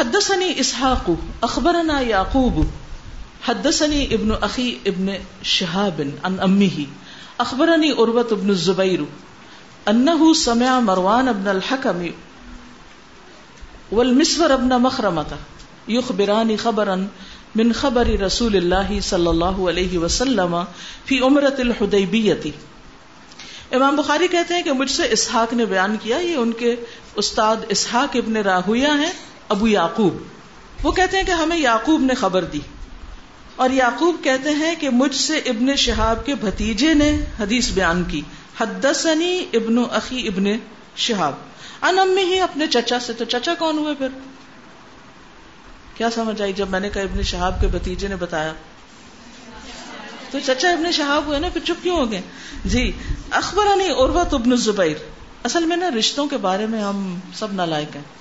حدثني 0.00 0.60
اسحاق 0.60 1.16
اخبرنا 1.42 2.00
يعقوب، 2.00 2.66
حدثني 3.42 4.14
ابن 4.14 4.32
اخي 4.32 4.78
ابن 4.86 5.18
شهاب 5.42 6.12
عن 6.24 6.40
امه 6.40 6.86
اخبرني 7.40 7.92
عروة 7.92 8.28
بن 8.32 8.50
الزبير 8.50 9.04
انه 9.88 10.34
سمع 10.34 10.80
مروان 10.80 11.32
بن 11.32 11.48
الحكم 11.48 12.10
والمسور 13.92 14.54
ابن 14.54 14.78
مخرمة 14.78 15.38
يخبران 15.88 16.56
خبرا 16.56 17.08
من 17.54 17.72
خبر 17.72 18.20
رسول 18.20 18.56
الله 18.56 19.00
صلى 19.00 19.30
الله 19.30 19.68
عليه 19.68 19.98
وسلم 19.98 20.64
في 21.04 21.20
عمرة 21.20 21.56
الحديبية. 21.58 22.52
امام 23.72 23.96
بخاری 23.96 24.28
کہتے 24.28 24.54
ہیں 24.54 24.62
کہ 24.62 24.72
مجھ 24.72 24.90
سے 24.90 25.02
اسحاق 25.12 25.52
نے 25.52 25.64
بیان 25.64 25.96
کیا، 26.02 26.16
یہ 26.16 26.36
ان 26.36 26.52
کے 26.52 26.76
استاد 27.16 27.56
اسحاق 27.68 28.16
ابن 28.16 28.36
راہویا 28.36 28.98
ہیں 28.98 29.12
ابو 29.50 29.68
یعقوب۔ 29.68 30.16
وہ 30.82 30.92
کہتے 30.92 31.16
ہیں 31.16 31.24
کہ 31.24 31.30
ہمیں 31.30 31.56
یعقوب 31.56 32.00
نے 32.00 32.14
خبر 32.14 32.44
دی۔ 32.44 32.60
اور 33.56 33.70
یعقوب 33.70 34.16
کہتے 34.22 34.50
ہیں 34.50 34.74
کہ 34.80 34.90
مجھ 34.90 35.14
سے 35.14 35.38
ابن 35.38 35.76
شہاب 35.76 36.26
کے 36.26 36.34
بھتیجے 36.34 36.94
نے 36.94 37.20
حدیث 37.40 37.70
بیان 37.70 38.04
کی۔ 38.04 38.20
حدثنی 38.60 39.46
ابن 39.52 39.78
اخی 39.90 40.28
ابن 40.28 40.44
شہاب۔ 40.96 41.34
ان 41.82 41.98
امی 41.98 42.24
ہی 42.24 42.40
اپنے 42.40 42.66
چچا 42.66 43.00
سے۔ 43.00 43.12
تو 43.12 43.24
چچا 43.24 43.54
کون 43.54 43.78
ہوئے 43.78 43.94
پھر؟ 43.94 44.08
کیا 45.94 46.10
سمجھ 46.10 46.42
آئی 46.42 46.52
جب 46.52 46.70
میں 46.70 46.80
نے 46.80 46.88
کہا 46.88 47.02
ابن 47.02 47.22
شہاب 47.22 47.60
کے 47.60 47.66
بھتیجے 47.66 48.08
نے 48.08 48.16
بتایا؟ 48.16 48.52
تو 50.30 50.38
چچا 50.46 50.70
ابن 50.70 50.92
شہاب 50.92 51.26
ہوئے 51.26 51.38
نا، 51.38 51.48
پھر 51.48 51.60
چپ 51.60 51.82
کیوں 51.82 51.96
ہو 51.96 52.10
گئے؟ 52.10 52.22
جی 52.64 52.92
اخبر 53.30 53.72
عنی 53.72 53.88
عروت 53.88 54.34
ابن 54.34 54.56
زبیر 54.56 54.96
اصل 55.44 55.64
میں 55.64 55.76
نا 55.76 55.90
رشتوں 55.98 56.26
کے 56.26 56.36
بارے 56.36 56.66
میں 56.66 56.82
ہم 56.82 57.18
سب 57.34 57.52
نالائق 57.52 57.96
ہیں۔ 57.96 58.19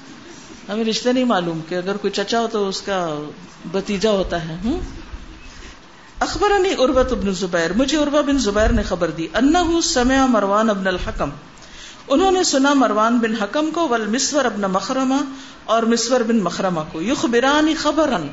ہمیں 0.69 0.83
رشتے 0.83 1.13
نہیں 1.13 1.23
معلوم 1.23 1.59
کہ 1.69 1.75
اگر 1.75 1.97
کوئی 1.97 2.11
چچا 2.11 2.39
ہو 2.39 2.47
تو 2.51 2.67
اس 2.67 2.81
کا 2.81 3.19
بتیجا 3.71 4.11
ہوتا 4.11 4.49
ہے، 4.49 4.57
ہوں؟ 4.65 4.79
اخبر 6.19 6.55
عنی 6.55 6.69
عروت 6.69 7.11
ابن 7.11 7.33
زبیر، 7.33 7.73
مجھے 7.73 7.97
عروا 7.97 8.21
بن 8.21 8.37
زبیر 8.37 8.69
نے 8.69 8.83
خبر 8.83 9.09
دی، 9.09 9.27
انہو 9.33 9.81
سمع 9.81 10.25
مروان 10.25 10.69
ابن 10.69 10.87
الحکم۔ 10.87 11.29
انہوں 12.07 12.31
نے 12.31 12.43
سنا 12.43 12.73
مروان 12.73 13.17
بن 13.17 13.35
حکم 13.35 13.71
کو 13.71 13.87
والمسور 13.87 14.45
ابن 14.45 14.61
مخرمہ 14.61 15.15
اور 15.65 15.83
مسور 15.83 16.21
بن 16.21 16.39
مخرمہ 16.39 16.79
کو۔ 16.91 17.01
یخبرانی 17.01 17.73
خبرن۔ 17.73 18.27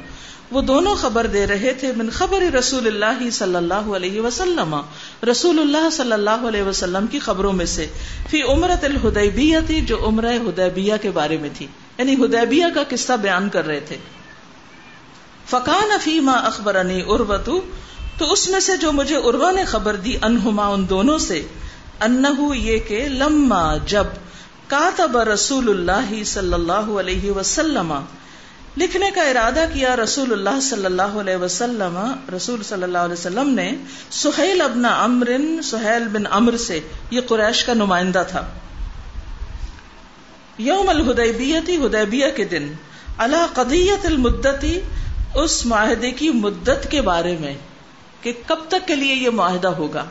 وہ 0.51 0.61
دونوں 0.61 0.95
خبر 0.95 1.27
دے 1.27 1.47
رہے 1.47 1.75
تھے 1.75 1.93
من 1.97 2.11
خبر 2.11 2.41
رسول 2.41 2.87
اللہ 2.87 3.31
صلی 3.31 3.57
اللہ 3.57 3.75
علیہ 3.75 4.21
وسلم۔ 4.21 4.81
رسول 5.31 5.59
اللہ 5.59 5.91
صلی 5.91 6.13
اللہ 6.13 6.31
علیہ 6.31 6.63
وسلم 6.63 7.07
کی 7.07 7.19
خبروں 7.19 7.53
میں 7.53 7.67
سے۔ 7.67 7.87
فی 8.31 8.43
عمرت 8.43 8.85
الحدیبیہ 8.85 9.59
تھی 9.67 9.81
جو 9.81 10.07
عمرہ 10.07 10.33
حدیبیہ 10.33 10.95
کے 11.03 11.11
بارے 11.11 11.37
میں 11.37 11.51
تھی۔ 11.55 11.67
یعنی 11.99 12.15
حدیبیہ 12.15 12.67
کا 12.75 12.83
قصہ 12.89 13.13
بیان 13.13 13.49
کر 13.49 13.67
رہے 13.67 13.81
تھے۔ 13.81 13.97
فقان 15.51 15.91
فیما 16.01 16.33
اخبرنی 16.33 17.03
اروتو 17.07 17.61
تو 18.19 18.33
اس 18.33 18.49
میں 18.49 18.61
سے 18.61 18.77
جو 18.77 18.93
مجھے 18.93 19.17
اروا 19.17 19.51
نے 19.51 19.65
خبر 19.65 19.97
دی، 19.97 20.17
انہما، 20.23 20.69
ان 20.69 20.89
دونوں 20.89 21.19
سے، 21.19 21.47
انہو 22.01 22.55
یہ 22.55 22.79
کہ 22.79 23.09
لما 23.09 23.77
جب 23.77 24.05
کاتب 24.67 25.19
رسول 25.19 25.69
اللہ 25.69 26.25
صلی 26.25 26.53
اللہ 26.53 26.89
علیہ 27.01 27.31
وسلم، 27.31 27.95
لکھنے 28.77 29.11
کا 29.15 29.23
ارادہ 29.23 29.65
کیا 29.75 29.97
رسول 29.97 30.33
اللہ 30.33 30.61
صلی 30.61 30.85
اللہ 30.85 31.03
علیہ 31.03 31.37
وسلم، 31.37 31.99
رسول 32.37 32.63
صلی 32.63 32.83
اللہ 32.83 32.99
علیہ 32.99 33.13
وسلم 33.13 33.49
نے 33.49 33.75
سہیل 34.11 34.61
ابن 34.61 34.85
امر 34.85 35.31
سہیل 35.63 36.09
بن 36.09 36.23
امر 36.31 36.57
سے، 36.57 36.81
یہ 37.11 37.21
قریش 37.27 37.65
کا 37.65 37.75
نمائندہ 37.75 38.23
تھا۔ 38.29 38.47
یوم 40.59 40.89
الہدیبیتی 40.89 41.77
ہدیبیہ 41.77 42.27
کے 42.37 42.45
دن 42.45 42.73
اللہ 43.19 43.47
قدیت 43.55 44.07
المدتی 44.07 44.81
اس 45.35 45.67
معاہدے 45.67 46.11
کی 46.11 46.31
مدت 46.31 46.91
کے 46.91 47.01
بارے 47.03 47.37
میں، 47.41 47.55
کہ 48.23 48.33
کب 48.47 48.59
تک 48.69 48.87
کے 48.87 48.95
لیے 48.95 49.15
یہ 49.15 49.31
معاہدہ 49.31 49.69
ہوگا۔ 49.69 50.05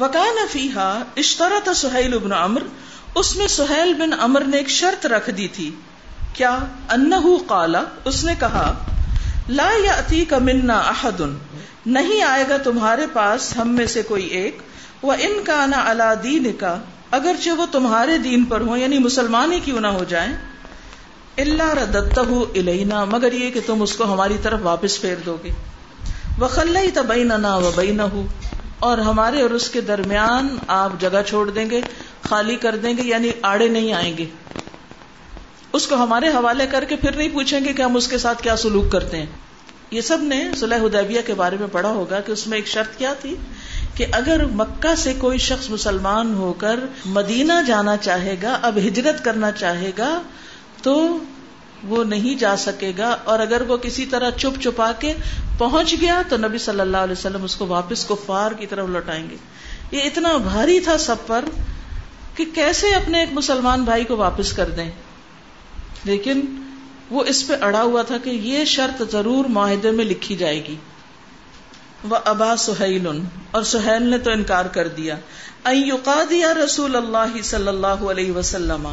وکان 0.00 0.38
فیحا 0.50 0.90
اشترط 1.16 1.68
سہیل 1.76 2.14
ابن 2.14 2.32
امر 2.32 2.62
اس 3.14 3.36
میں 3.36 3.46
سہیل 3.46 3.94
بن 3.94 4.12
امر 4.20 4.44
نے 4.44 4.56
ایک 4.56 4.68
شرط 4.68 5.06
رکھ 5.06 5.30
دی 5.30 5.48
تھی۔ 5.48 5.70
کیا؟ 6.34 6.58
انہو 6.90 7.36
قالا 7.46 7.82
اس 8.04 8.24
نے 8.24 8.34
کہا، 8.40 8.72
لا 9.48 9.70
یاتی 9.84 10.24
کا 10.24 10.38
منا 10.38 10.78
احد 10.78 11.20
نہیں 11.86 12.22
آئے 12.22 12.44
گا 12.48 12.56
تمہارے 12.56 13.06
پاس 13.12 13.56
ہم 13.56 13.68
میں 13.68 13.86
سے 13.86 14.02
کوئی 14.02 14.26
ایک 14.26 14.58
وہ 15.02 15.12
ان 15.12 15.44
کا 15.44 15.66
نا 15.66 15.82
اللہ 15.90 16.14
دین 16.22 16.52
کا 16.52 16.76
اگرچہ 17.10 17.50
وہ 17.50 17.66
تمہارے 17.72 18.18
دین 18.18 18.44
پر 18.44 18.60
ہو 18.60 18.76
یعنی 18.76 18.98
مسلمان 18.98 19.52
ہی 19.52 19.60
کیوں 19.60 19.80
نہ 19.80 19.86
ہو 19.86 20.04
جائیں 20.08 20.32
اللہ 21.36 21.74
ردت 21.74 22.18
الینا، 22.18 23.04
مگر 23.04 23.32
یہ 23.32 23.50
کہ 23.50 23.60
تم 23.66 23.82
اس 23.82 23.96
کو 23.96 24.04
ہماری 24.04 24.36
طرف 24.42 24.60
واپس 24.62 25.00
پھیر 25.00 25.16
دو 25.26 25.36
گے۔ 25.44 25.50
وہ 26.38 26.48
خلئی 26.48 26.90
تبئی 26.90 27.24
نہ 27.24 27.54
و 27.54 27.70
بئی 27.74 27.96
اور 28.78 28.98
ہمارے 28.98 29.42
اور 29.42 29.50
اس 29.50 29.70
کے 29.70 29.80
درمیان 29.80 30.56
آپ 30.66 31.00
جگہ 31.00 31.22
چھوڑ 31.26 31.50
دیں 31.50 31.70
گے، 31.70 31.80
خالی 32.22 32.56
کر 32.56 32.76
دیں 32.76 32.96
گے 32.96 33.02
یعنی 33.02 33.30
آڑے 33.42 33.68
نہیں 33.68 33.92
آئیں 33.92 34.16
گے۔ 34.18 34.24
اس 35.72 35.86
کو 35.86 35.94
ہمارے 35.94 36.28
حوالے 36.28 36.66
کر 36.70 36.84
کے 36.84 36.96
پھر 36.96 37.16
نہیں 37.16 37.28
پوچھیں 37.28 37.60
گے 37.64 37.72
کہ 37.72 37.82
ہم 37.82 37.96
اس 37.96 38.08
کے 38.08 38.18
ساتھ 38.18 38.42
کیا 38.42 38.56
سلوک 38.56 38.92
کرتے 38.92 39.16
ہیں۔ 39.16 39.26
یہ 39.90 40.00
سب 40.00 40.18
نے 40.22 40.50
صلح 40.56 40.76
حدیبیہ 40.76 41.20
کے 41.26 41.34
بارے 41.34 41.56
میں 41.60 41.68
پڑھا 41.72 41.88
ہوگا 41.88 42.20
کہ 42.20 42.32
اس 42.32 42.46
میں 42.46 42.58
ایک 42.58 42.66
شرط 42.66 42.98
کیا 42.98 43.14
تھی 43.14 43.36
کہ 43.94 44.06
اگر 44.12 44.44
مکہ 44.44 44.94
سے 44.94 45.14
کوئی 45.18 45.38
شخص 45.38 45.70
مسلمان 45.70 46.34
ہو 46.34 46.52
کر 46.52 46.80
مدینہ 47.04 47.52
جانا 47.66 47.96
چاہے 47.96 48.36
گا، 48.42 48.58
اب 48.62 48.76
ہجرت 48.76 49.24
کرنا 49.24 49.50
چاہے 49.50 49.90
گا، 49.98 50.22
تو 50.82 51.18
وہ 51.84 52.04
نہیں 52.04 52.34
جا 52.34 52.56
سکے 52.56 52.92
گا۔ 52.98 53.16
اور 53.24 53.38
اگر 53.38 53.60
وہ 53.60 53.76
کسی 53.76 54.06
طرح 54.06 54.30
چپ 54.30 54.62
چپا 54.62 54.92
کے 54.92 55.14
پہنچ 55.58 55.94
گیا، 56.00 56.22
تو 56.28 56.36
نبی 56.36 56.58
صلی 56.58 56.80
اللہ 56.80 56.96
علیہ 56.96 57.12
وسلم 57.12 57.44
اس 57.44 57.56
کو 57.56 57.66
واپس 57.66 58.04
کفار 58.04 58.50
کی 58.50 58.66
طرف 58.66 58.88
لوٹائیں 58.88 59.30
گے۔ 59.30 59.36
یہ 59.90 60.00
اتنا 60.02 60.36
بھاری 60.36 60.80
تھا 60.80 60.98
سب 60.98 61.16
پر 61.26 61.44
کہ 62.34 62.44
کیسے 62.54 62.94
اپنے 62.94 63.20
ایک 63.20 63.28
مسلمان 63.32 63.82
بھائی 63.82 64.04
کو 64.04 64.16
واپس 64.16 64.52
کر 64.52 64.70
دیں۔ 64.70 64.90
لیکن 66.04 66.40
وہ 67.10 67.24
اس 67.24 67.46
پہ 67.46 67.54
اڑا 67.60 67.82
ہوا 67.82 68.02
تھا 68.02 68.18
کہ 68.18 68.30
یہ 68.30 68.64
شرط 68.64 69.02
ضرور 69.12 69.44
معاہدے 69.44 69.90
میں 69.90 70.04
لکھی 70.04 70.36
جائے 70.36 70.64
گی۔ 70.64 70.76
وہ 72.04 72.16
ابا 72.24 72.56
سہیل 72.56 73.06
اور 73.50 73.62
سہیل 73.62 74.02
نے 74.02 74.18
تو 74.18 74.30
انکار 74.30 74.64
کر 74.64 74.88
دیا۔ 74.88 75.16
دیا 76.30 76.54
رسول 76.54 76.96
اللہ 76.96 77.42
صلی 77.42 77.68
اللہ 77.68 77.86
علیہ 77.86 78.32
وسلم، 78.32 78.88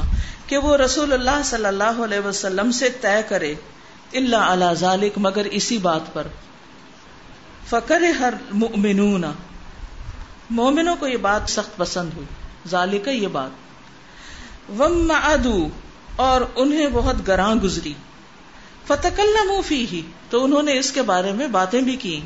کہ 0.47 0.57
وہ 0.57 0.78
رسول 0.78 1.13
اللہ 1.13 1.41
صلی 1.46 1.66
اللہ 1.66 1.84
علیہ 1.84 2.28
وسلم 2.28 2.72
سے 2.72 2.90
طے 2.90 3.22
کرے 3.29 3.56
اللہ 4.13 4.35
اللہ 4.35 4.73
ذالک، 4.73 5.13
مگر 5.17 5.46
اسی 5.46 5.78
بات 5.78 6.13
پر۔ 6.13 6.28
فکر 7.69 8.01
ہر 8.01 8.34
مومنون 8.51 9.23
مومنوں 10.50 10.96
کو 11.00 11.07
یہ 11.07 11.17
بات 11.17 11.41
سخت 11.47 11.78
پسند 11.78 12.09
ہوئی۔ 12.16 12.25
ذالک 12.67 13.07
یہ 13.07 13.28
بات۔ 13.28 13.50
وم 14.79 15.12
ادو 15.23 15.67
اور 16.16 16.41
انہیں 16.56 16.88
بہت 16.94 17.16
گراں 17.28 17.56
گزری۔ 17.56 17.94
فتح 18.88 19.07
فی 19.66 19.85
ہی 19.91 20.01
تو 20.29 20.44
انہوں 20.44 20.62
نے 20.62 20.79
اس 20.79 20.91
کے 20.91 21.01
بارے 21.01 21.31
میں 21.31 21.47
باتیں 21.47 21.81
بھی 21.81 21.96
کی 21.96 22.22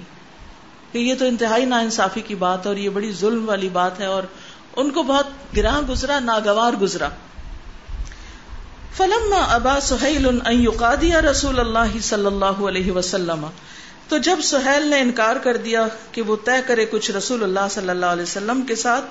کہ 0.91 0.97
یہ 0.97 1.15
تو 1.19 1.25
انتہائی 1.25 1.65
نا 1.65 1.79
انصافی 1.79 2.21
کی 2.21 2.35
بات 2.35 2.67
اور 2.67 2.75
یہ 2.75 2.89
بڑی 2.89 3.11
ظلم 3.11 3.49
والی 3.49 3.69
بات 3.69 3.99
ہے 3.99 4.05
اور 4.05 4.23
ان 4.75 4.89
کو 4.89 5.03
بہت 5.03 5.25
گراں 5.57 5.81
گزرا، 5.81 6.19
ناگوار 6.19 6.73
گزرا۔ 6.73 7.09
فلم 8.97 9.33
ابا 9.49 9.79
سہیل 9.79 10.25
رسول 11.15 11.59
اللہ 11.59 11.99
صلی 12.01 12.25
اللہ 12.25 12.45
علیہ 12.45 12.91
وسلم۔ 12.91 13.47
تو 14.07 14.17
جب 14.17 14.37
سہیل 14.43 14.87
نے 14.87 14.99
انکار 14.99 15.35
کر 15.35 15.57
دیا 15.57 15.87
کہ 16.11 16.21
وہ 16.21 16.35
طے 16.45 16.61
کرے 16.67 16.85
کچھ 16.85 17.11
رسول 17.11 17.43
اللہ 17.43 17.67
صلی 17.69 17.89
اللہ 17.89 18.05
علیہ 18.05 18.23
وسلم 18.23 18.61
کے 18.61 18.75
ساتھ 18.75 19.05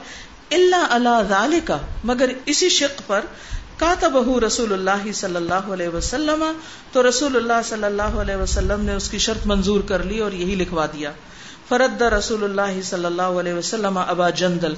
اللہ 0.50 0.86
اللہ 0.90 1.56
کا 1.64 1.78
مگر 2.04 2.32
اسی 2.46 2.68
شق 2.68 3.02
پر 3.06 3.20
بہو 4.12 4.40
رسول 4.46 4.72
اللہ 4.72 5.12
صلی 5.12 5.36
اللہ 5.36 5.54
علیہ 5.54 5.88
وسلم۔ 5.88 6.44
تو 6.92 7.08
رسول 7.08 7.36
اللہ 7.36 7.68
صلی 7.68 7.84
اللہ 7.84 8.02
علیہ 8.02 8.36
وسلم 8.36 8.80
نے 8.80 8.94
اس 8.94 9.10
کی 9.10 9.18
شرط 9.18 9.46
منظور 9.46 9.80
کر 9.80 10.02
لی 10.02 10.18
اور 10.18 10.32
یہی 10.32 10.54
لکھوا 10.54 10.86
دیا۔ 10.86 11.12
فرد 11.70 12.02
رسول 12.02 12.44
اللہ 12.44 12.82
صلی 12.82 13.04
اللہ 13.04 13.22
علیہ 13.22 13.54
وسلم 13.54 13.98
ابا 13.98 14.30
جندل۔ 14.30 14.74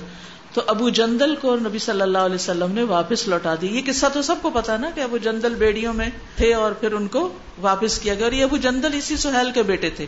تو 0.54 0.60
ابو 0.66 0.88
جندل 0.88 1.34
کو 1.36 1.56
نبی 1.56 1.78
صلی 1.78 2.00
اللہ 2.00 2.18
علیہ 2.18 2.34
وسلم 2.34 2.72
نے 2.72 2.82
واپس 2.82 3.28
لوٹا 3.28 3.54
دی۔ 3.60 3.66
یہ 3.66 3.80
قصہ 3.86 4.06
تو 4.12 4.22
سب 4.22 4.34
کو 4.42 4.50
پتا 4.50 4.76
نا 4.76 4.90
کہ 4.94 5.00
ابو 5.00 5.18
جندل 5.18 5.54
بیڑیوں 5.54 5.94
میں 5.94 6.08
تھے 6.36 6.54
اور 6.54 6.72
پھر 6.72 6.92
ان 6.92 7.08
کو 7.08 7.32
واپس 7.60 7.98
کیا 7.98 8.14
گیا۔ 8.14 8.24
اور 8.24 8.32
یہ 8.32 8.44
ابو 8.44 8.56
جندل 8.56 8.88
اسی 8.92 9.16
سہیل 9.16 9.50
کے 9.50 9.62
بیٹے 9.62 9.90
تھے۔ 9.90 10.06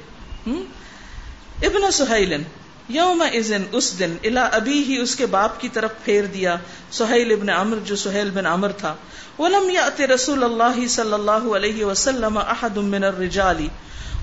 ابن 1.62 1.90
سہیل 1.90 2.42
یوم 2.88 3.24
ازن 3.32 3.62
اس 3.72 3.98
دن 3.98 4.16
الا 4.24 4.48
ابھی 4.52 4.84
ہی 4.84 5.00
اس 5.00 5.16
کے 5.16 5.26
باپ 5.26 5.60
کی 5.60 5.68
طرف 5.68 5.90
پھیر 6.04 6.24
دیا۔ 6.24 6.56
سہیل 6.90 7.32
ابن 7.32 7.50
عمر 7.50 7.76
جو 7.84 7.96
سہیل 7.96 8.30
بن 8.30 8.46
عمر 8.46 8.72
تھا۔ 8.72 8.94
ولم 9.38 9.70
یات 9.70 10.00
رسول 10.00 10.44
اللہ 10.44 10.86
صلی 10.86 11.12
اللہ 11.12 11.54
علیہ 11.56 11.84
وسلم 11.84 12.38
احد 12.38 12.76
من 12.76 13.04
الرجال۔ 13.04 13.66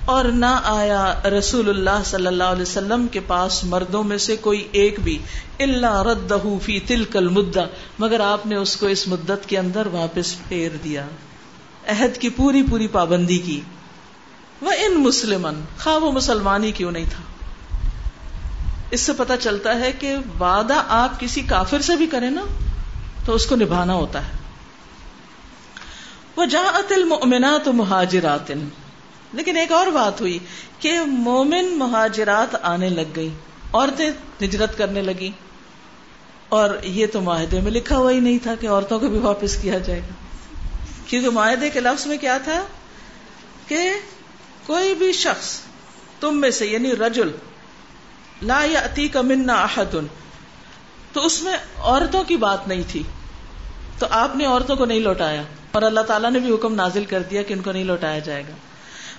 اور 0.04 0.24
نہ 0.24 0.60
آیا 0.64 1.20
رسول 1.38 1.68
اللہ 1.68 2.02
صلی 2.04 2.26
اللہ 2.26 2.44
علیہ 2.44 2.62
وسلم 2.62 3.06
کے 3.06 3.20
پاس 3.26 3.64
مردوں 3.64 4.04
میں 4.04 4.18
سے 4.18 4.36
کوئی 4.36 4.68
ایک 4.72 5.00
بھی 5.00 5.18
اللہ 5.60 6.02
رد 6.02 6.32
فی 6.62 6.80
تلک 6.80 7.16
المدہ۔ 7.16 7.66
مگر 7.98 8.20
آپ 8.20 8.46
نے 8.46 8.56
اس 8.56 8.76
کو 8.76 8.86
اس 8.86 9.08
مدت 9.08 9.48
کے 9.48 9.58
اندر 9.58 9.86
واپس 9.86 10.48
پھیر 10.48 10.70
دیا۔ 10.84 11.06
عہد 11.88 12.18
کی 12.18 12.28
پوری 12.28 12.62
پوری 12.70 12.86
پابندی 12.86 13.38
کی۔ 13.38 13.60
وہ 14.62 14.72
ان 14.72 15.02
مسلمن 15.02 15.54
خواہ 15.78 15.96
وہ 15.96 16.12
مسلمان 16.12 16.64
ہی 16.64 16.72
کیوں 16.72 16.90
نہیں 16.90 17.04
تھا۔ 17.04 17.22
اس 18.90 19.00
سے 19.00 19.12
پتا 19.12 19.36
چلتا 19.36 19.80
ہے 19.80 19.92
کہ 19.92 20.16
وعدہ 20.40 20.82
آپ 20.88 21.20
کسی 21.20 21.40
کافر 21.40 21.80
سے 21.80 21.96
بھی 21.96 22.06
کریں 22.06 22.30
نا، 22.30 22.44
تو 23.24 23.34
اس 23.34 23.46
کو 23.46 23.56
نبھانا 23.56 23.94
ہوتا 23.94 24.26
ہے۔ 24.26 24.32
وہ 26.36 26.44
جا 26.44 26.62
اتل 26.74 27.04
مہاجرات۔ 27.72 28.52
لیکن 29.32 29.56
ایک 29.56 29.72
اور 29.72 29.86
بات 29.86 30.20
ہوئی 30.20 30.38
کہ 30.78 31.00
مومن 31.00 31.78
مہاجرات 31.78 32.56
آنے 32.62 32.88
لگ 32.88 33.14
گئی، 33.16 33.28
عورتیں 33.72 34.10
ہجرت 34.42 34.78
کرنے 34.78 35.02
لگی 35.02 35.30
اور 36.48 36.70
یہ 36.82 37.06
تو 37.06 37.20
معاہدے 37.20 37.60
میں 37.60 37.72
لکھا 37.72 37.96
ہوا 37.96 38.10
ہی 38.10 38.20
نہیں 38.20 38.38
تھا 38.42 38.54
کہ 38.54 38.68
عورتوں 38.68 39.00
کو 39.00 39.08
بھی 39.08 39.18
واپس 39.18 39.56
کیا 39.56 39.78
جائے 39.78 40.00
گا۔ 40.00 40.14
کیونکہ 41.06 41.30
معاہدے 41.30 41.70
کے 41.70 41.80
لفظ 41.80 42.06
میں 42.06 42.16
کیا 42.16 42.38
تھا 42.38 42.64
کہ 43.68 43.92
کوئی 44.66 44.94
بھی 44.94 45.12
شخص 45.12 45.60
تم 46.20 46.40
میں 46.40 46.50
سے 46.50 46.66
یعنی 46.66 46.96
رجل، 46.96 47.30
لا 48.42 48.60
یا 48.64 48.80
اتی 48.80 49.08
کا 49.08 49.20
احدن 49.48 50.06
تو 51.12 51.26
اس 51.26 51.42
میں 51.42 51.56
عورتوں 51.78 52.24
کی 52.24 52.36
بات 52.36 52.68
نہیں 52.68 52.82
تھی۔ 52.88 53.02
تو 53.98 54.06
آپ 54.10 54.36
نے 54.36 54.44
عورتوں 54.44 54.76
کو 54.76 54.84
نہیں 54.84 55.00
لوٹایا 55.00 55.42
اور 55.72 55.82
اللہ 55.82 56.00
تعالیٰ 56.00 56.30
نے 56.30 56.38
بھی 56.38 56.54
حکم 56.54 56.74
نازل 56.74 57.04
کر 57.04 57.22
دیا 57.22 57.42
کہ 57.42 57.52
ان 57.52 57.60
کو 57.60 57.72
نہیں 57.72 57.84
لوٹایا 57.84 58.18
جائے 58.18 58.42
گا۔ 58.48 58.52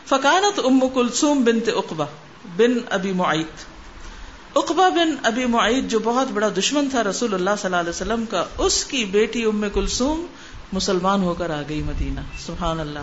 فکانت 0.06 0.60
ام 0.60 0.84
کلثوم 0.94 1.44
بنت 1.44 1.70
اقبا 1.76 2.06
بن 2.58 2.74
ابی 2.90 3.12
معیت 3.12 3.74
اقبا 4.58 4.90
بن 4.90 5.16
ابی 5.24 5.46
معیت 5.46 5.92
جو 5.92 6.00
بہت 6.04 6.28
بڑا 6.34 6.50
دشمن 6.58 6.90
تھا 6.90 7.04
رسول 7.04 7.34
اللہ 7.34 7.50
صلی 7.58 7.66
اللہ 7.66 7.76
علیہ 7.76 7.90
وسلم 7.90 8.26
کا، 8.30 8.46
اس 8.58 8.86
کی 8.86 9.06
بیٹی 9.06 9.44
ام 9.44 9.66
کلثوم 9.74 10.26
مسلمان 10.74 11.24
ہو 11.24 11.34
کر 11.34 11.50
آ 11.50 11.62
گئی 11.70 11.82
مدینہ. 11.82 12.20
سبحان 12.46 12.80
اللہ. 12.80 13.00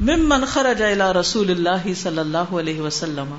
ممن 0.00 0.44
خرج 0.44 0.82
الى 0.82 1.18
رسول 1.20 1.50
اللہ 1.50 1.94
صلی 1.94 2.18
اللہ 2.18 2.54
علیہ 2.54 2.80
وسلم. 2.80 3.34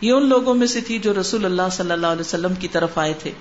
یہ 0.00 0.12
ان 0.12 0.28
لوگوں 0.28 0.54
میں 0.54 0.66
سے 0.66 0.80
تھی 0.80 0.98
جو 0.98 1.20
رسول 1.20 1.44
اللہ 1.44 1.62
صلی 1.72 1.90
اللہ 1.90 2.06
علیہ 2.06 2.20
وسلم 2.20 2.54
کی 2.54 2.68
طرف 2.68 2.98
آئے 2.98 3.14
تھے. 3.18 3.32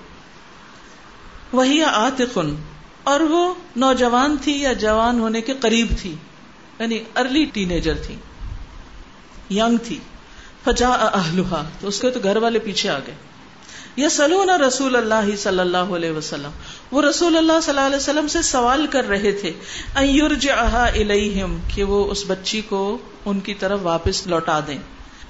وہی 1.53 1.83
آتقن 1.83 2.55
اور 3.03 3.19
وہ 3.19 3.53
نوجوان 3.75 4.35
تھی 4.41 4.61
یا 4.61 4.73
جوان 4.73 5.19
ہونے 5.19 5.41
کے 5.41 5.53
قریب 5.53 5.87
تھی 5.99 6.15
یعنی 6.79 6.99
ارلی 7.15 7.45
ٹینیجر 7.45 7.93
تھی۔ 7.95 8.15
ینگ 9.49 9.77
تھی 9.83 9.99
فجا 10.63 10.91
اہلوہا 11.13 11.63
تو 11.81 11.87
اس 11.87 11.99
کے 11.99 12.09
تو 12.11 12.19
گھر 12.23 12.37
والے 12.37 12.59
پیچھے 12.59 12.89
آ 12.89 12.97
گئے 13.07 13.15
یا 13.97 14.09
سلون 14.09 14.49
رسول 14.61 14.95
اللہ 14.95 15.35
صلی 15.37 15.59
اللہ 15.59 15.93
علیہ 15.95 16.11
وسلم 16.11 16.51
وہ 16.91 17.01
رسول 17.01 17.37
اللہ 17.37 17.59
صلی 17.61 17.71
اللہ 17.71 17.85
علیہ 17.85 17.97
وسلم 17.97 18.27
سے 18.27 18.41
سوال 18.41 18.85
کر 18.89 19.07
رہے 19.07 19.31
تھے 19.41 19.51
الیہم 19.95 21.57
کہ 21.75 21.83
وہ 21.83 22.05
اس 22.11 22.23
بچی 22.27 22.61
کو 22.69 22.81
ان 23.25 23.39
کی 23.39 23.53
طرف 23.59 23.79
واپس 23.83 24.25
لوٹا 24.27 24.59
دیں 24.67 24.77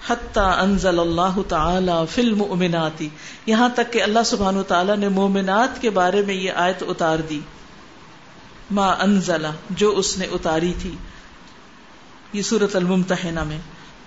حتی 0.07 0.41
انزل 0.57 0.99
اللہ 0.99 1.39
تعالی 1.47 1.95
فی 2.09 2.21
المؤمناتی 2.21 3.07
یہاں 3.45 3.69
تک 3.75 3.91
کہ 3.93 4.03
اللہ 4.03 4.23
سبحانہ 4.25 4.61
تعالی 4.67 4.95
نے 4.99 5.09
مومنات 5.15 5.81
کے 5.81 5.89
بارے 5.97 6.21
میں 6.21 6.35
یہ 6.35 6.61
آیت 6.65 6.83
اتار 6.87 7.19
دی 7.29 7.39
ما 8.71 8.87
انزلہ 8.99 9.51
جو 9.77 9.89
اس 9.97 10.17
نے 10.17 10.25
اتاری 10.31 10.73
تھی 10.81 10.95
یہ 12.33 12.41
سورت 12.43 12.75
الممتحنہ 12.75 13.43
میں 13.43 13.57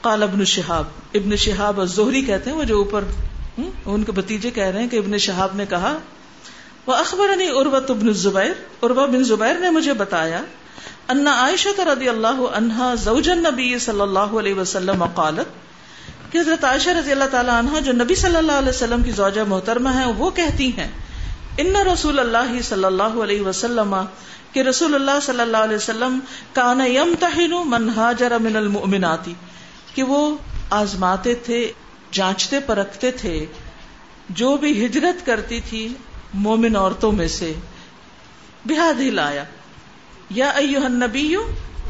قال 0.02 0.22
ابن 0.22 0.44
شہاب 0.52 1.16
ابن 1.16 1.37
شہاب 1.37 1.84
زہری 1.94 2.22
کہتے 2.22 2.50
ہیں، 2.50 2.56
وہ 2.56 2.64
جو 2.70 2.78
اوپر 2.78 3.04
ان 3.58 4.02
کے 4.04 4.12
بتیجے 4.12 4.50
کہہ 4.50 4.64
رہے 4.64 4.81
ہیں 4.81 4.88
کہ 4.88 4.99
ابن 4.99 5.19
شہاب 5.26 5.54
نے 5.56 5.66
کہا 5.70 5.96
وہ 6.87 6.94
اخبر 6.94 7.31
اروت 7.50 7.90
ابن 7.90 8.12
زبیر 8.20 8.52
اربا 8.82 9.04
بن 9.06 9.25
زبیر 9.25 9.58
نے 9.60 9.70
مجھے 9.70 9.93
بتایا 9.99 10.40
انا 11.10 11.32
عائشہ 11.43 11.81
رضی 11.88 12.08
اللہ 12.08 12.40
عنہا 12.56 12.94
زوجن 13.02 13.43
نبی 13.43 13.78
صلی 13.84 14.00
اللہ 14.00 14.34
علیہ 14.40 14.54
وسلم 14.54 15.04
قالت، 15.14 15.49
کہ 16.32 16.38
حضرت 16.38 16.64
عائشہ 16.64 16.90
رضی 16.98 17.12
اللہ 17.12 17.31
تعالی 17.31 17.50
عنہ 17.50 17.81
جو 17.84 17.93
نبی 17.93 18.14
صلی 18.14 18.37
اللہ 18.37 18.58
علیہ 18.58 18.69
وسلم 18.69 19.02
کی 19.02 19.10
زوجہ 19.16 19.44
محترمہ 19.48 19.90
ہیں، 19.94 20.06
وہ 20.19 20.31
کہتی 20.37 20.70
ہیں 20.76 20.88
ان 21.58 21.76
رسول 21.93 22.19
اللہ 22.19 22.60
صلی 22.69 22.84
اللہ 22.84 23.22
علیہ 23.22 23.43
وسلم، 23.46 23.94
کہ 24.52 24.62
رسول 24.62 24.94
اللہ 24.94 25.19
صلی 25.22 25.40
اللہ 25.40 25.69
علیہ 25.69 25.76
وسلم 25.76 26.19
کان 26.55 26.81
یم 26.87 27.14
تہن 27.20 27.56
من 27.70 27.88
ہاجر 27.96 28.38
من 28.43 28.56
المؤمناتی 28.56 29.34
کہ 29.94 30.02
وہ 30.02 30.36
آزماتے 30.70 31.34
تھے، 31.34 31.72
جانچتے 32.10 32.60
پرکھتے 32.60 33.10
تھے، 33.10 33.46
جو 34.28 34.56
بھی 34.56 34.86
ہجرت 34.86 35.26
کرتی 35.26 35.60
تھی 35.60 35.88
مومن 36.34 36.76
عورتوں 36.76 37.12
میں 37.12 37.28
سے۔ 37.28 37.52
بحاد 38.64 39.00
ہی 39.00 39.10
یا 40.30 40.48
ایوہ 40.48 40.84
النبی 40.84 41.36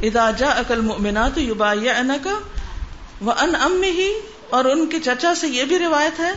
اذا 0.02 0.30
جاء 0.30 0.54
اکل 0.54 0.80
مؤمنات 0.80 1.38
وان 3.20 3.54
امی 3.54 4.12
اور 4.50 4.64
ان 4.64 4.86
کے 4.86 5.00
چچا 5.00 5.34
سے 5.34 5.48
یہ 5.48 5.64
بھی 5.64 5.78
روایت 5.78 6.20
ہے، 6.20 6.30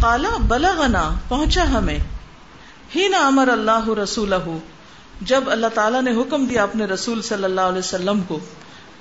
قالا 0.00 0.30
بلغنا، 0.40 1.10
پہنچا 1.28 1.70
ہمیں۔ 1.70 1.98
ہی 2.96 3.08
نہ 3.08 3.16
امر 3.16 3.48
اللہ 3.48 3.88
رسولہ، 3.88 4.58
جب 5.20 5.44
اللہ 5.46 5.66
تعالیٰ 5.66 6.02
نے 6.02 6.10
حکم 6.10 6.46
دیا 6.46 6.62
اپنے 6.62 6.84
رسول 6.84 7.22
صلی 7.22 7.44
اللہ 7.44 7.60
علیہ 7.60 7.78
وسلم 7.78 8.20
کو۔ 8.28 8.38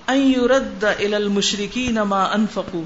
المشرقین 0.07 1.95
ما 1.95 2.23
انفقو 2.23 2.83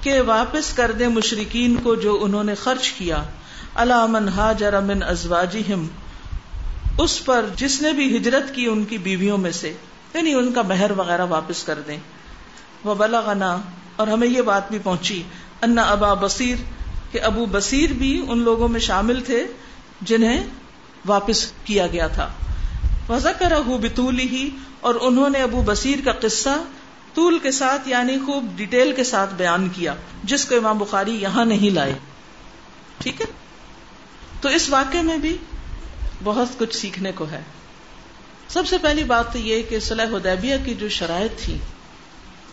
کہ 0.00 0.20
واپس 0.20 0.72
کر 0.72 0.92
دے 0.92 1.08
مشرقین 1.08 1.76
کو 1.76 1.94
جو 1.94 2.18
انہوں 2.22 2.44
نے 2.44 2.54
خرچ 2.54 2.90
کیا۔ 2.90 3.22
اللہ 3.74 4.06
من 4.06 4.28
ہاجر 4.28 4.80
من 4.80 5.02
ازواجہم 5.02 5.86
اس 6.98 7.24
پر 7.24 7.44
جس 7.56 7.82
نے 7.82 7.92
بھی 7.92 8.16
ہجرت 8.16 8.54
کی 8.54 8.66
ان 8.66 8.84
کی 8.84 8.98
بیویوں 8.98 9.38
میں 9.38 9.50
سے 9.50 9.72
یعنی 10.14 10.34
ان 10.34 10.52
کا 10.52 10.62
مہر 10.62 10.90
وغیرہ 10.90 11.24
واپس 11.24 11.62
کر 11.62 11.80
دیں۔ 11.86 11.98
وہ 12.84 12.94
بلغنا 12.94 13.56
اور 13.96 14.08
ہمیں 14.08 14.28
یہ 14.28 14.42
بات 14.42 14.70
بھی 14.70 14.78
پہنچی 14.82 15.22
انا 15.62 15.82
ابا 15.82 16.14
بصیر 16.14 16.56
کہ 17.12 17.20
ابو 17.22 17.46
بصیر 17.46 17.92
بھی 17.92 18.24
ان 18.28 18.38
لوگوں 18.38 18.68
میں 18.68 18.80
شامل 18.80 19.20
تھے 19.20 19.46
جنہیں 20.00 20.42
واپس 21.06 21.52
کیا 21.64 21.86
گیا 21.86 22.06
تھا۔ 22.06 22.28
وزکر 23.08 23.52
بطولی 23.80 24.28
ہی 24.28 24.50
اور 24.80 24.94
انہوں 25.00 25.30
نے 25.30 25.42
ابو 25.42 25.62
بصیر 25.66 25.98
کا 26.04 26.12
قصہ 26.12 26.62
طول 27.14 27.38
کے 27.38 27.50
ساتھ 27.50 27.88
یعنی 27.88 28.16
خوب 28.26 28.46
ڈیٹیل 28.56 28.92
کے 28.96 29.04
ساتھ 29.04 29.34
بیان 29.34 29.68
کیا، 29.68 29.94
جس 30.24 30.44
کو 30.44 30.56
امام 30.56 30.78
بخاری 30.78 31.14
یہاں 31.22 31.44
نہیں 31.44 31.70
لائے۔ 31.70 31.94
ٹھیک 32.98 33.20
ہے؟ 33.20 33.26
تو 34.40 34.48
اس 34.48 34.68
واقعے 34.68 35.02
میں 35.02 35.18
بھی 35.18 35.36
بہت 36.24 36.48
کچھ 36.58 36.76
سیکھنے 36.76 37.12
کو 37.12 37.26
ہے۔ 37.30 37.42
سب 38.48 38.66
سے 38.66 38.78
پہلی 38.78 39.04
بات 39.04 39.32
تو 39.32 39.38
یہ 39.38 39.62
کہ 39.62 39.80
صلاح 39.80 40.06
حدیبیہ 40.06 40.54
کی 40.64 40.74
جو 40.74 40.88
شرائط 40.88 41.44
تھی، 41.44 41.58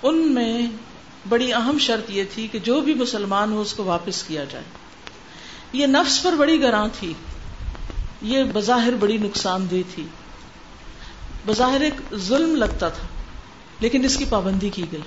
ان 0.04 0.34
میں 0.34 0.68
بڑی 1.30 1.54
اہم 1.54 1.78
شرط 1.80 2.10
یہ 2.10 2.24
تھی 2.34 2.48
کہ 2.52 2.60
جو 2.60 2.82
بھی 2.82 2.94
مسلمان 2.94 3.52
ہو 3.52 3.62
اس 3.62 3.74
کو 3.74 3.84
واپس 3.84 4.24
کیا 4.24 4.44
جائے۔ 4.44 4.64
یہ 5.74 5.86
نفس 5.86 6.24
پر 6.24 6.34
بڑی 6.34 6.62
گراں 6.62 6.88
تھی۔ 7.00 7.14
یہ 8.22 8.44
بظاہر 8.54 8.94
بڑی 9.00 9.18
نقصان 9.18 9.68
دہ 9.72 9.76
تھی۔ 9.96 10.08
بظاہر 11.48 11.82
ایک 11.82 12.16
ظلم 12.16 12.56
لگتا 12.56 12.90
تھا، 12.90 13.08
لیکن 13.80 14.06
اس 14.06 14.18
کی 14.18 14.26
پابندی 14.30 14.70
کی 14.70 14.86
گئی۔ 14.92 15.02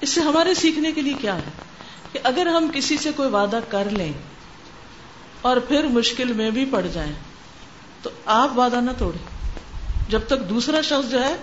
اس 0.00 0.10
سے 0.10 0.20
ہمارے 0.20 0.54
سیکھنے 0.54 0.92
کے 0.92 1.00
لیے 1.00 1.14
کیا 1.20 1.36
ہے؟ 1.36 1.50
کہ 2.12 2.18
اگر 2.22 2.46
ہم 2.46 2.70
کسی 2.74 2.96
سے 2.96 3.10
کوئی 3.16 3.28
وعدہ 3.28 3.60
کر 3.68 3.90
لیں 3.90 4.12
اور 5.42 5.56
پھر 5.56 5.84
مشکل 5.84 6.32
میں 6.32 6.50
بھی 6.50 6.64
پڑ 6.64 6.86
جائیں، 6.92 7.12
تو 8.02 8.10
آپ 8.24 8.58
وعدہ 8.58 8.80
نہ 8.80 8.90
توڑیں۔ 8.98 9.54
جب 10.08 10.20
تک 10.26 10.48
دوسرا 10.48 10.80
شخص 10.80 11.10
جو 11.10 11.24
ہے، 11.24 11.36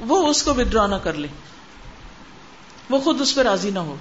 وہ 0.00 0.26
اس 0.26 0.42
کو 0.42 0.54
ودرا 0.54 0.86
نہ 0.86 0.94
کر 0.94 1.14
لے۔ 1.14 1.28
وہ 2.90 2.98
خود 2.98 3.20
اس 3.20 3.34
پہ 3.34 3.40
راضی 3.40 3.70
نہ 3.70 3.78
ہو۔ 3.78 3.96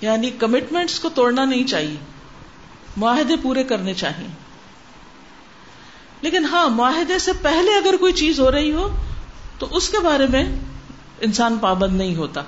یعنی 0.00 0.30
کمٹمنٹس 0.30 1.00
کو 1.00 1.08
توڑنا 1.08 1.44
نہیں 1.44 1.64
چاہیے، 1.64 1.96
معاہدے 2.96 3.34
پورے 3.42 3.64
کرنے 3.64 3.94
چاہیے۔ 3.94 4.41
لیکن 6.22 6.44
ہاں 6.44 6.68
معاہدے 6.68 7.18
سے 7.18 7.32
پہلے 7.42 7.76
اگر 7.76 7.96
کوئی 8.00 8.12
چیز 8.12 8.40
ہو 8.40 8.50
رہی 8.50 8.72
ہو، 8.72 8.96
تو 9.58 9.66
اس 9.70 9.88
کے 9.88 9.98
بارے 9.98 10.26
میں 10.30 10.56
انسان 11.20 11.58
پابند 11.60 11.96
نہیں 11.96 12.16
ہوتا۔ 12.16 12.42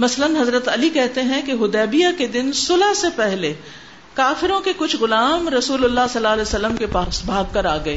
مثلا 0.00 0.26
حضرت 0.26 0.68
علی 0.68 0.88
کہتے 0.88 1.22
ہیں 1.22 1.42
کہ 1.42 1.52
ہدیبیہ 1.52 2.06
کے 2.18 2.26
دن 2.26 2.52
صلح 2.52 2.94
سے 2.94 3.06
پہلے 3.16 3.54
کافروں 4.14 4.60
کے 4.60 4.72
کچھ 4.76 4.96
غلام 5.00 5.48
رسول 5.48 5.84
اللہ 5.84 6.00
صلی 6.00 6.16
اللہ 6.16 6.28
علیہ 6.28 6.42
وسلم 6.42 6.76
کے 6.76 6.86
پاس 6.86 7.24
بھاگ 7.24 7.44
کر 7.52 7.64
آ 7.64 7.76
گئے۔ 7.84 7.96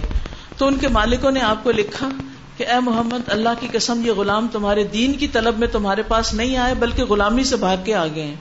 تو 0.58 0.68
ان 0.68 0.78
کے 0.78 0.88
مالکوں 0.88 1.32
نے 1.32 1.40
آپ 1.40 1.64
کو 1.64 1.72
لکھا 1.72 2.10
کہ 2.58 2.68
اے 2.68 2.80
محمد، 2.80 3.20
اللہ 3.28 3.50
کی 3.60 3.68
قسم، 3.72 4.06
یہ 4.06 4.12
غلام 4.12 4.48
تمہارے 4.48 4.84
دین 4.84 5.14
کی 5.14 5.28
طلب 5.28 5.60
میں 5.60 5.68
تمہارے 5.68 6.02
پاس 6.02 6.34
نہیں 6.34 6.58
آئے، 6.58 6.76
بلکہ 6.76 7.04
غلامی 7.04 7.44
سے 7.44 7.56
بھاگ 7.56 7.78
کے 7.86 7.96
آ 7.96 8.06
گئے 8.08 8.24
ہیں۔ 8.24 8.36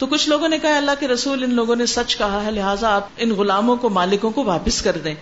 تو 0.00 0.06
کچھ 0.06 0.28
لوگوں 0.28 0.48
نے 0.48 0.58
کہا، 0.58 0.76
اللہ 0.76 0.90
کے 1.00 1.08
رسول 1.08 1.44
ان 1.44 1.54
لوگوں 1.54 1.76
نے 1.76 1.86
سچ 1.86 2.16
کہا 2.16 2.44
ہے، 2.44 2.50
لہٰذا 2.50 2.96
آپ 2.96 3.08
ان 3.16 3.30
غلاموں 3.30 3.76
کو، 3.76 3.88
مالکوں 3.88 4.30
کو 4.30 4.44
واپس 4.44 4.82
کر 4.82 4.96
دیں۔ 5.04 5.14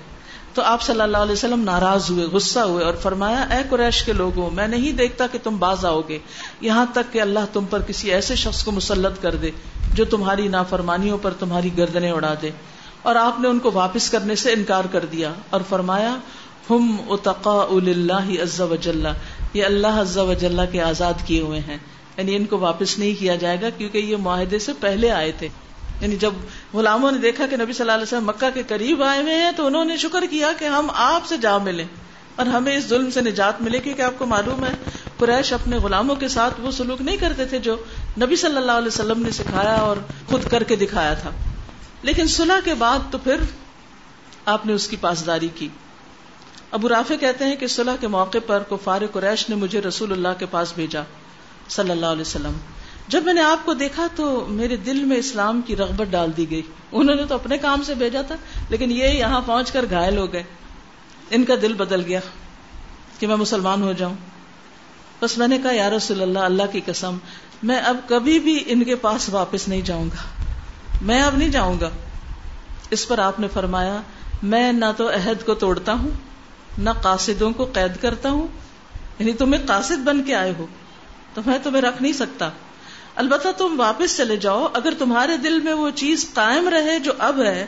تو 0.55 0.63
آپ 0.63 0.83
صلی 0.83 1.01
اللہ 1.01 1.17
علیہ 1.17 1.33
وسلم 1.33 1.61
ناراض 1.61 2.11
ہوئے، 2.11 2.25
غصہ 2.25 2.61
ہوئے 2.61 2.85
اور 2.85 2.95
فرمایا، 2.95 3.41
اے 3.41 3.63
قریش 3.71 4.05
کے 4.05 4.13
لوگوں، 4.13 4.51
میں 4.51 4.69
نہیں 4.69 4.93
دیکھتا 4.93 5.27
کہ 5.27 5.39
تم 5.43 5.59
باز 5.59 5.85
آؤ 5.85 6.01
گے۔ 6.09 6.19
یہاں 6.61 6.87
تک 6.93 7.13
کہ 7.13 7.21
اللہ 7.21 7.39
تم 7.53 7.65
پر 7.71 7.83
کسی 7.83 8.11
ایسے 8.11 8.35
شخص 8.35 8.65
کو 8.65 8.73
مسلط 8.73 9.23
کر 9.23 9.35
دے 9.35 9.51
جو 9.95 10.05
تمہاری 10.05 10.49
نافرمانیوں 10.49 11.19
پر 11.23 11.31
تمہاری 11.39 11.79
گردنیں 11.79 12.13
اڑا 12.13 12.35
دے۔ 12.43 12.51
اور 13.03 13.17
آپ 13.17 13.41
نے 13.41 13.49
ان 13.49 13.59
کو 13.59 13.71
واپس 13.75 14.11
کرنے 14.11 14.35
سے 14.35 14.53
انکار 14.53 14.85
کر 14.93 15.05
دیا 15.05 15.33
اور 15.51 15.61
فرمایا، 15.69 16.17
ہم 16.71 16.97
اتقا 17.09 17.67
اللہ 17.71 18.43
عز 18.43 18.61
و 18.61 18.77
جل، 18.81 19.07
یہ 19.55 19.65
اللہ 19.65 19.87
عز 19.87 20.19
و 20.19 20.33
جل 20.33 20.61
کے 20.73 20.83
آزاد 20.83 21.15
کیے 21.27 21.41
ہوئے 21.41 21.61
ہیں۔ 21.61 21.77
یعنی 22.19 22.37
ان 22.37 22.45
کو 22.45 22.59
واپس 22.59 22.99
نہیں 22.99 23.21
کیا 23.21 23.35
جائے 23.35 23.61
گا 23.61 23.71
کیونکہ 23.71 23.99
یہ 23.99 24.17
معاہدے 24.17 24.59
سے 24.59 24.73
پہلے 24.81 25.11
آئے 25.11 25.33
تھے۔ 25.33 25.49
یعنی 26.01 26.17
جب 26.17 26.31
غلاموں 26.75 27.13
نے 27.13 27.19
دیکھا 27.19 27.47
کہ 27.47 27.57
نبی 27.57 27.73
صلی 27.73 27.81
اللہ 27.81 27.93
علیہ 27.93 28.03
وسلم 28.03 28.27
مکہ 28.27 28.47
کے 28.55 28.63
قریب 28.69 29.03
آئے 29.03 29.23
ہوئے 29.23 29.35
ہیں 29.35 29.51
تو 29.57 29.67
انہوں 29.67 29.85
نے 29.85 29.97
شکر 29.97 30.25
کیا 30.31 30.53
کہ 30.59 30.65
ہم 30.65 30.91
آپ 30.95 31.27
سے 31.27 31.37
جا 31.37 31.59
ملے 31.59 31.85
اور 32.37 32.47
ہمیں 32.47 32.77
اس 32.77 32.85
ظلم 32.85 33.11
سے 33.11 33.21
نجات 33.21 33.61
ملے 33.61 33.79
کیونکہ 33.79 34.03
آپ 34.03 34.13
کو 34.19 34.27
معلوم 34.27 34.65
ہے، 34.65 34.71
قریش 35.17 35.53
اپنے 35.53 35.77
غلاموں 35.77 36.17
کے 36.17 36.29
ساتھ 36.29 36.61
وہ 36.61 36.71
سلوک 36.71 37.03
نہیں 37.03 37.17
کرتے 37.17 37.45
تھے 37.45 37.59
جو 37.59 37.77
نبی 38.21 38.37
صلی 38.37 38.57
اللہ 38.57 38.73
علیہ 38.73 38.87
وسلم 38.87 39.23
نے 39.23 39.31
سکھایا 39.31 39.75
اور 39.75 39.97
خود 40.27 40.51
کر 40.51 40.63
کے 40.63 40.77
دکھایا 40.77 41.15
تھا۔ 41.15 41.31
لیکن 42.03 42.27
صلح 42.27 42.59
کے 42.65 42.75
بعد 42.75 42.99
تو 43.11 43.19
پھر 43.19 43.37
آپ 44.45 44.67
نے 44.67 44.73
اس 44.73 44.89
کی 44.89 44.97
پاسداری 45.01 45.49
کی۔ 45.55 45.69
ابو 46.71 46.89
رافع 46.89 47.15
کہتے 47.15 47.45
ہیں 47.45 47.57
کہ 47.57 47.67
صلح 47.67 47.93
کے 48.01 48.09
موقع 48.09 48.39
پر 48.47 48.63
کفار 48.71 49.03
قریش 49.13 49.49
نے 49.49 49.55
مجھے 49.55 49.81
رسول 49.81 50.13
اللہ 50.13 50.29
کے 50.39 50.47
پاس 50.47 50.73
بھیجا۔ 50.75 51.03
صلی 51.69 51.91
اللہ 51.91 52.07
علیہ 52.07 52.21
وسلم۔ 52.21 52.53
جب 53.09 53.25
میں 53.25 53.35
نے 53.35 53.43
آپ 53.43 53.59
کو 53.65 53.75
دیکھا 53.75 54.07
تو 54.17 54.47
میرے 54.49 54.77
دل 54.77 55.05
میں 55.05 55.17
اسلام 55.17 55.61
کی 55.61 55.77
رغبت 55.77 56.07
ڈال 56.11 56.37
دی 56.37 56.51
گئی۔ 56.51 56.63
انہوں 56.93 57.17
نے 57.17 57.25
تو 57.25 57.35
اپنے 57.35 57.59
کام 57.59 57.83
سے 57.83 57.95
بھیجا 57.95 58.23
تھا، 58.23 58.35
لیکن 58.69 58.91
یہ 58.91 59.05
یہاں 59.05 59.41
پہنچ 59.47 59.71
کر 59.71 59.85
گھائل 59.91 60.19
ہو 60.19 60.33
گئے۔ 60.33 60.43
ان 61.31 61.45
کا 61.45 61.55
دل 61.63 61.75
بدل 61.75 62.05
گیا 62.05 62.21
کہ 63.19 63.27
میں 63.27 63.37
مسلمان 63.37 63.83
ہو 63.83 63.93
جاؤں۔ 63.93 64.15
بس 65.21 65.39
میں 65.39 65.49
نے 65.49 65.59
کہا، 65.63 65.73
یا 65.73 65.91
رسول 65.91 66.23
اللہ 66.23 66.39
اللہ 66.39 66.63
کی 66.73 66.81
قسم، 66.87 67.17
میں 67.63 67.79
اب 67.79 67.97
کبھی 68.07 68.39
بھی 68.39 68.65
ان 68.67 68.85
کے 68.85 68.95
پاس 68.95 69.29
واپس 69.29 69.69
نہیں 69.69 69.81
جاؤں 69.81 70.05
گا۔ 70.05 70.45
میں 71.03 71.23
اب 71.23 71.37
نہیں 71.37 71.49
جاؤں 71.49 71.81
گا۔ 71.81 71.91
اس 72.91 73.09
پر 73.09 73.19
آپ 73.19 73.41
نے 73.41 73.49
فرمایا، 73.49 74.01
میں 74.43 74.73
نہ 74.73 74.85
تو 74.97 75.09
عہد 75.09 75.47
کو 75.47 75.55
توڑتا 75.55 75.93
ہوں، 75.93 76.11
نہ 76.79 76.91
قاصدوں 77.03 77.53
کو 77.53 77.65
قید 77.65 78.03
کرتا 78.03 78.31
ہوں 78.31 78.47
یعنی 79.19 79.33
تمہیں 79.33 79.67
قاصد 79.67 79.99
بن 80.05 80.23
کے 80.23 80.35
آئے 80.35 80.53
ہو۔ 80.59 80.67
تو 81.45 81.51
میں 81.51 81.59
تمہیں 81.63 81.83
رکھ 81.83 82.03
نہیں 82.03 82.13
سکتا۔ 82.13 82.51
البتہ 83.15 83.49
تم 83.59 83.75
واپس 83.81 84.17
چلے 84.17 84.37
جاؤ، 84.37 84.69
اگر 84.75 84.93
تمہارے 84.99 85.37
دل 85.37 85.61
میں 85.61 85.73
وہ 85.73 85.91
چیز 85.91 86.31
قائم 86.35 86.69
رہے 86.69 86.99
جو 86.99 87.13
اب 87.19 87.41
ہے، 87.43 87.67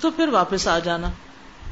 تو 0.00 0.10
پھر 0.10 0.28
واپس 0.28 0.68
آ 0.68 0.78
جانا۔ 0.78 1.10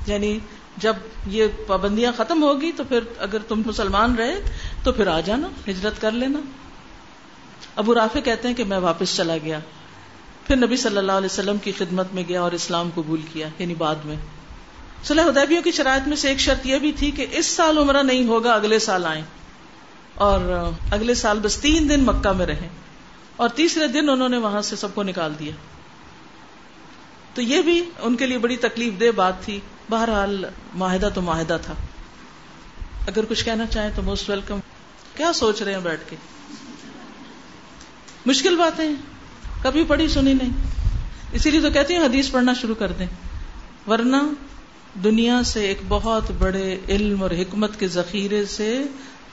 یعنی 0.07 0.39
جب 0.77 0.97
یہ 1.27 1.47
پابندیاں 1.67 2.13
ختم 2.17 2.43
ہوگی، 2.43 2.73
تو 2.77 2.85
پھر 2.85 3.01
اگر 3.19 3.39
تم 3.49 3.63
مسلمان 3.67 4.15
رہے، 4.15 4.41
تو 4.83 4.93
پھر 4.93 5.07
آ 5.07 5.21
جانا، 5.21 5.49
ہجرت 5.69 6.01
کر 6.01 6.11
لینا۔ 6.11 6.39
ابو 7.77 7.95
رافع 7.95 8.21
کہتے 8.21 8.49
ہیں 8.49 8.55
کہ 8.55 8.65
میں 8.65 8.79
واپس 8.79 9.17
چلا 9.17 9.37
گیا۔ 9.45 9.59
پھر 10.47 10.57
نبی 10.57 10.77
صلی 10.77 10.97
اللہ 10.97 11.13
علیہ 11.13 11.29
وسلم 11.33 11.59
کی 11.59 11.73
خدمت 11.79 12.07
میں 12.13 12.23
گیا 12.29 12.43
اور 12.43 12.53
اسلام 12.53 12.91
قبول 12.95 13.21
کیا 13.33 13.49
یعنی 13.59 13.75
بعد 13.75 13.95
میں۔ 14.05 14.17
صلی 15.05 15.23
حدیبیوں 15.23 15.63
کی 15.63 15.71
شرائط 15.71 16.09
میں 16.09 16.17
سے 16.17 16.29
ایک 16.29 16.39
شرط 16.39 16.67
یہ 16.67 16.79
بھی 16.79 16.93
تھی 16.93 17.11
کہ 17.11 17.27
اس 17.31 17.47
سال 17.47 17.79
عمرہ 17.79 18.03
نہیں 18.03 18.25
ہوگا، 18.25 18.53
اگلے 18.53 18.79
سال 18.79 19.07
آئیں۔ 19.07 19.23
اور 20.21 20.71
اگلے 20.91 21.15
سال 21.15 21.39
بس 21.39 21.57
تین 21.57 21.89
دن 21.89 22.01
مکہ 22.01 22.33
میں 22.33 22.47
رہیں 22.47 22.69
اور 23.37 23.49
تیسرے 23.49 23.87
دن 23.87 24.09
انہوں 24.09 24.29
نے 24.29 24.39
وہاں 24.39 24.63
سے 24.63 24.77
سب 24.77 24.95
کو 24.95 25.03
نکال 25.03 25.33
دیا۔ 25.39 25.53
تو 27.35 27.43
یہ 27.43 27.63
بھی 27.63 27.85
ان 27.99 28.17
کے 28.17 28.27
لیے 28.27 28.39
بڑی 28.39 28.57
تکلیف 28.57 29.01
دہ 29.01 29.11
بات 29.17 29.43
تھی۔ 29.43 29.61
بہرحال 29.91 30.45
معاہدہ 30.75 31.09
تو 31.15 31.23
معاہدہ 31.23 31.57
تھا۔ 31.63 31.75
اگر 33.07 33.25
کچھ 33.29 33.45
کہنا 33.45 33.67
چاہیں 33.67 33.91
تو 33.97 34.03
موسٹ 34.03 34.31
ویلکم 34.31 34.59
کیا 35.17 35.33
سوچ 35.33 35.63
رہے 35.63 35.75
ہیں 35.75 35.81
بیٹھ 35.81 36.01
کے؟ 36.11 36.17
مشکل 38.27 38.57
باتیں 38.57 38.91
کبھی 39.63 39.85
پڑھی 39.85 40.09
سنی 40.09 40.35
نہیں۔ 40.35 40.53
اسی 41.33 41.51
لیے 41.51 41.61
تو 41.61 41.71
کہتی 41.71 41.95
ہیں 41.95 42.05
حدیث 42.05 42.31
پڑھنا 42.31 42.53
شروع 42.53 42.75
کر 42.75 42.93
دیں۔ 42.93 43.07
ورنہ 43.87 44.17
دنیا 45.05 45.43
سے 45.43 45.61
ایک 45.61 45.79
بہت 45.89 46.31
بڑے 46.39 46.79
علم 46.89 47.23
اور 47.23 47.31
حکمت 47.31 47.81
کے 47.81 47.89
ذخیرے 47.89 48.45
سے 48.45 48.83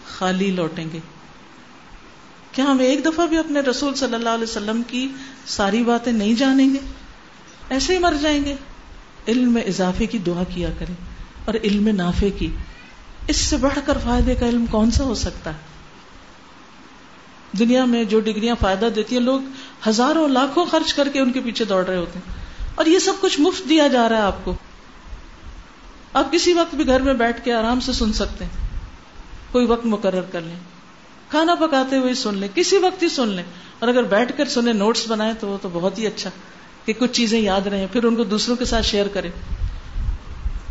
خالی 0.08 0.52
لوٹیں 0.52 0.86
گے۔ 0.94 1.00
کیا 2.52 2.66
ہم 2.66 2.80
ایک 2.80 3.06
دفعہ 3.06 3.26
بھی 3.26 3.38
اپنے 3.38 3.60
رسول 3.60 3.96
صلی 3.96 4.14
اللہ 4.14 4.30
علیہ 4.30 4.44
وسلم 4.44 4.82
کی 4.88 5.08
ساری 5.46 5.84
باتیں 5.84 6.12
نہیں 6.12 6.34
جانیں 6.34 6.74
گے؟ 6.74 6.80
ایسے 7.70 7.94
ہی 7.94 8.00
مر 8.00 8.14
جائیں 8.22 8.46
گے۔ 8.46 8.56
علم 9.28 9.54
میں 9.54 9.62
اضافے 9.62 10.06
کی 10.06 10.18
دعا 10.18 10.44
کیا 10.50 10.70
کریں 10.80 10.96
اور 11.46 11.54
علم 11.64 11.88
نافے 11.88 12.30
کی۔ 12.30 12.50
اس 13.28 13.38
سے 13.38 13.58
بڑھ 13.58 13.80
کر 13.86 13.98
فائدے 14.04 14.36
کا 14.36 14.48
علم 14.48 14.66
کون 14.66 14.92
سا 14.92 15.04
ہو 15.04 15.16
سکتا 15.16 15.50
ہے؟ 15.50 15.60
دنیا 17.60 17.86
میں 17.86 18.04
جو 18.04 18.20
ڈگریاں 18.20 18.56
فائدہ 18.60 18.86
دیتی 18.96 19.16
ہیں، 19.18 19.24
لوگ 19.24 19.42
ہزاروں 19.90 20.28
لاکھوں 20.28 20.66
خرچ 20.66 20.94
کر 20.94 21.10
کے 21.10 21.20
ان 21.20 21.32
کے 21.32 21.40
پیچھے 21.40 21.66
دوڑ 21.66 21.86
رہے 21.86 21.98
ہوتے 21.98 22.20
ہیں۔ 22.20 22.36
اور 22.76 22.86
یہ 22.86 23.00
سب 23.00 23.14
کچھ 23.22 23.40
مفت 23.40 23.70
دیا 23.70 23.88
جا 23.88 24.10
رہا 24.10 24.18
ہے 24.18 24.22
آپ 24.22 24.46
کو۔ 24.46 24.56
آپ 26.14 26.32
کسی 26.32 26.54
وقت 26.54 26.76
بھی 26.76 26.88
گھر 26.88 27.00
میں 27.00 27.14
بیٹھ 27.14 27.46
کے 27.46 27.54
آرام 27.54 27.80
سے 27.80 27.94
سن 27.94 28.14
سکتے 28.14 28.46
ہیں۔ 28.46 28.67
کوئی 29.52 29.66
وقت 29.66 29.86
مقرر 29.86 30.22
کر 30.22 30.42
لیں۔ 30.42 30.56
کھانا 31.30 31.56
پکاتے 31.56 31.98
ہوئے 31.98 32.14
سن 32.14 32.38
لیں، 32.38 32.48
کسی 32.56 32.78
وقت 32.78 33.04
ہی 33.04 33.10
سن 33.10 33.28
لیں۔ 33.28 33.44
اور 33.80 33.90
اگر 33.90 34.04
بیٹھ 34.04 34.38
کر 34.38 34.46
سنیں، 34.46 34.74
نوٹس 34.74 35.06
بنائے 35.08 35.34
تو 35.40 35.48
وہ 35.48 35.58
تو 35.62 35.70
بہت 35.74 36.00
ہی 36.00 36.08
اچھا 36.08 36.30
کہ 36.86 36.94
کچھ 36.94 37.12
چیزیں 37.12 37.40
یاد 37.40 37.68
رہیں، 37.68 37.88
پھر 37.92 38.04
ان 38.04 38.16
کو 38.16 38.24
دوسروں 38.24 38.56
کے 38.56 38.66
ساتھ 38.66 38.86
شیئر 38.86 39.08
کریں۔ 39.08 39.32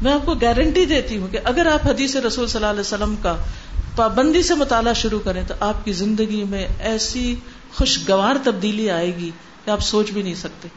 میں 0.03 0.13
آپ 0.13 0.27
کو 0.27 0.35
گارنٹی 0.35 0.85
دیتی 0.85 1.19
ہوں 1.19 1.29
کہ 1.29 1.39
اگر 1.45 1.67
آپ 1.67 1.87
حدیث 1.87 2.17
رسول 2.17 2.47
صلی 2.47 2.59
اللہ 2.59 2.71
علیہ 2.71 2.81
وسلم 2.81 3.15
کا 3.23 3.37
پابندی 3.97 4.43
سے 4.43 4.55
مطالعہ 4.55 4.93
شروع 4.93 5.21
کریں 5.21 5.45
تو 5.49 5.55
آپ 5.61 5.85
کی 5.85 5.93
زندگی 5.93 6.45
میں 6.45 6.69
ایسی 6.79 7.35
خوشگوار 7.75 8.35
تبدیلی 8.45 8.91
آئے 8.91 9.17
گی 9.17 9.31
کہ 9.65 9.71
آپ 9.71 9.81
سوچ 9.81 10.11
بھی 10.11 10.23
نہیں 10.23 10.35
سکتے۔ 10.35 10.69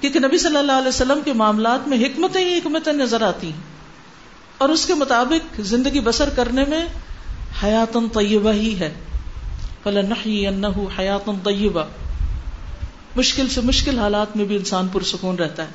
کیونکہ 0.00 0.18
نبی 0.18 0.38
صلی 0.38 0.56
اللہ 0.56 0.72
علیہ 0.72 0.88
وسلم 0.88 1.20
کے 1.24 1.32
معاملات 1.32 1.88
میں 1.88 1.98
حکمتیں 1.98 2.48
ہی 2.48 2.58
حکمتیں 2.58 2.92
نظر 2.92 3.22
آتی 3.22 3.46
ہیں۔ 3.46 3.60
اور 4.58 4.68
اس 4.68 4.86
کے 4.86 4.94
مطابق 4.94 5.60
زندگی 5.60 6.00
بسر 6.00 6.28
کرنے 6.28 6.64
میں 6.68 6.86
حیاتن 7.62 8.08
طیبہ 8.08 8.52
ہی 8.52 8.80
ہے۔ 8.80 8.94
فلاں 9.82 10.80
حیاتن 10.98 11.38
طیبہ۔ 11.44 11.84
مشکل 13.16 13.48
سے 13.48 13.60
مشکل 13.60 13.98
حالات 13.98 14.36
میں 14.36 14.44
بھی 14.44 14.56
انسان 14.56 14.88
پرسکون 14.88 15.36
رہتا 15.36 15.62
ہے۔ 15.62 15.68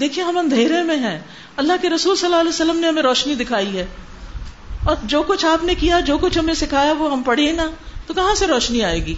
دیکھیے 0.00 0.24
ہم 0.24 0.38
اندھیرے 0.38 0.82
میں 0.82 0.96
ہیں۔ 0.96 1.18
اللہ 1.56 1.72
کے 1.82 1.90
رسول 1.90 2.16
صلی 2.16 2.26
اللہ 2.26 2.40
علیہ 2.40 2.48
وسلم 2.48 2.76
نے 2.76 2.88
ہمیں 2.88 3.02
روشنی 3.02 3.34
دکھائی 3.34 3.78
ہے۔ 3.78 3.86
اور 4.84 4.96
جو 5.04 5.22
کچھ 5.22 5.46
آپ 5.46 5.64
نے 5.64 5.74
کیا، 5.74 6.00
جو 6.00 6.18
کچھ 6.18 6.38
ہمیں 6.38 6.54
سکھایا، 6.54 6.92
وہ 6.92 7.12
ہم 7.12 7.22
پڑھیے 7.22 7.52
نا، 7.52 7.66
تو 8.06 8.14
کہاں 8.14 8.34
سے 8.34 8.46
روشنی 8.46 8.82
آئے 8.82 9.06
گی؟ 9.06 9.14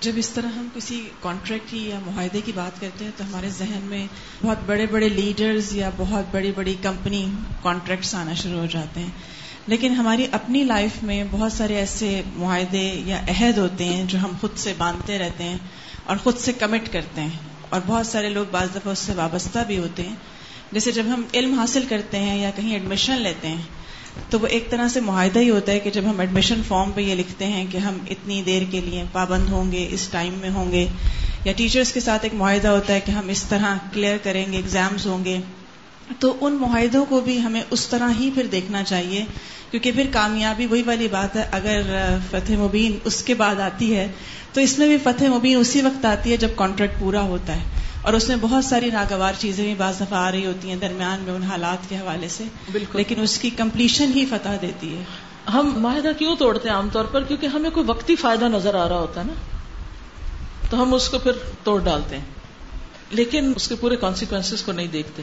جب 0.00 0.12
اس 0.16 0.28
طرح 0.28 0.46
ہم 0.46 0.68
کسی 0.74 1.08
کانٹریکٹ 1.20 1.70
کی 1.70 1.88
یا 1.88 1.98
معاہدے 2.06 2.40
کی 2.40 2.52
بات 2.54 2.80
کرتے 2.80 3.04
ہیں، 3.04 3.12
تو 3.16 3.24
ہمارے 3.24 3.50
ذہن 3.50 3.80
میں 3.82 4.06
بہت 4.44 4.58
بڑے 4.66 4.86
بڑے 4.86 5.08
لیڈرز 5.08 5.72
یا 5.72 5.90
بہت 5.96 6.24
بڑی 6.34 6.52
بڑی 6.56 6.74
کمپنی 6.82 7.26
کانٹریکٹس 7.62 8.14
آنا 8.14 8.34
شروع 8.34 8.58
ہو 8.58 8.66
جاتے 8.66 9.00
ہیں۔ 9.00 9.41
لیکن 9.66 9.92
ہماری 9.92 10.26
اپنی 10.32 10.64
لائف 10.64 11.02
میں 11.02 11.24
بہت 11.30 11.52
سارے 11.52 11.74
ایسے 11.76 12.22
معاہدے 12.36 13.02
یا 13.04 13.20
عہد 13.28 13.58
ہوتے 13.58 13.84
ہیں 13.84 14.04
جو 14.04 14.18
ہم 14.18 14.30
خود 14.40 14.50
سے 14.56 14.72
باندھتے 14.78 15.18
رہتے 15.18 15.44
ہیں 15.44 15.56
اور 16.04 16.16
خود 16.16 16.38
سے 16.38 16.52
کمٹ 16.52 16.92
کرتے 16.92 17.20
ہیں 17.20 17.28
اور 17.68 17.80
بہت 17.86 18.06
سارے 18.06 18.28
لوگ 18.28 18.44
بعض 18.50 18.68
دفعہ 18.74 18.92
اس 18.92 18.98
سے 18.98 19.12
وابستہ 19.12 19.58
بھی 19.66 19.78
ہوتے 19.78 20.02
ہیں۔ 20.02 20.16
جیسے 20.72 20.92
جب 20.92 21.02
ہم 21.06 21.22
علم 21.34 21.58
حاصل 21.58 21.84
کرتے 21.88 22.18
ہیں 22.18 22.38
یا 22.38 22.50
کہیں 22.56 22.72
ایڈمیشن 22.72 23.22
لیتے 23.22 23.48
ہیں، 23.48 23.62
تو 24.30 24.40
وہ 24.40 24.46
ایک 24.46 24.70
طرح 24.70 24.88
سے 24.88 25.00
معاہدہ 25.00 25.38
ہی 25.38 25.50
ہوتا 25.50 25.72
ہے 25.72 25.78
کہ 25.78 25.90
جب 25.90 26.02
ہم 26.04 26.20
ایڈمیشن 26.20 26.60
فارم 26.68 26.90
پہ 26.92 27.00
یہ 27.00 27.14
لکھتے 27.14 27.46
ہیں 27.46 27.66
کہ 27.70 27.78
ہم 27.78 27.98
اتنی 28.10 28.42
دیر 28.46 28.62
کے 28.70 28.80
لیے 28.80 29.04
پابند 29.12 29.48
ہوں 29.48 29.72
گے، 29.72 29.88
اس 29.90 30.08
ٹائم 30.10 30.34
میں 30.34 30.50
ہوں 30.50 30.72
گے۔ 30.72 30.86
یا 31.44 31.52
ٹیچرس 31.56 31.92
کے 31.92 32.00
ساتھ 32.00 32.22
ایک 32.22 32.34
معاہدہ 32.34 32.68
ہوتا 32.68 32.94
ہے 32.94 33.00
کہ 33.00 33.10
ہم 33.10 33.28
اس 33.28 33.42
طرح 33.42 33.76
کلیئر 33.92 34.16
کریں 34.22 34.52
گے 34.52 34.56
ایگزامس 34.56 35.06
ہوں 35.06 35.24
گے۔ 35.24 35.38
تو 36.18 36.36
ان 36.40 36.52
معاہدوں 36.52 37.04
کو 37.08 37.20
بھی 37.20 37.42
ہمیں 37.42 37.62
اس 37.70 37.86
طرح 37.86 38.08
ہی 38.20 38.30
پھر 38.34 38.46
دیکھنا 38.46 38.82
چاہیے 38.82 39.24
کیونکہ 39.70 39.92
پھر 39.92 40.06
کامیابی 40.12 40.66
وہی 40.66 40.82
والی 40.82 41.08
بات 41.08 41.36
ہے 41.36 41.48
اگر 41.52 41.82
فتح 42.30 42.52
مبین 42.52 42.98
اس 43.04 43.22
کے 43.22 43.34
بعد 43.34 43.60
آتی 43.60 43.96
ہے 43.96 44.12
تو 44.52 44.60
اس 44.60 44.78
میں 44.78 44.88
بھی 44.88 44.98
فتح 44.98 45.24
مبین 45.24 45.58
اسی 45.58 45.82
وقت 45.82 46.04
آتی 46.04 46.32
ہے 46.32 46.36
جب 46.36 46.48
کانٹریکٹ 46.56 47.00
پورا 47.00 47.22
ہوتا 47.22 47.56
ہے۔ 47.56 47.60
اور 48.02 48.12
اس 48.12 48.28
میں 48.28 48.36
بہت 48.40 48.64
ساری 48.64 48.90
ناگوار 48.90 49.32
چیزیں 49.38 49.64
بھی 49.64 49.74
بعض 49.74 50.00
دفعہ 50.00 50.18
آ 50.18 50.32
رہی 50.32 50.46
ہوتی 50.46 50.68
ہیں 50.68 50.76
درمیان 50.76 51.20
میں 51.20 51.32
ان 51.32 51.42
حالات 51.42 51.88
کے 51.88 51.96
حوالے 51.96 52.28
سے۔ 52.28 52.44
بالکل۔ 52.72 52.98
لیکن 52.98 53.20
اس 53.20 53.38
کی 53.38 53.50
کمپلیشن 53.50 54.10
ہی 54.14 54.26
فتح 54.26 54.48
دیتی 54.62 54.98
ہے۔ 54.98 55.02
ہم 55.52 55.72
معاہدہ 55.76 56.08
کیوں 56.18 56.36
توڑتے 56.36 56.68
ہیں 56.68 56.76
عام 56.76 56.88
طور 56.92 57.04
پر؟ 57.04 57.22
کیونکہ 57.24 57.46
ہمیں 57.46 57.70
کوئی 57.70 57.86
وقتی 57.88 58.16
فائدہ 58.16 58.44
نظر 58.44 58.74
آ 58.74 58.88
رہا 58.88 58.98
ہوتا 58.98 59.20
ہے 59.20 59.26
نا۔ 59.26 59.32
تو 60.70 60.82
ہم 60.82 60.94
اس 60.94 61.08
کو 61.08 61.18
پھر 61.18 61.32
توڑ 61.64 61.80
ڈالتے 61.80 62.16
ہیں۔ 62.16 62.24
لیکن 63.10 63.52
اس 63.56 63.68
کے 63.68 63.74
پورے 63.74 63.96
کانسیکوینس 63.96 64.62
کو 64.62 64.72
نہیں 64.72 64.86
دیکھتے۔ 64.86 65.22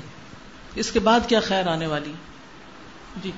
اس 0.75 0.91
کے 0.91 0.99
بعد 0.99 1.19
کیا 1.27 1.39
خیر 1.39 1.67
آنے 1.67 1.87
والی؟ 1.87 2.11
جی۔ 3.23 3.31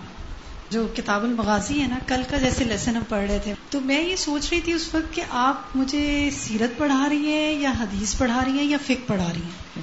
جو 0.70 0.88
کتاب 0.96 1.24
المغازی 1.24 1.82
ہے 1.82 1.88
نا، 1.88 1.96
کل 2.08 2.22
کا 2.30 2.38
جیسے 2.38 2.64
لیسن 2.64 2.96
ہم 2.96 3.04
پڑھ 3.10 3.28
رہے 3.28 3.40
تھے۔ 3.44 3.54
تو 3.70 3.80
میں 3.80 4.02
یہ 4.04 4.16
سوچ 4.16 4.50
رہی 4.52 4.62
تھی 4.62 4.74
اس 4.74 4.96
وقت 4.96 5.14
کہ 5.14 5.22
آپ 5.30 5.76
مجھے 5.76 6.30
سیرت 6.38 6.78
پڑھا 6.78 7.10
رہی 7.10 7.34
ہیں 7.34 7.54
یا 7.54 7.72
حدیث 7.80 8.18
پڑھا 8.18 8.42
رہی 8.46 8.58
ہیں 8.58 8.66
یا 8.66 8.78
فک 8.86 9.08
پڑھا 9.08 9.28
رہی 9.34 9.42
ہیں؟ 9.42 9.82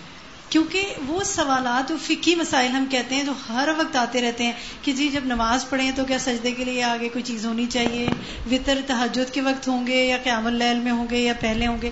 کیونکہ 0.51 0.95
وہ 1.07 1.25
سوالات 1.25 1.89
جو 1.89 1.97
فکی 2.03 2.35
مسائل 2.35 2.71
ہم 2.71 2.85
کہتے 2.91 3.15
ہیں 3.15 3.25
جو 3.25 3.33
ہر 3.49 3.69
وقت 3.79 3.97
آتے 3.97 4.21
رہتے 4.21 4.45
ہیں 4.45 4.53
کہ 4.83 4.93
جی 4.93 5.09
جب 5.09 5.21
نماز 5.25 5.69
پڑھیں 5.69 5.93
تو 5.97 6.05
کیا 6.05 6.19
سجدے 6.19 6.53
کے 6.53 6.65
لیے 6.65 6.83
آگے 6.83 7.09
کوئی 7.09 7.23
چیز 7.23 7.47
ہونی 7.47 7.67
چاہیے؟ 7.67 8.09
وطر 8.51 8.79
تحجد 8.87 9.35
کے 9.35 9.41
وقت 9.41 9.69
ہوں 9.69 9.87
گے 9.87 10.07
یا 10.07 10.17
قیام 10.25 10.47
اللیل 10.47 10.79
میں 10.79 10.93
ہوں 10.93 11.07
گے 11.11 11.19
یا 11.19 11.33
پہلے 11.41 11.67
ہوں 11.67 11.79
گے؟ 11.83 11.91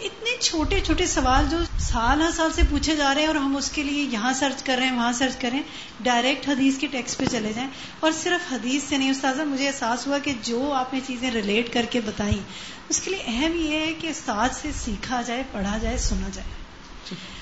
اتنے 0.00 0.30
چھوٹے 0.40 0.80
چھوٹے 0.80 1.06
سوال 1.06 1.44
جو 1.50 1.58
سال 1.78 2.22
ہر 2.22 2.30
سال 2.36 2.52
سے 2.52 2.62
پوچھے 2.70 2.96
جا 2.96 3.14
رہے 3.14 3.20
ہیں 3.20 3.28
اور 3.28 3.34
ہم 3.34 3.56
اس 3.56 3.70
کے 3.70 3.82
لیے 3.82 4.02
یہاں 4.02 4.32
سرچ 4.32 4.62
کر 4.62 4.76
رہے 4.76 4.86
ہیں 4.86 4.96
وہاں 4.96 5.12
سرچ 5.12 5.36
کریں 5.36 5.62
ڈائریکٹ 6.00 6.48
حدیث 6.48 6.78
کے 6.78 6.86
ٹیکسٹ 6.86 7.18
پہ 7.18 7.24
چلے 7.24 7.52
جائیں۔ 7.56 7.68
اور 8.00 8.12
صرف 8.12 8.52
حدیث 8.52 8.82
سے 8.88 8.96
نہیں 8.96 9.10
استاذہ 9.10 9.42
مجھے 9.42 9.66
احساس 9.66 10.06
ہوا 10.06 10.18
کہ 10.18 10.32
جو 10.42 10.72
آپ 10.72 10.94
نے 10.94 11.00
چیزیں 11.06 11.30
ریلیٹ 11.30 11.72
کر 11.72 11.86
کے 11.90 12.00
بتائیں 12.00 12.42
اس 12.88 13.00
کے 13.00 13.10
لیے 13.10 13.22
اہم 13.26 13.52
یہ 13.54 13.80
ہے 13.80 13.92
کہ 13.92 14.06
استاد 14.06 14.48
سے 14.62 14.70
سیکھا 14.84 15.22
جائے 15.22 15.42
پڑھا 15.52 15.78
جائے 15.78 15.98
سنا 15.98 16.28
جائے۔ 16.32 16.48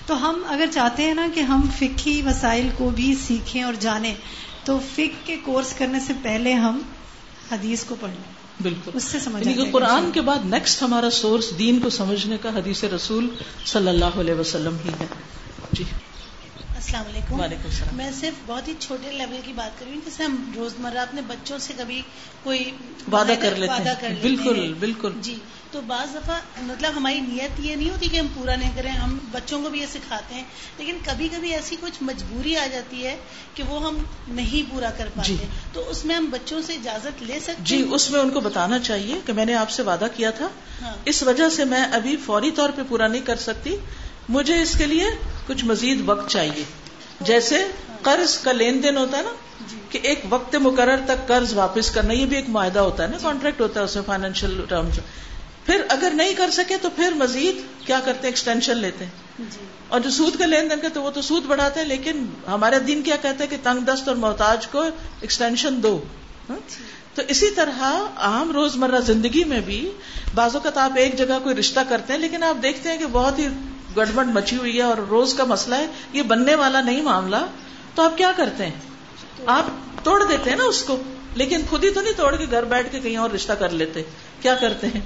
تو 0.07 0.29
ہم 0.29 0.43
اگر 0.49 0.67
چاہتے 0.75 1.03
ہیں 1.03 1.15
نا 1.15 1.27
کہ 1.35 1.41
ہم 1.41 1.61
فکی 1.79 2.23
وسائل 2.27 2.69
کو 2.77 2.91
بھی 2.91 3.15
سیکھیں 3.27 3.63
اور 3.63 3.75
جانیں 3.75 4.15
تو 4.65 4.79
فک 4.79 5.27
کے 5.27 5.37
کورس 5.43 5.75
کرنے 5.79 6.01
سے 6.01 6.13
پہلے 6.23 6.53
ہم 6.53 6.81
حدیث 7.53 7.85
کو 7.85 7.95
پڑھ 8.01 8.11
لیں۔ 8.11 8.44
بالکل۔ 8.63 8.91
اس 8.95 9.03
سے 9.03 9.19
سمجھ 9.21 9.49
یعنی 9.49 9.71
قرآن 9.71 10.11
کے 10.15 10.21
بعد 10.21 10.39
نیکسٹ 10.45 10.83
ہمارا 10.83 11.11
سورس 11.11 11.59
دین 11.59 11.81
کو 11.81 11.91
سمجھنے 11.91 12.37
کا 12.43 12.49
حدیث 12.49 12.85
رسول 12.85 13.29
صلی 13.67 13.89
اللہ 13.89 14.05
علیہ 14.05 14.35
وسلم 14.35 14.77
ہی 14.85 14.91
ہے۔ 15.01 15.07
جی۔ 15.73 15.85
السلام 16.77 17.05
علیکم۔ 17.09 17.41
وعلیکم 17.41 17.63
السلام۔ 17.65 17.97
میں 17.97 18.11
صرف 18.21 18.35
بہت 18.47 18.69
ہی 18.69 18.73
چھوٹے 18.79 19.13
لیول 19.13 19.41
کی 19.45 19.53
بات 19.53 19.79
کر 19.79 19.87
رہی 19.87 19.95
ہوں 19.95 20.01
جیسے 20.05 20.23
ہم 20.25 20.53
روزمرہ 20.57 20.99
اپنے 20.99 21.21
بچوں 21.27 21.59
سے 21.59 21.73
کبھی 21.79 22.03
کوئی 22.43 22.71
وعدہ 23.13 23.33
کر 23.41 23.55
لیتے 23.57 24.07
ہیں۔ 24.07 24.17
بالکل 24.23 24.75
بالکل۔ 24.79 25.11
جی۔ 25.21 25.37
تو 25.75 25.81
بعض 25.87 26.14
دفعہ 26.14 26.40
مطلب 26.62 26.93
ہماری 26.97 27.21
نیت 27.21 27.61
یہ 27.61 27.75
نہیں 27.75 27.90
ہوتی 27.90 28.09
کہ 28.09 28.16
ہم 28.16 28.26
پورا 28.35 28.57
نہیں 28.57 28.71
کریں 28.76 28.90
ہم 28.90 29.19
بچوں 29.33 29.62
کو 29.62 29.71
بھی 29.71 29.81
یہ 29.81 29.87
سکھاتے 29.93 30.35
ہیں 30.35 30.45
لیکن 30.78 30.99
کبھی 31.04 31.28
کبھی 31.28 31.54
ایسی 31.54 31.76
کچھ 31.81 32.02
مجبوری 32.02 32.57
آ 32.57 32.66
جاتی 32.66 33.07
ہے 33.07 33.16
کہ 33.54 33.62
وہ 33.69 33.87
ہم 33.87 33.99
نہیں 34.28 34.73
پورا 34.73 34.90
کر 34.90 35.09
پاتے۔ 35.14 35.28
جی 35.28 35.37
تو 35.73 35.90
اس 35.90 36.04
میں 36.04 36.14
ہم 36.14 36.26
بچوں 36.31 36.62
سے 36.62 36.73
اجازت 36.73 37.23
لے 37.23 37.40
سکتے 37.40 37.62
جی 37.62 37.83
ہیں؟ 37.83 37.93
اس 37.93 38.11
میں 38.11 38.21
ان 38.21 38.31
کو 38.31 38.40
بتانا 38.40 38.78
چاہیے 38.78 39.19
کہ 39.26 39.33
میں 39.33 39.45
نے 39.45 39.54
آپ 39.54 39.71
سے 39.71 39.83
وعدہ 39.83 40.07
کیا 40.16 40.31
تھا۔ 40.31 40.49
ہاں۔ 40.83 40.95
اس 41.04 41.23
وجہ 41.23 41.49
سے 41.49 41.64
میں 41.64 41.85
ابھی 41.93 42.16
فوری 42.16 42.50
طور 42.50 42.71
پہ 42.76 42.83
پورا 42.88 43.07
نہیں 43.07 43.23
کر 43.23 43.37
سکتی۔ 43.37 43.76
مجھے 44.28 44.62
اس 44.62 44.75
کے 44.78 44.87
لیے 44.87 45.04
کچھ 45.47 45.64
مزید 45.64 46.02
وقت 46.04 46.31
چاہیے۔ 46.31 46.62
جیسے 47.21 47.64
قرض 48.02 48.38
کا 48.38 48.52
لین 48.52 48.83
دین 48.83 48.97
ہوتا 48.97 49.16
ہے 49.19 49.23
نا 49.23 49.31
جی۔ 49.71 49.76
کہ 49.90 49.99
ایک 50.02 50.21
وقت 50.28 50.54
مقرر 50.54 50.97
تک 51.07 51.28
قرض 51.28 51.52
واپس 51.52 51.90
کرنا 51.90 52.12
یہ 52.12 52.26
بھی 52.26 52.37
ایک 52.37 52.49
معاہدہ 52.49 52.78
ہوتا 52.78 53.02
ہے 53.02 53.09
نا 53.09 53.16
کانٹریکٹ 53.23 53.61
ہوتا 53.61 53.81
ہے 53.81 53.85
اس 53.85 53.95
میں 53.95 54.02
فائنینشیل 54.07 54.61
ٹرمز 54.69 54.99
پھر 55.66 55.83
اگر 55.88 56.12
نہیں 56.14 56.35
کر 56.35 56.50
سکے 56.50 56.76
تو 56.76 56.90
پھر 56.90 57.12
مزید 57.12 57.87
کیا 57.87 58.00
کرتے 58.00 58.18
ہیں؟ 58.18 58.26
ایکسٹینشن 58.26 58.78
لیتے 58.78 59.04
ہیں۔ 59.04 59.12
جی۔ 59.38 59.64
اور 59.88 60.00
جو 60.00 60.11
سود 60.11 60.38
کا 60.38 60.47
لین 60.47 60.71
دین 60.71 60.80
کرتے 60.80 61.00
وہ 61.00 61.11
تو 61.11 61.23
سود 61.23 61.44
بڑھاتے 61.44 61.80
ہیں 61.80 61.87
لیکن 61.87 62.26
ہمارا 62.47 62.76
دین 62.87 63.02
کیا 63.02 63.16
کہتا 63.16 63.44
ہے 63.44 63.49
کہ 63.49 63.56
تنگ 63.62 63.80
دست 63.80 64.09
اور 64.09 64.16
محتاج 64.16 64.66
کو 64.66 64.80
ایکسٹینشن 65.21 65.83
دو۔ 65.83 66.02
ہاں؟ 66.50 66.56
تو 67.14 67.23
اسی 67.28 67.50
طرح 67.50 67.83
عام 68.16 68.52
روزمرہ 68.52 69.00
زندگی 69.00 69.44
میں 69.44 69.61
بھی 69.61 69.90
بعض 70.35 70.54
اوقات 70.54 70.78
آپ 70.78 70.90
ایک 70.97 71.18
جگہ 71.18 71.38
کوئی 71.42 71.54
رشتہ 71.54 71.80
کرتے 71.88 72.12
ہیں 72.12 72.21
لیکن 72.21 72.42
آپ 72.42 72.62
دیکھتے 72.62 72.88
ہیں 72.88 72.99
کہ 72.99 73.06
بہت 73.12 73.38
ہی 73.38 73.49
گڑبڑ 73.97 74.25
مچی 74.25 74.56
ہوئی 74.56 74.76
ہے 74.76 74.83
اور 74.83 74.97
روز 74.97 75.35
کا 75.35 75.44
مسئلہ 75.44 75.75
ہے 75.75 75.87
یہ 76.12 76.23
بننے 76.23 76.54
والا 76.54 76.80
نہیں 76.80 77.02
معاملہ۔ 77.02 77.37
تو 77.94 78.02
آپ 78.02 78.18
کیا 78.18 78.33
کرتے 78.37 78.66
ہیں؟ 78.66 78.73
آپ 79.47 79.64
توڑ 80.04 80.25
دیتے 80.25 80.50
ہیں 80.50 80.56
نا 80.56 80.64
اس 80.64 80.83
کو 80.83 81.02
لیکن 81.35 81.61
خود 81.71 81.85
ہی 81.85 81.90
تو 81.90 82.00
نہیں 82.00 82.12
توڑ 82.16 82.37
کے 82.37 82.47
گھر 82.50 82.64
بیٹھ 82.64 82.92
کے 82.92 83.00
کہیں 83.00 83.16
اور 83.16 83.30
رشتہ 83.30 83.52
کر 83.52 83.68
لیتے۔ 83.68 84.02
کیا 84.40 84.54
کرتے 84.54 84.87
ہیں؟ 84.87 85.00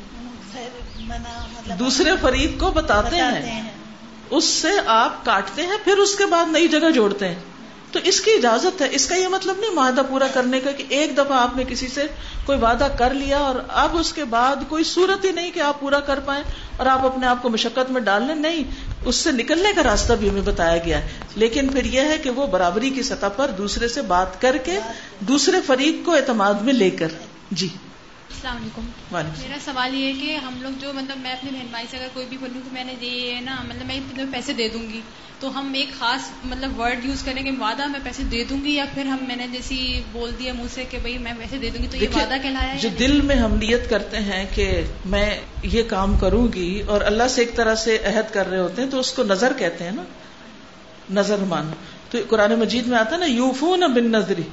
دوسرے 1.78 2.10
فریق 2.20 2.60
کو 2.60 2.70
بتاتے 2.70 3.16
ہیں۔ 3.16 3.70
اس 4.30 4.44
سے 4.44 4.68
آپ 4.86 5.24
کاٹتے 5.24 5.62
ہیں 5.62 5.76
پھر 5.84 5.96
اس 5.96 6.16
کے 6.16 6.26
بعد 6.26 6.46
نئی 6.52 6.68
جگہ 6.68 6.90
جوڑتے 6.90 7.28
ہیں۔ 7.28 7.34
تو 7.92 7.98
اس 8.04 8.20
کی 8.20 8.30
اجازت 8.30 8.80
ہے۔ 8.82 8.88
اس 8.90 9.06
کا 9.06 9.14
یہ 9.14 9.28
مطلب 9.28 9.56
نہیں 9.58 9.70
معاہدہ 9.70 10.00
پورا 10.08 10.26
کرنے 10.26 10.60
کا 10.60 10.70
کہ 10.70 10.84
ایک 10.88 11.12
دفعہ 11.16 11.40
آپ 11.40 11.56
نے 11.56 11.64
کسی 11.68 11.88
سے 11.88 12.06
کوئی 12.46 12.58
وعدہ 12.58 12.88
کر 12.98 13.14
لیا 13.14 13.38
اور 13.38 13.54
اب 13.68 13.96
اس 13.96 14.12
کے 14.12 14.24
بعد 14.24 14.56
کوئی 14.68 14.84
صورت 14.84 15.24
ہی 15.24 15.32
نہیں 15.32 15.50
کہ 15.50 15.60
آپ 15.60 15.80
پورا 15.80 16.00
کر 16.00 16.20
پائیں 16.20 16.44
اور 16.76 16.86
آپ 16.86 17.06
اپنے 17.06 17.26
آپ 17.26 17.42
کو 17.42 17.48
مشقت 17.48 17.90
میں 17.90 18.00
ڈال 18.00 18.22
لیں 18.22 18.34
نہیں 18.34 18.64
اس 19.04 19.16
سے 19.16 19.32
نکلنے 19.32 19.72
کا 19.76 19.82
راستہ 19.82 20.12
بھی 20.12 20.30
ہمیں 20.30 20.42
بتایا 20.42 20.76
گیا 20.76 21.02
ہے۔ 21.02 21.08
لیکن 21.34 21.68
پھر 21.68 21.84
یہ 21.84 22.00
ہے 22.00 22.18
کہ 22.18 22.30
وہ 22.30 22.46
برابری 22.46 22.90
کی 22.90 23.02
سطح 23.02 23.26
پر 23.36 23.50
دوسرے 23.58 23.88
سے 23.88 24.02
بات 24.02 24.40
کر 24.40 24.56
کے 24.56 24.78
دوسرے 25.20 25.56
فریق 25.66 26.06
کو 26.06 26.12
اعتماد 26.14 26.54
میں 26.54 26.72
لے 26.72 26.90
کر۔ 26.90 27.08
جی۔ 27.50 27.68
السلام 28.30 28.56
علیکم 28.56 28.86
میرا 29.10 29.58
سوال 29.64 29.94
یہ 29.94 30.06
ہے 30.06 30.12
کہ 30.16 30.36
ہم 30.36 30.58
لوگ 30.60 30.72
جو 30.80 30.92
مطلب 30.94 31.18
میں 31.18 31.32
اپنے 31.32 31.50
بہن 31.50 31.66
بھائی 31.70 31.86
سے 31.90 31.96
اگر 31.96 32.08
کوئی 32.14 32.26
بھی 32.28 32.36
بولوں 32.36 32.60
کہ 32.64 32.72
میں 32.72 32.84
نے 32.84 32.94
یہ 33.00 33.34
ہے 33.34 33.40
نا 33.40 33.56
مطلب 33.68 33.86
میں 33.86 33.96
اتنے 33.96 34.24
پیسے 34.32 34.52
دے 34.52 34.68
دوں 34.68 34.82
گی 34.82 35.00
تو 35.40 35.50
ہم 35.58 35.72
ایک 35.74 35.98
خاص 35.98 36.28
مطلب 36.44 36.78
ورڈ 36.80 37.04
یوز 37.04 37.22
کریں 37.22 37.42
کہ 37.42 37.50
وعدہ 37.60 37.86
میں 37.86 38.00
پیسے 38.04 38.22
دے 38.30 38.42
دوں 38.44 38.58
گی 38.64 38.74
یا 38.74 38.84
پھر 38.94 39.06
ہم 39.06 39.24
میں 39.28 39.36
نے 39.36 39.46
جیسی 39.52 39.78
بول 40.12 40.30
دیا 40.38 40.52
منہ 40.52 40.72
سے 40.74 40.84
کہ 40.90 40.98
بھائی 40.98 41.16
میں 41.18 41.32
پیسے 41.38 41.58
دے 41.58 41.70
دوں 41.70 41.82
گی 41.82 41.88
تو 41.88 41.96
یہ 41.96 42.08
وعدہ 42.14 42.36
کہلایا 42.42 42.68
یا 42.68 42.78
جو؟ 42.82 42.88
دل 42.98 43.20
میں 43.22 43.36
ہم 43.36 43.54
نیت 43.56 43.88
کرتے 43.90 44.20
ہیں 44.22 44.44
کہ 44.54 44.70
میں 45.06 45.28
یہ 45.64 45.82
کام 45.88 46.18
کروں 46.18 46.46
گی 46.54 46.70
اور 46.86 47.00
اللہ 47.02 47.28
سے 47.28 47.42
ایک 47.42 47.56
طرح 47.56 47.74
سے 47.84 47.98
عہد 48.04 48.32
کر 48.34 48.48
رہے 48.50 48.58
ہوتے 48.58 48.82
ہیں 48.82 48.88
تو 48.88 49.00
اس 49.00 49.12
کو 49.12 49.24
نظر 49.24 49.52
کہتے 49.58 49.84
ہیں 49.84 49.92
نا 49.92 50.02
نظر 51.12 51.44
مانا 51.48 51.74
تو 52.10 52.18
قرآن 52.28 52.54
مجید 52.58 52.86
میں 52.86 52.98
آتا 52.98 53.14
ہے 53.14 53.20
نا 53.20 53.26
یوفون 53.26 53.92
بن 53.94 54.10
نظری 54.10 54.48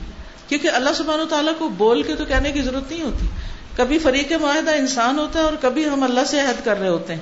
کیونکہ 0.47 0.67
اللہ 0.69 0.93
سبحانہ 0.95 1.21
و 1.21 1.25
تعالیٰ 1.25 1.53
کو 1.57 1.67
بول 1.77 2.01
کے 2.03 2.15
تو 2.15 2.25
کہنے 2.25 2.51
کی 2.51 2.61
ضرورت 2.61 2.91
نہیں 2.91 3.01
ہوتی 3.03 3.27
کبھی 3.75 3.99
فریق 3.99 4.31
معاہدہ 4.31 4.75
انسان 4.75 5.19
ہوتا 5.19 5.39
ہے 5.39 5.43
اور 5.43 5.53
کبھی 5.61 5.89
ہم 5.89 6.03
اللہ 6.03 6.25
سے 6.27 6.39
عہد 6.39 6.65
کر 6.65 6.79
رہے 6.79 6.89
ہوتے 6.89 7.15
ہیں۔ 7.15 7.21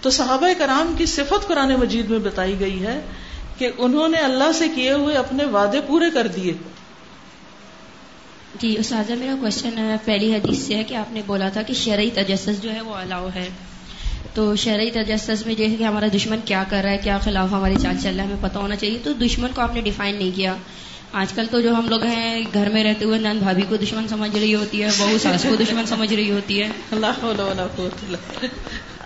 تو 0.00 0.10
صحابہ 0.10 0.46
کرام 0.58 0.94
کی 0.98 1.06
صفت 1.06 1.48
قرآن 1.48 1.74
مجید 1.74 2.10
میں 2.10 2.18
بتائی 2.18 2.60
گئی 2.60 2.86
ہے 2.86 3.00
کہ 3.58 3.70
انہوں 3.78 4.08
نے 4.08 4.18
اللہ 4.18 4.52
سے 4.54 4.68
کیے 4.68 4.92
ہوئے 4.92 5.14
اپنے 5.16 5.44
وعدے 5.44 5.80
پورے 5.80 6.10
کر 6.14 6.26
دیے۔ 6.26 6.54
جی 8.58 8.76
استاذہ، 8.78 9.12
میرا 9.12 9.34
کوشچن 9.40 9.96
پہلی 10.04 10.34
حدیث 10.34 10.58
سے 10.58 10.74
ہے 10.74 10.84
کہ 10.84 10.94
آپ 10.94 11.12
نے 11.12 11.22
بولا 11.26 11.48
تھا 11.48 11.62
کہ 11.62 11.74
شرعی 11.74 12.10
تجسس 12.10 12.62
جو 12.62 12.72
ہے 12.72 12.80
وہ 12.80 12.94
الاؤ 12.94 13.28
ہے۔ 13.34 13.48
تو 14.34 14.56
شرعی 14.56 14.90
تجسس 14.90 15.46
میں 15.46 15.54
جیسے 15.54 15.76
کہ 15.76 15.84
ہمارا 15.84 16.06
دشمن 16.16 16.38
کیا 16.44 16.64
کر 16.68 16.80
رہا 16.82 16.90
ہے، 16.90 16.98
کیا 16.98 17.18
خلاف 17.18 17.48
ہماری 17.52 17.74
چال 17.82 17.96
چل 18.02 18.16
رہا 18.16 18.24
ہے، 18.24 18.28
ہمیں 18.28 18.48
پتہ 18.48 18.58
ہونا 18.58 18.76
چاہیے۔ 18.76 18.98
تو 19.04 19.12
دشمن 19.12 19.48
کو 19.54 19.62
آپ 19.62 19.74
نے 19.74 19.80
ڈیفائن 19.80 20.16
نہیں 20.16 20.36
کیا۔ 20.36 20.54
آج 21.12 21.32
کل 21.32 21.46
تو 21.46 21.60
جو 21.60 21.74
ہم 21.74 21.88
لوگ 21.88 22.02
ہیں، 22.02 22.42
گھر 22.54 22.68
میں 22.68 22.84
رہتے 22.84 23.04
ہوئے 23.04 23.18
نند 23.18 23.42
بھابھی 23.42 23.62
کو 23.68 23.76
دشمن 23.76 24.08
سمجھ 24.08 24.38
رہی 24.38 24.54
ہوتی 24.54 24.82
ہے، 24.82 24.88
بہو 24.98 25.18
ساس 25.22 25.42
کو 25.42 25.56
دشمن 25.56 25.86
سمجھ 25.86 26.14
رہی 26.14 26.30
ہوتی 26.30 26.62
ہے۔ 26.62 26.68
اللہ 26.92 27.06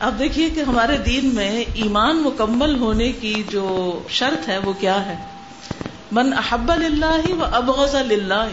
اب 0.00 0.18
دیکھیے 0.18 0.50
کہ 0.50 0.60
ہمارے 0.60 0.96
دین 0.96 1.34
میں 1.34 1.64
ایمان 1.74 2.16
مکمل 2.16 2.78
ہونے 2.78 3.12
کی 3.12 3.42
جو 3.50 3.98
شرط 4.08 4.48
ہے، 4.48 4.58
وہ 4.58 4.72
کیا 4.72 5.06
ہے؟ 5.06 5.14
من 6.12 6.32
احب 6.32 6.72
للہ 6.74 7.32
و 7.32 7.44
ابغض 7.44 7.94
للہ 7.94 8.48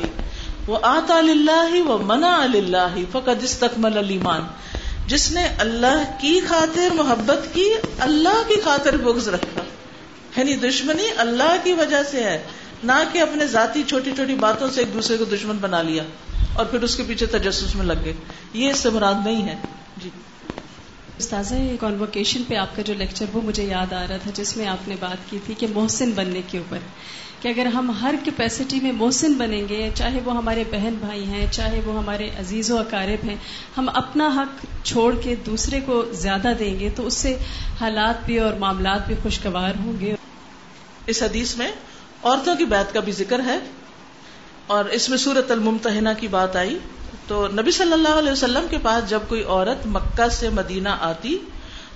و 0.68 0.78
آتا 0.82 1.22
للہ 1.22 1.82
و 1.82 1.98
منع 1.98 2.46
للہ 2.46 2.96
فقد 3.12 3.44
استکمل 3.44 3.98
الایمان۔ 3.98 4.42
جس 5.08 5.32
نے 5.32 5.48
اللہ 5.58 6.04
کی 6.22 6.39
خاطر 6.48 6.94
محبت 6.94 7.54
کی، 7.54 7.70
اللہ 8.00 8.42
کی 8.48 8.62
خاطر 8.63 8.98
بغض 8.98 9.28
رکھا۔ 9.28 9.62
یعنی 10.38 10.56
دشمنی 10.56 11.06
اللہ 11.18 11.56
کی 11.63 11.74
وجہ 11.74 12.04
سے 12.12 12.24
ہے۔ 12.24 12.44
نہ 12.84 12.91
کہ 13.13 13.22
اپنے 13.22 13.48
ذاتی 13.48 13.84
چھوٹی 13.84 14.12
چھوٹی 14.15 14.36
باتوں 14.36 14.69
سے 14.69 14.82
ایک 14.82 14.93
دوسرے 14.93 15.17
کو 15.17 15.26
دشمن 15.26 15.58
بنا 15.58 15.82
لیا 15.82 16.04
اور 16.54 16.65
پھر 16.65 16.82
اس 16.82 16.96
کے 16.96 17.04
پیچھے 17.08 17.26
تجسس 17.26 17.76
میں 17.76 17.86
لگ 17.86 17.93
گئے۔ 18.06 18.13
یہ 18.54 18.69
اس 18.69 18.78
سے 18.78 18.89
مراد 18.89 19.13
نہیں 19.26 19.48
ہے۔ 19.48 19.56
جی۔ 19.98 20.10
استاذہ 21.17 21.56
کانوکیشن 21.80 22.43
پہ 22.43 22.56
آپ 22.56 22.76
کا 22.76 22.82
جو 22.82 22.93
لیکچر 22.93 23.26
وہ 23.34 23.41
مجھے 23.41 23.63
یاد 23.63 23.93
آ 23.93 24.06
رہا 24.10 24.17
تھا 24.17 24.32
جس 24.34 24.58
میں 24.58 24.67
آپ 24.67 24.88
نے 24.88 24.96
بات 25.00 25.32
کی 25.32 25.39
تھی 25.46 25.54
کہ 25.54 25.67
محسن 25.76 26.12
بننے 26.12 26.41
کے 26.48 26.58
اوپر۔ 26.58 26.78
کہ 27.41 27.48
اگر 27.48 27.65
ہم 27.65 27.91
ہر 27.91 28.15
کیپیسٹی 28.24 28.80
میں 28.80 28.91
محسن 28.91 29.34
بنیں 29.34 29.67
گے 29.69 29.89
چاہے 29.96 30.19
وہ 30.26 30.38
ہمارے 30.38 30.63
بہن 30.72 30.93
بھائی 31.00 31.24
ہیں 31.24 31.48
چاہے 31.52 31.82
وہ 31.86 31.98
ہمارے 31.98 32.30
عزیز 32.39 32.72
و 32.72 32.78
اقارب 32.78 33.30
ہیں 33.30 33.36
ہم 33.78 33.89
اپنا 33.93 34.28
حق 34.28 34.65
چھوڑ 34.86 35.15
کے 35.24 35.36
دوسرے 35.36 35.80
کو 35.86 36.06
زیادہ 36.12 36.54
دیں 36.60 36.80
گے 36.80 36.89
تو 36.96 37.08
اس 37.08 37.13
سے 37.13 37.38
حالات 37.82 38.26
بھی 38.26 38.39
اور 38.39 38.54
معاملات 38.54 39.08
بھی 39.08 39.15
خوشگوار 39.24 39.74
ہوں 39.80 40.00
گے۔ 40.00 40.15
اس 41.08 41.24
حدیث 41.24 41.58
میں 41.58 41.72
عورتوں 42.24 42.56
کی 42.56 42.66
بات 42.66 42.94
کا 42.94 43.00
بھی 43.00 43.12
ذکر 43.12 43.40
ہے 43.46 43.60
اور 44.68 44.86
اس 44.86 45.10
میں 45.10 45.18
سورت 45.18 45.52
الممتحنہ 45.52 46.10
کی 46.20 46.28
بات 46.28 46.56
آئی 46.56 46.78
تو 47.28 47.48
نبی 47.48 47.72
صلی 47.72 47.94
اللہ 47.94 48.10
علیہ 48.10 48.32
وسلم 48.32 48.66
کے 48.70 48.78
پاس 48.78 49.10
جب 49.10 49.20
کوئی 49.28 49.44
عورت 49.44 49.86
مکہ 49.86 50.30
سے 50.30 50.50
مدینہ 50.50 50.90
آتی 51.02 51.38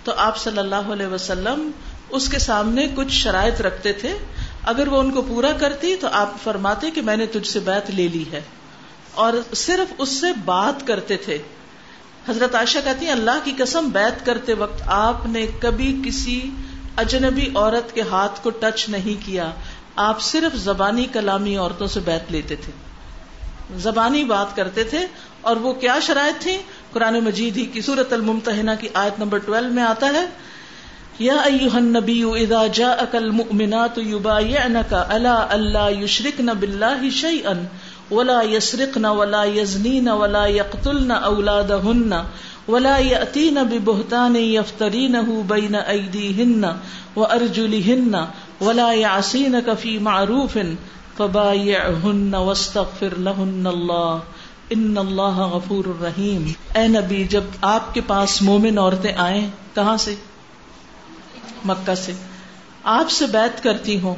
تو 0.04 0.12
آپ 0.18 0.38
صلی 0.38 0.58
اللہ 0.58 0.76
علیہ 0.76 1.08
وسلم 1.08 1.72
اس 2.10 2.30
کے 2.30 2.40
سامنے 2.40 2.88
کچھ 2.96 3.12
شرائط 3.12 3.62
رکھتے 3.62 3.94
تھے۔ 3.94 4.18
اگر 4.64 4.88
وہ 4.88 5.00
ان 5.00 5.12
کو 5.12 5.22
پورا 5.22 5.52
کرتی 5.52 5.96
تو 5.96 6.08
آپ 6.12 6.32
فرماتے 6.44 6.92
کہ 6.92 7.02
میں 7.02 7.18
نے 7.18 7.26
تجھ 7.26 7.48
سے 7.48 7.60
بیعت 7.60 7.90
لے 7.90 8.08
لی 8.08 8.24
ہے۔ 8.32 8.42
اور 9.14 9.34
صرف 9.56 9.94
اس 9.98 10.10
سے 10.10 10.28
بات 10.46 10.88
کرتے 10.88 11.18
تھے۔ 11.18 11.38
حضرت 12.30 12.56
عائشہ 12.56 12.78
کہتی 12.84 13.06
ہیں، 13.06 13.14
اللہ 13.14 13.40
کی 13.44 13.54
قسم، 13.58 13.90
بیعت 13.90 14.26
کرتے 14.26 14.54
وقت 14.54 14.84
آپ 14.86 15.26
نے 15.26 15.48
کبھی 15.60 16.02
کسی 16.06 16.50
اجنبی 16.98 17.50
عورت 17.56 17.96
کے 17.96 18.02
ہاتھ 18.02 18.44
کو 18.44 18.50
ٹچ 18.50 18.90
نہیں 18.90 19.26
کیا۔ 19.26 19.52
آپ 19.98 20.22
صرف 20.22 20.56
زبانی 20.64 21.06
کلامی 21.14 21.56
عورتوں 21.58 21.88
سے 21.94 22.00
بیعت 22.06 22.32
لیتے 22.32 22.56
تھے۔ 22.66 22.72
زبانی 23.84 24.24
بات 24.24 24.56
کرتے 24.56 24.84
تھے 24.92 25.06
اور 25.42 25.56
وہ 25.64 25.74
کیا 25.82 26.00
شرائط 26.08 26.42
تھی 26.44 26.58
قرآن 26.94 27.20
مجید 27.24 27.58
ہی 27.58 27.66
کی 27.74 27.82
سورت 27.82 28.14
الممتحنہ 28.14 28.72
کی 28.80 28.88
آیت 29.02 29.20
نمبر 29.20 29.40
12 29.50 29.72
میں 29.74 29.84
آتا 29.84 30.08
ہے، 30.14 30.26
یا 31.20 31.36
ایوہ 31.50 31.76
النبی 31.76 32.22
اذا 32.42 32.66
جاءک 32.74 33.16
المؤمنات 33.16 33.98
یبایعنک 33.98 34.94
علی 34.94 35.36
اللہ 35.50 35.90
یشرکن 36.04 36.50
باللہ 36.60 37.10
شیئا 37.22 37.54
ولا 38.12 38.42
يسرقن 38.50 39.06
ولا 39.06 39.44
يزنين 39.44 40.08
ولا 40.20 40.44
يقتلن 40.48 41.12
اولادهن 41.12 42.14
ولا 42.68 42.98
يأتين 42.98 43.58
ببهتان 43.64 44.36
يفترينه 44.36 45.44
بين 45.50 45.76
أيديهن 45.76 46.64
وأرجلهن 47.16 48.16
ولا 48.62 48.92
يعصينك 48.92 49.70
في 49.80 49.98
معروف 50.00 50.58
فبايعهن 51.18 52.36
واستغفر 52.36 53.14
لهن 53.18 53.68
الله. 53.68 54.18
ان 54.70 54.98
اللہ 54.98 55.40
غفور 55.40 55.86
الرحیم 55.86 56.52
اے 56.74 56.88
نبی، 56.88 57.24
جب 57.24 57.44
آپ 57.62 57.94
کے 57.94 58.02
پاس 58.08 58.42
مومن 58.42 58.78
عورتیں 58.78 59.14
آئیں، 59.18 59.48
کہاں 59.76 59.98
سے؟ 59.98 60.16
مکہ 61.66 61.96
سے. 61.96 62.14
آپ 62.84 63.10
سے 63.10 63.26
بیت 63.26 63.64
کرتی 63.64 64.00
ہوں. 64.00 64.16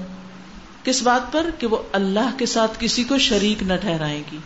کس 0.84 1.02
بات 1.02 1.32
پر؟ 1.32 1.49
کہ 1.60 1.67
وہ 1.67 1.78
اللہ 1.91 2.38
کے 2.38 2.45
ساتھ 2.45 2.71
کسی 2.80 3.04
کو 3.04 3.17
شریک 3.17 3.63
نہ 3.63 3.73
ٹھہرائیں 3.82 4.23
گی. 4.32 4.38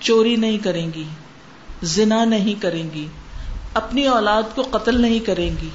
چوری 0.00 0.36
نہیں 0.36 0.58
کریں 0.58 0.90
گی. 0.94 1.04
زنا 1.82 2.24
نہیں 2.24 2.62
کریں 2.62 2.90
گی. 2.94 3.06
اپنی 3.74 4.06
اولاد 4.06 4.42
کو 4.54 4.62
قتل 4.62 5.00
نہیں 5.00 5.18
کریں 5.18 5.50
گی. 5.62 5.68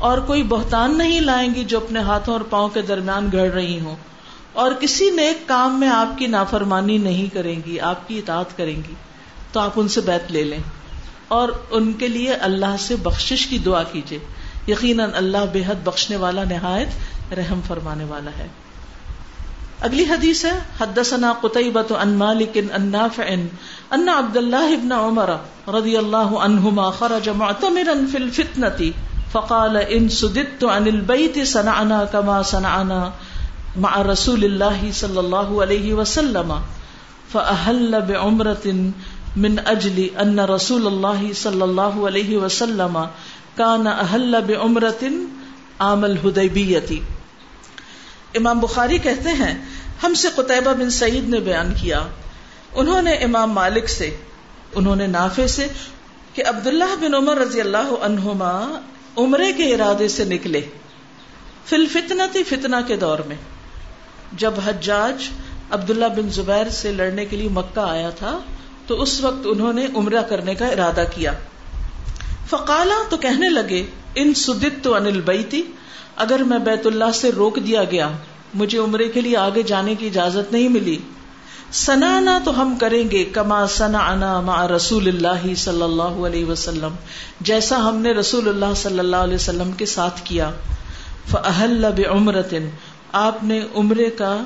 اور 0.00 0.18
کوئی 0.18 0.42
بہتان 0.42 0.98
نہیں 0.98 1.20
لائیں 1.20 1.54
گی 1.54 1.64
جو 1.64 1.76
اپنے 1.76 2.00
ہاتھوں 2.00 2.34
اور 2.34 2.40
پاؤں 2.40 2.68
کے 2.68 2.82
درمیان 2.82 3.28
گڑ 3.32 3.50
رہی 3.50 3.80
ہوں۔ 3.80 3.96
اور 4.52 4.72
کسی 4.72 5.10
نیک 5.10 5.48
کام 5.48 5.80
میں 5.80 5.88
آپ 5.88 6.18
کی 6.18 6.26
نافرمانی 6.26 6.98
نہیں 6.98 7.34
کریں 7.34 7.60
گی، 7.66 7.80
آپ 7.80 8.08
کی 8.08 8.18
اطاعت 8.18 8.56
کریں 8.56 8.76
گی۔ 8.76 8.94
تو 9.52 9.60
آپ 9.60 9.70
ان 9.76 9.88
سے 9.88 10.00
بیت 10.00 10.32
لے 10.32 10.44
لیں۔ 10.44 10.58
اور 11.28 11.48
ان 11.70 11.92
کے 11.92 12.08
لیے 12.08 12.32
اللہ 12.32 12.76
سے 12.78 12.96
بخشش 12.96 13.46
کی 13.46 13.58
دعا 13.58 13.82
کیجیے۔ 13.82 14.18
یقیناً 14.68 15.10
اللہ 15.14 15.38
بے 15.52 15.62
حد 15.66 15.74
بخشنے 15.84 16.16
والا، 16.16 16.44
نہایت 16.44 16.88
رحم 17.32 17.60
فرمانے 17.66 18.04
والا 18.04 18.30
ہے۔ 18.38 18.46
اگلی 19.80 20.04
حدیث 20.04 20.44
ہے، 20.44 20.58
حدثنا 20.80 21.32
قطعبۃ 21.40 21.96
عن 21.98 22.08
مالک 22.08 22.58
ان 22.74 22.86
نافع، 22.86 23.22
ان 23.90 24.08
عبد 24.08 24.36
الله 24.36 24.72
ابن 24.72 24.92
عمر 24.92 25.30
رضی 25.68 25.96
اللہ 25.96 26.16
عنہما 26.16 26.90
خرج 26.90 27.28
معتمرا 27.28 27.92
في 28.10 28.16
الفتنة۔ 28.16 28.86
فقال 29.32 29.76
ان 29.88 30.08
سددت 30.08 30.64
عن 30.64 30.82
البيت 30.82 31.38
صنعنا 31.46 32.04
كما 32.04 32.42
صنعنا 32.42 33.10
مع 33.76 34.02
رسول 34.02 34.44
اللہ 34.44 34.92
صلی 34.92 35.18
اللہ 35.18 35.62
علیہ 35.62 35.94
وسلم. 35.94 36.52
فأهل 37.32 37.94
بعمرة 38.08 38.80
من 39.36 39.56
اجل 39.64 40.06
ان 40.18 40.38
رسول 40.38 40.86
اللہ 40.86 41.32
صلی 41.32 41.62
اللہ 41.62 42.06
علیہ 42.06 42.38
وسلم 42.38 42.98
کان 43.56 43.86
اہل 43.86 44.36
بعمرة 44.46 45.06
عام 45.78 46.04
الحدیبیتی 46.04 47.00
امام 48.34 48.60
بخاری 48.60 48.98
کہتے 48.98 49.28
ہیں، 49.30 49.62
ہم 50.02 50.14
سے 50.14 50.28
قطعبہ 50.34 50.74
بن 50.74 50.90
سعید 50.90 51.28
نے 51.28 51.40
بیان 51.40 51.74
کیا۔ 51.80 52.00
انہوں 52.74 53.02
نے 53.02 53.12
امام 53.12 53.50
مالک 53.50 53.88
سے، 53.88 54.16
انہوں 54.74 54.96
نے 54.96 55.06
نافع 55.06 55.46
سے 55.46 55.68
کہ 56.34 56.42
عبداللہ 56.46 56.96
بن 57.00 57.14
عمر 57.14 57.36
رضی 57.36 57.60
اللہ 57.60 57.90
عنہما 58.02 58.80
عمرے 59.18 59.52
کے 59.52 59.74
ارادے 59.74 60.08
سے 60.08 60.24
نکلے 60.24 60.60
فل 61.64 61.86
فتنا 61.86 62.26
تھی 62.32 62.42
فتنا 62.42 62.80
کے 62.80 62.96
دور 62.96 63.18
میں۔ 63.18 63.36
جب 64.32 64.52
حجاج 64.66 65.28
عبداللہ 65.70 66.06
بن 66.06 66.30
زبیر 66.30 66.68
سے 66.68 66.92
لڑنے 66.92 67.24
کے 67.24 67.36
لیے 67.36 67.48
مکہ 67.48 67.80
آیا 67.80 68.10
تھا، 68.10 68.38
تو 68.86 69.02
اس 69.02 69.20
وقت 69.20 69.46
انہوں 69.46 69.72
نے 69.72 69.86
عمرہ 69.94 70.22
کرنے 70.22 70.54
کا 70.54 70.66
ارادہ 70.66 71.04
کیا۔ 71.14 71.32
فقالا 72.50 73.02
تو 73.10 73.16
کہنے 73.16 73.48
لگے، 73.48 73.86
ان 74.14 74.34
سدت 74.34 74.84
تو 74.84 74.94
انل 74.94 75.20
بیتی 75.20 75.62
اگر 76.16 76.38
میں 76.38 76.58
بیت 76.58 76.86
اللہ 76.86 77.12
سے 77.14 77.30
روک 77.32 77.56
دیا 77.56 77.84
گیا، 77.84 78.10
مجھے 78.54 78.78
عمرے 78.78 79.08
کے 79.08 79.20
لیے 79.20 79.36
آگے 79.36 79.62
جانے 79.62 79.94
کی 79.94 80.06
اجازت 80.06 80.52
نہیں 80.52 80.68
ملی۔ 80.68 80.98
سنانا 81.72 82.38
تو 82.44 82.62
ہم 82.62 82.74
کریں 82.80 83.10
گے 83.10 83.24
کما 83.24 83.66
سنا 83.66 84.40
مع 84.40 84.68
رسول 84.68 85.08
اللہ 85.08 85.54
صلی 85.54 85.82
اللہ 85.82 86.26
علیہ 86.26 86.44
وسلم، 86.44 86.94
جیسا 87.40 87.76
ہم 87.76 87.96
نے 87.96 88.12
رسول 88.12 88.48
اللہ 88.48 88.74
صلی 88.76 88.98
اللہ 88.98 89.16
علیہ 89.16 89.34
وسلم 89.34 89.72
کے 89.72 89.86
ساتھ 89.86 90.20
کیا۔ 90.24 90.50
فہل 91.30 91.86
بعمرتن 91.96 92.68
آپ 93.12 93.44
نے 93.44 93.60
عمرے 93.74 94.10
کا 94.10 94.36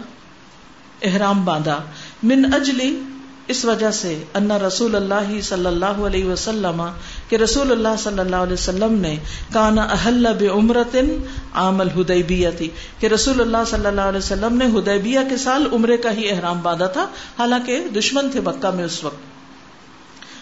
احرام 1.02 1.44
باندھا۔ 1.44 1.78
من 2.22 2.54
اجلی، 2.54 3.00
اس 3.48 3.64
وجہ 3.64 3.90
سے 3.90 4.24
انا 4.34 4.58
رسول 4.58 4.96
اللہ 4.96 5.40
صلی 5.40 5.66
اللہ 5.66 5.84
علیہ 5.84 6.24
وسلم 6.24 6.82
کہ 7.28 7.36
رسول 7.36 7.72
اللہ 7.72 7.96
صلی 7.98 8.18
اللہ 8.18 8.36
علیہ 8.36 8.52
وسلم 8.52 8.94
نے 8.94 9.16
کانا 9.52 9.82
اہل 9.82 10.26
بعمرتن 10.40 11.08
عام 11.54 11.80
الحدیبیہ 11.80 12.48
تھی 12.58 12.68
کہ 12.98 13.06
رسول 13.06 13.40
اللہ 13.40 13.64
صلی 13.70 13.86
اللہ 13.86 14.00
علیہ 14.00 14.18
وسلم 14.18 14.56
نے 14.56 14.64
حدیبیہ 14.64 15.20
کے 15.28 15.36
سال 15.36 15.66
عمرے 15.72 15.96
کا 15.96 16.12
ہی 16.12 16.30
احرام 16.30 16.60
باندھا 16.62 16.86
تھا، 16.86 17.06
حالانکہ 17.38 17.84
دشمن 17.96 18.30
تھے 18.30 18.40
مکہ 18.40 18.70
میں 18.70 18.84
اس 18.84 19.04
وقت۔ 19.04 19.34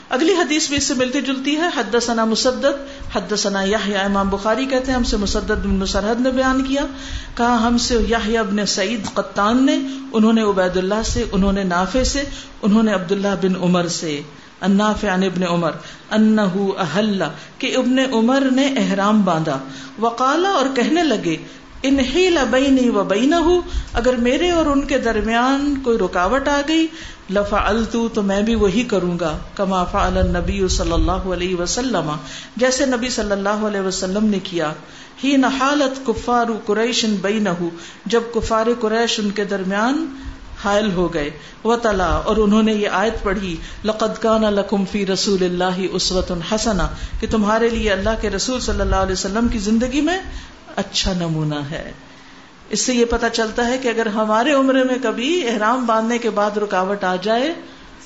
اگلی 0.08 0.32
حدیث 0.32 0.68
بھی 0.68 0.76
اس 0.76 0.84
سے 0.84 0.94
ملتی 0.94 1.20
جلتی 1.20 1.56
ہے 1.56 1.68
حد 1.76 1.96
ثنا 2.02 2.24
مسدد 2.24 3.14
حد 3.14 3.32
ثنا 3.38 3.62
یا 3.62 3.78
امام 4.04 4.28
بخاری 4.28 4.66
کہتے 4.66 4.90
ہیں 4.90 4.98
ہم 4.98 5.04
سے 5.04 5.16
مسدد 5.16 5.64
بن 5.64 5.70
مسرحد 5.70 6.20
نے 6.20 6.30
بیان 6.30 6.64
کیا۔ 6.64 6.86
کہا 7.36 7.66
ہم 7.66 7.78
سے 7.78 7.98
یا 8.08 8.40
ابن 8.40 8.66
سعید 8.66 9.14
قطان 9.14 9.66
نے، 9.66 9.78
انہوں 10.12 10.32
نے 10.32 10.42
عبید 10.42 10.76
اللہ 10.76 11.02
سے، 11.04 11.24
انہوں 11.32 11.52
نے 11.52 11.62
نافع 11.62 12.02
سے، 12.02 12.24
انہوں 12.62 12.82
نے 12.82 12.92
عبداللہ 12.92 13.34
بن 13.42 13.56
عمر 13.62 13.88
سے۔ 13.88 14.20
النافع 14.62 15.14
عن 15.14 15.22
ابن 15.22 15.42
عمر، 15.42 15.70
انہو 16.10 16.72
احل، 16.78 17.22
کہ 17.58 17.76
ابن 17.76 17.98
عمر 18.12 18.42
نے 18.52 18.74
احرام 18.76 19.22
باندھا۔ 19.22 19.58
وقالا 19.98 20.48
اور 20.48 20.66
کہنے 20.74 21.02
لگے 21.02 21.36
انہیل 21.82 22.38
بینی 22.50 22.88
و 22.88 23.04
بینہو، 23.04 23.60
اگر 23.92 24.16
میرے 24.16 24.50
اور 24.50 24.66
ان 24.66 24.86
کے 24.86 24.98
درمیان 24.98 25.74
کوئی 25.84 25.98
رکاوٹ 25.98 26.48
آ 26.48 26.60
گئی، 26.68 26.86
لفعلتو، 27.30 28.08
تو 28.08 28.22
میں 28.22 28.42
بھی 28.42 28.54
وہی 28.54 28.84
کروں 28.84 29.18
گا، 29.18 29.38
کما 29.54 29.84
فعل 29.84 30.18
النبی 30.18 30.68
صلی 30.68 30.92
اللہ 30.92 31.26
علیہ 31.32 31.56
وسلم، 31.56 32.12
جیسے 32.56 32.86
نبی 32.86 33.08
صلی 33.08 33.32
اللہ 33.32 33.66
علیہ 33.68 33.80
وسلم 33.80 34.24
نے 34.24 34.38
کیا۔ 34.38 34.72
ہی 35.24 35.36
نحالت 35.36 36.06
کفار 36.06 36.46
قریش 36.66 37.04
بینہو، 37.20 37.68
جب 38.06 38.20
کفار 38.34 38.66
قریش 38.80 39.20
ان 39.20 39.30
کے 39.30 39.44
درمیان 39.44 40.06
حائل 40.64 40.92
ہو 40.92 41.14
گئے۔ 41.14 41.30
و 41.64 41.76
تلا 41.76 42.06
اور 42.06 42.36
انہوں 42.36 42.62
نے 42.62 42.72
یہ 42.72 42.88
آیت 42.88 43.22
پڑھی، 43.22 43.56
لقد 43.84 44.22
کان 44.22 44.42
لکم 44.42 44.84
فی 44.84 45.06
رسول 45.06 45.42
اللہ 45.42 45.80
اسوت 45.92 46.32
حسنا 46.52 46.88
کہ 47.20 47.26
تمہارے 47.30 47.68
لیے 47.68 47.92
اللہ 47.92 48.10
کے 48.20 48.30
رسول 48.30 48.60
صلی 48.60 48.80
اللہ 48.80 48.96
علیہ 48.96 49.12
وسلم 49.12 49.48
کی 49.48 49.58
زندگی 49.58 50.00
میں 50.00 50.18
اچھا 50.76 51.12
نمونہ 51.12 51.60
ہے۔ 51.70 51.92
اس 52.70 52.80
سے 52.80 52.94
یہ 52.94 53.04
پتا 53.04 53.28
چلتا 53.28 53.66
ہے 53.66 53.78
کہ 53.78 53.88
اگر 53.88 54.06
ہمارے 54.06 54.52
عمرے 54.52 54.84
میں 54.84 54.96
کبھی 55.02 55.48
احرام 55.48 55.86
باندھنے 55.86 56.18
کے 56.18 56.30
بعد 56.30 56.56
رکاوٹ 56.56 57.04
آ 57.04 57.16
جائے، 57.16 57.54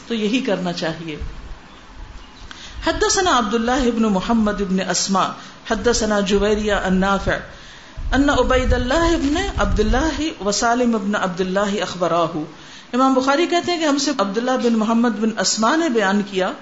تو 0.07 0.15
یہی 0.15 0.41
کرنا 0.41 0.73
چاہیے۔ 0.73 1.17
حدثنا 2.87 3.39
عبداللہ 3.39 3.71
ابن 3.71 4.03
محمد 4.03 4.61
ابن 4.61 4.77
اسما 4.91 5.29
حدثنا 5.71 6.21
جویریہ 6.21 6.73
النافع 6.73 7.33
ان 8.15 8.31
عبید 8.31 8.73
اللہ 8.73 8.95
ابن 8.95 9.35
عبداللہ 9.57 10.45
وسالم 10.45 10.95
ابن 10.95 11.17
عبداللہ 11.17 11.83
اخبراہ 11.83 12.39
امام 12.93 13.15
بخاری 13.15 13.47
کہتے 13.47 13.73
ہیں 13.73 13.79
کہ 13.79 13.85
ہم 13.85 13.99
سے 13.99 14.11
عبداللہ 14.19 14.51
بن 14.51 14.73
محمد 14.73 15.09
بن 15.09 15.29
اسما 15.39 15.77
نے 15.77 15.89
بیان 15.89 16.23
کیا، 16.31 16.53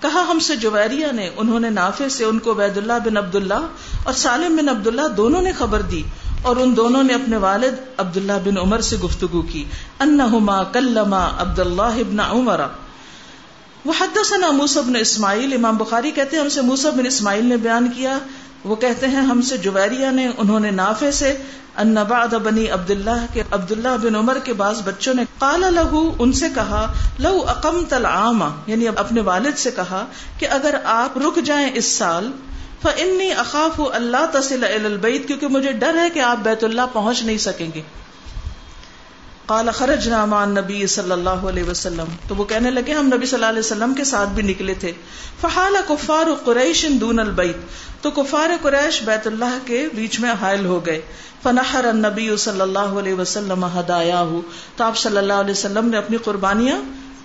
کہا 0.00 0.24
ہم 0.30 0.38
سے 0.38 0.56
جویریہ 0.56 1.06
نے، 1.12 1.30
انہوں 1.36 1.60
نے 1.60 1.70
نافع 1.70 2.08
سے 2.08 2.24
ان 2.24 2.38
کو 2.38 2.52
عبید 2.52 2.76
اللہ 2.76 2.92
بن 3.04 3.16
عبداللہ 3.16 3.66
اور 4.04 4.12
سالم 4.12 4.56
بن 4.56 4.68
عبداللہ 4.68 5.08
دونوں 5.08 5.42
نے 5.42 5.52
خبر 5.52 5.82
دی 5.82 6.02
اور 6.42 6.56
ان 6.56 6.76
دونوں 6.76 7.02
نے 7.02 7.14
اپنے 7.14 7.36
والد 7.36 7.74
عبداللہ 7.96 8.32
بن 8.44 8.58
عمر 8.58 8.80
سے 8.80 8.96
گفتگو 8.96 9.42
کی۔ 9.42 9.64
انہما 10.00 10.64
کلما 10.64 11.30
عبد 11.38 11.58
اللہ 11.58 11.82
ابن 11.82 12.20
عمر۔ 12.20 12.60
وحدثنا 13.86 14.50
موسى 14.50 14.80
بن 14.86 14.96
اسماعیل، 14.96 15.52
امام 15.52 15.76
بخاری 15.76 16.10
کہتے 16.10 16.36
ہیں 16.36 16.42
ہم 16.42 16.48
سے 16.48 16.60
موسیٰ 16.60 16.92
بن 16.92 17.06
اسماعیل 17.06 17.46
نے 17.46 17.56
بیان 17.56 17.88
کیا 17.96 18.18
وہ 18.64 18.76
کہتے 18.76 19.08
ہیں، 19.08 19.20
ہم 19.20 19.42
سے 19.42 19.56
جویریہ 19.56 20.06
نے، 20.10 20.28
انہوں 20.38 20.60
نے 20.60 20.70
نافع 20.70 21.10
سے، 21.10 21.36
ان 21.76 21.94
بنی 22.42 22.70
عبداللہ 22.70 23.26
کے، 23.32 23.42
عبداللہ 23.50 23.96
بن 24.02 24.14
عمر 24.14 24.38
کے 24.44 24.52
بعض 24.52 24.82
بچوں 24.84 25.14
نے 25.14 25.24
قال 25.38 25.60
لہو، 25.60 26.14
ان 26.18 26.32
سے 26.32 26.46
کہا، 26.54 26.92
لو 27.18 27.44
اقم 27.48 27.84
العام 27.90 28.42
یعنی 28.66 28.88
اپنے 28.88 29.20
والد 29.20 29.58
سے 29.58 29.70
کہا 29.70 30.04
کہ 30.38 30.46
اگر 30.50 30.74
آپ 30.84 31.18
رک 31.18 31.38
جائیں 31.44 31.70
اس 31.74 31.84
سال 31.84 32.32
فانی 32.82 33.32
اخاف 33.32 33.80
اللہ 33.92 34.26
تصل 34.32 34.64
البیت 34.64 35.28
کیونکہ 35.28 35.48
مجھے 35.48 35.72
ڈر 35.72 35.94
ہے 35.94 36.10
کہ 36.10 36.20
آپ 36.20 36.36
بیت 36.42 36.64
اللہ 36.64 36.82
پہنچ 36.92 37.22
نہیں 37.22 37.38
سکیں 37.38 37.68
گے۔ 37.74 37.82
قال، 39.46 39.70
خرجنا 39.70 40.24
مع 40.24 40.42
النبي 40.42 40.86
صلی 40.86 41.12
اللہ 41.12 41.30
علیہ 41.30 41.64
وسلم۔ 41.64 42.04
تو 42.28 42.36
وہ 42.36 42.44
کہنے 42.44 42.70
لگے، 42.70 42.92
ہم 42.92 43.06
نبی 43.06 43.26
صلی 43.26 43.34
اللہ 43.34 43.46
علیہ 43.46 43.58
وسلم 43.58 43.94
کے 43.94 44.04
ساتھ 44.04 44.28
بھی 44.28 44.42
نکلے 44.42 44.74
تھے۔ 44.74 44.92
فحال 45.40 45.76
کفار 45.88 46.26
قریش 46.44 46.86
دون 47.00 47.18
البیت۔ 47.18 47.56
تو 48.02 48.10
کفار 48.10 48.50
قریش 48.62 49.02
بیت 49.02 49.26
اللہ 49.26 49.58
کے 49.64 49.88
بیچ 49.94 50.20
میں 50.20 50.34
حائل 50.40 50.66
ہو 50.66 50.86
گئے۔ 50.86 51.00
فنحر 51.42 51.84
النبی 51.84 52.36
صلی 52.36 52.60
اللہ 52.60 52.78
علیہ 52.78 53.14
وسلم 53.14 53.64
ہدایا 53.64 54.24
تو 54.76 54.84
آپ 54.84 54.96
صلی 54.96 55.16
اللہ 55.16 55.32
علیہ 55.32 55.50
وسلم 55.50 55.88
نے 55.88 55.96
اپنی 55.96 56.16
قربانیاں 56.16 56.78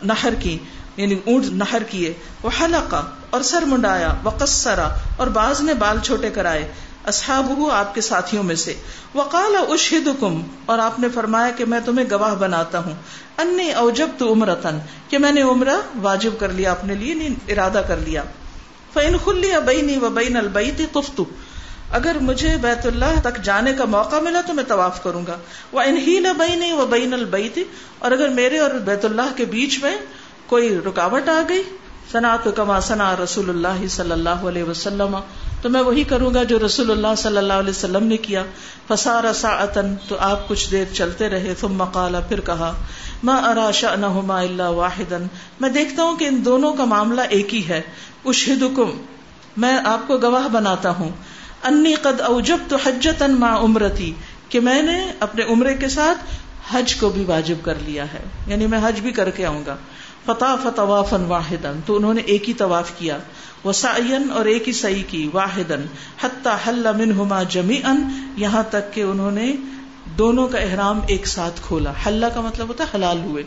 نہر 0.03 0.33
کی 0.39 0.57
یعنی 0.97 1.15
اونٹ 1.25 1.45
نہر 1.45 1.83
کیے۔ 1.83 2.13
وہ 2.43 2.49
حلقہ 2.61 3.03
اور 3.29 3.41
سر 3.41 3.61
منڈایا 3.61 4.13
وقصرا 4.23 4.89
اور 5.17 5.27
بعض 5.27 5.61
نے 5.61 5.73
بال 5.73 5.97
چھوٹے 6.03 6.29
کرائے۔ 6.29 6.71
اصحاب 7.05 7.71
آپ 7.71 7.95
کے 7.95 8.01
ساتھیوں 8.01 8.43
میں 8.43 8.55
سے۔ 8.55 8.73
وقال 9.15 9.55
اشہدکم، 9.69 10.41
اور 10.65 10.79
آپ 10.79 10.99
نے 10.99 11.09
فرمایا 11.09 11.49
کہ 11.49 11.65
میں 11.65 11.79
تمہیں 11.85 12.05
گواہ 12.11 12.35
بناتا 12.35 12.79
ہوں۔ 12.79 12.93
انی 13.37 13.71
اوجب 13.71 14.07
تو 14.17 14.33
عمرتن 14.33 14.79
کہ 15.09 15.17
میں 15.17 15.31
نے 15.31 15.41
عمرہ 15.41 15.75
واجب 16.01 16.31
کر 16.39 16.49
لیا، 16.49 16.71
اپنے 16.71 16.95
لیے 16.95 17.15
یعنی 17.15 17.29
ارادہ 17.47 17.81
کر 17.87 17.97
لیا۔ 17.97 18.23
فین 18.93 19.17
خلی 19.25 19.53
ابئی 19.53 19.97
و 19.97 20.09
بین 20.09 20.37
البئی 20.37 20.71
تفتو 20.71 21.23
اگر 21.91 22.15
مجھے 22.21 22.57
بیت 22.61 22.85
اللہ 22.85 23.19
تک 23.23 23.43
جانے 23.43 23.73
کا 23.73 23.85
موقع 23.85 24.15
ملا 24.15 24.41
تو 24.47 24.53
میں 24.53 24.63
طواف 24.67 25.03
کروں 25.03 25.25
گا۔ 25.27 25.37
وہ 25.71 25.81
انہی 25.81 26.19
لبئی 26.19 26.71
و 26.71 26.85
بین 26.85 27.13
البئی 27.13 27.49
اور 27.99 28.11
اگر 28.11 28.29
میرے 28.29 28.59
اور 28.59 28.71
بیت 28.71 29.05
اللہ 29.05 29.35
کے 29.35 29.45
بیچ 29.45 29.83
میں 29.83 29.95
کوئی 30.47 30.79
رکاوٹ 30.85 31.29
آ 31.29 31.41
گئی 31.49 31.63
سنا 32.11 32.37
تو 32.43 32.51
کما 32.51 32.81
سنا 32.81 33.15
رسول 33.23 33.49
اللہ 33.49 33.87
صلی 33.87 34.11
اللہ 34.11 34.29
علیہ 34.29 34.63
وسلم 34.63 35.17
تو 35.61 35.69
میں 35.69 35.81
وہی 35.81 36.03
کروں 36.03 36.33
گا 36.33 36.43
جو 36.43 36.59
رسول 36.65 36.91
اللہ 36.91 37.07
صلی 37.17 37.37
اللہ 37.37 37.53
علیہ 37.53 37.69
وسلم 37.69 38.03
نے 38.03 38.17
کیا۔ 38.17 38.43
فسار 38.87 39.33
ساعتن 39.33 39.95
تو 40.07 40.17
آپ 40.19 40.47
کچھ 40.47 40.71
دیر 40.71 40.85
چلتے 40.93 41.29
رہے۔ 41.29 41.53
ثم 41.59 41.73
مقالا 41.73 42.19
پھر 42.19 42.39
کہا، 42.39 42.73
ما 43.23 43.35
ارا 43.35 43.71
شأنہما 43.71 44.39
الا 44.39 44.69
واحدا۔ 44.69 45.17
میں 45.59 45.69
دیکھتا 45.69 46.03
ہوں 46.03 46.17
کہ 46.17 46.25
ان 46.25 46.45
دونوں 46.45 46.73
کا 46.73 46.85
معاملہ 46.85 47.21
ایک 47.21 47.53
ہی 47.53 47.67
ہے۔ 47.69 47.81
اشہدکم 48.25 48.91
میں 49.57 49.77
آپ 49.85 50.07
کو 50.07 50.17
گواہ 50.17 50.47
بناتا 50.47 50.89
ہوں۔ 50.89 51.09
انی 51.63 51.93
قد 51.93 52.21
اوجبت 52.21 52.73
حجتا 52.85 53.25
مع 53.27 53.57
عمرتی 53.59 54.13
کہ 54.49 54.59
میں 54.59 54.81
نے 54.81 55.11
اپنے 55.19 55.43
عمرے 55.43 55.73
کے 55.73 55.89
ساتھ 55.89 56.17
حج 56.71 56.95
کو 56.95 57.09
بھی 57.09 57.23
واجب 57.23 57.55
کر 57.63 57.73
لیا 57.85 58.03
ہے۔ 58.13 58.23
یعنی 58.47 58.67
میں 58.67 58.79
حج 58.83 58.99
بھی 58.99 59.11
کر 59.11 59.29
کے 59.29 59.45
آؤں 59.45 59.63
گا۔ 59.65 59.75
فتح 60.29 60.55
فتوافن 60.63 61.25
واحد 61.25 61.65
تو 61.85 61.95
انہوں 61.95 62.13
نے 62.13 62.21
ایک 62.21 62.49
ہی 62.49 62.53
طواف 62.53 62.91
کیا۔ 62.97 63.17
وہ 63.63 63.73
اور 64.33 64.45
ایک 64.45 64.67
ہی 64.67 64.73
سعی 64.73 65.03
کی 65.07 65.29
واحد 65.33 65.71
حتہ 66.23 66.57
حل 66.67 66.87
منہما 66.97 67.43
جمی 67.43 67.81
یہاں 68.37 68.63
تک 68.69 68.93
کہ 68.93 69.01
انہوں 69.01 69.31
نے 69.31 69.55
دونوں 70.17 70.47
کا 70.47 70.57
احرام 70.57 70.99
ایک 71.07 71.27
ساتھ 71.27 71.61
کھولا۔ 71.61 71.93
حلہ 72.07 72.25
کا 72.25 72.41
مطلب 72.41 72.67
ہوتا 72.67 72.83
ہے 72.83 72.89
حلال 72.93 73.19
ہوئے۔ 73.19 73.43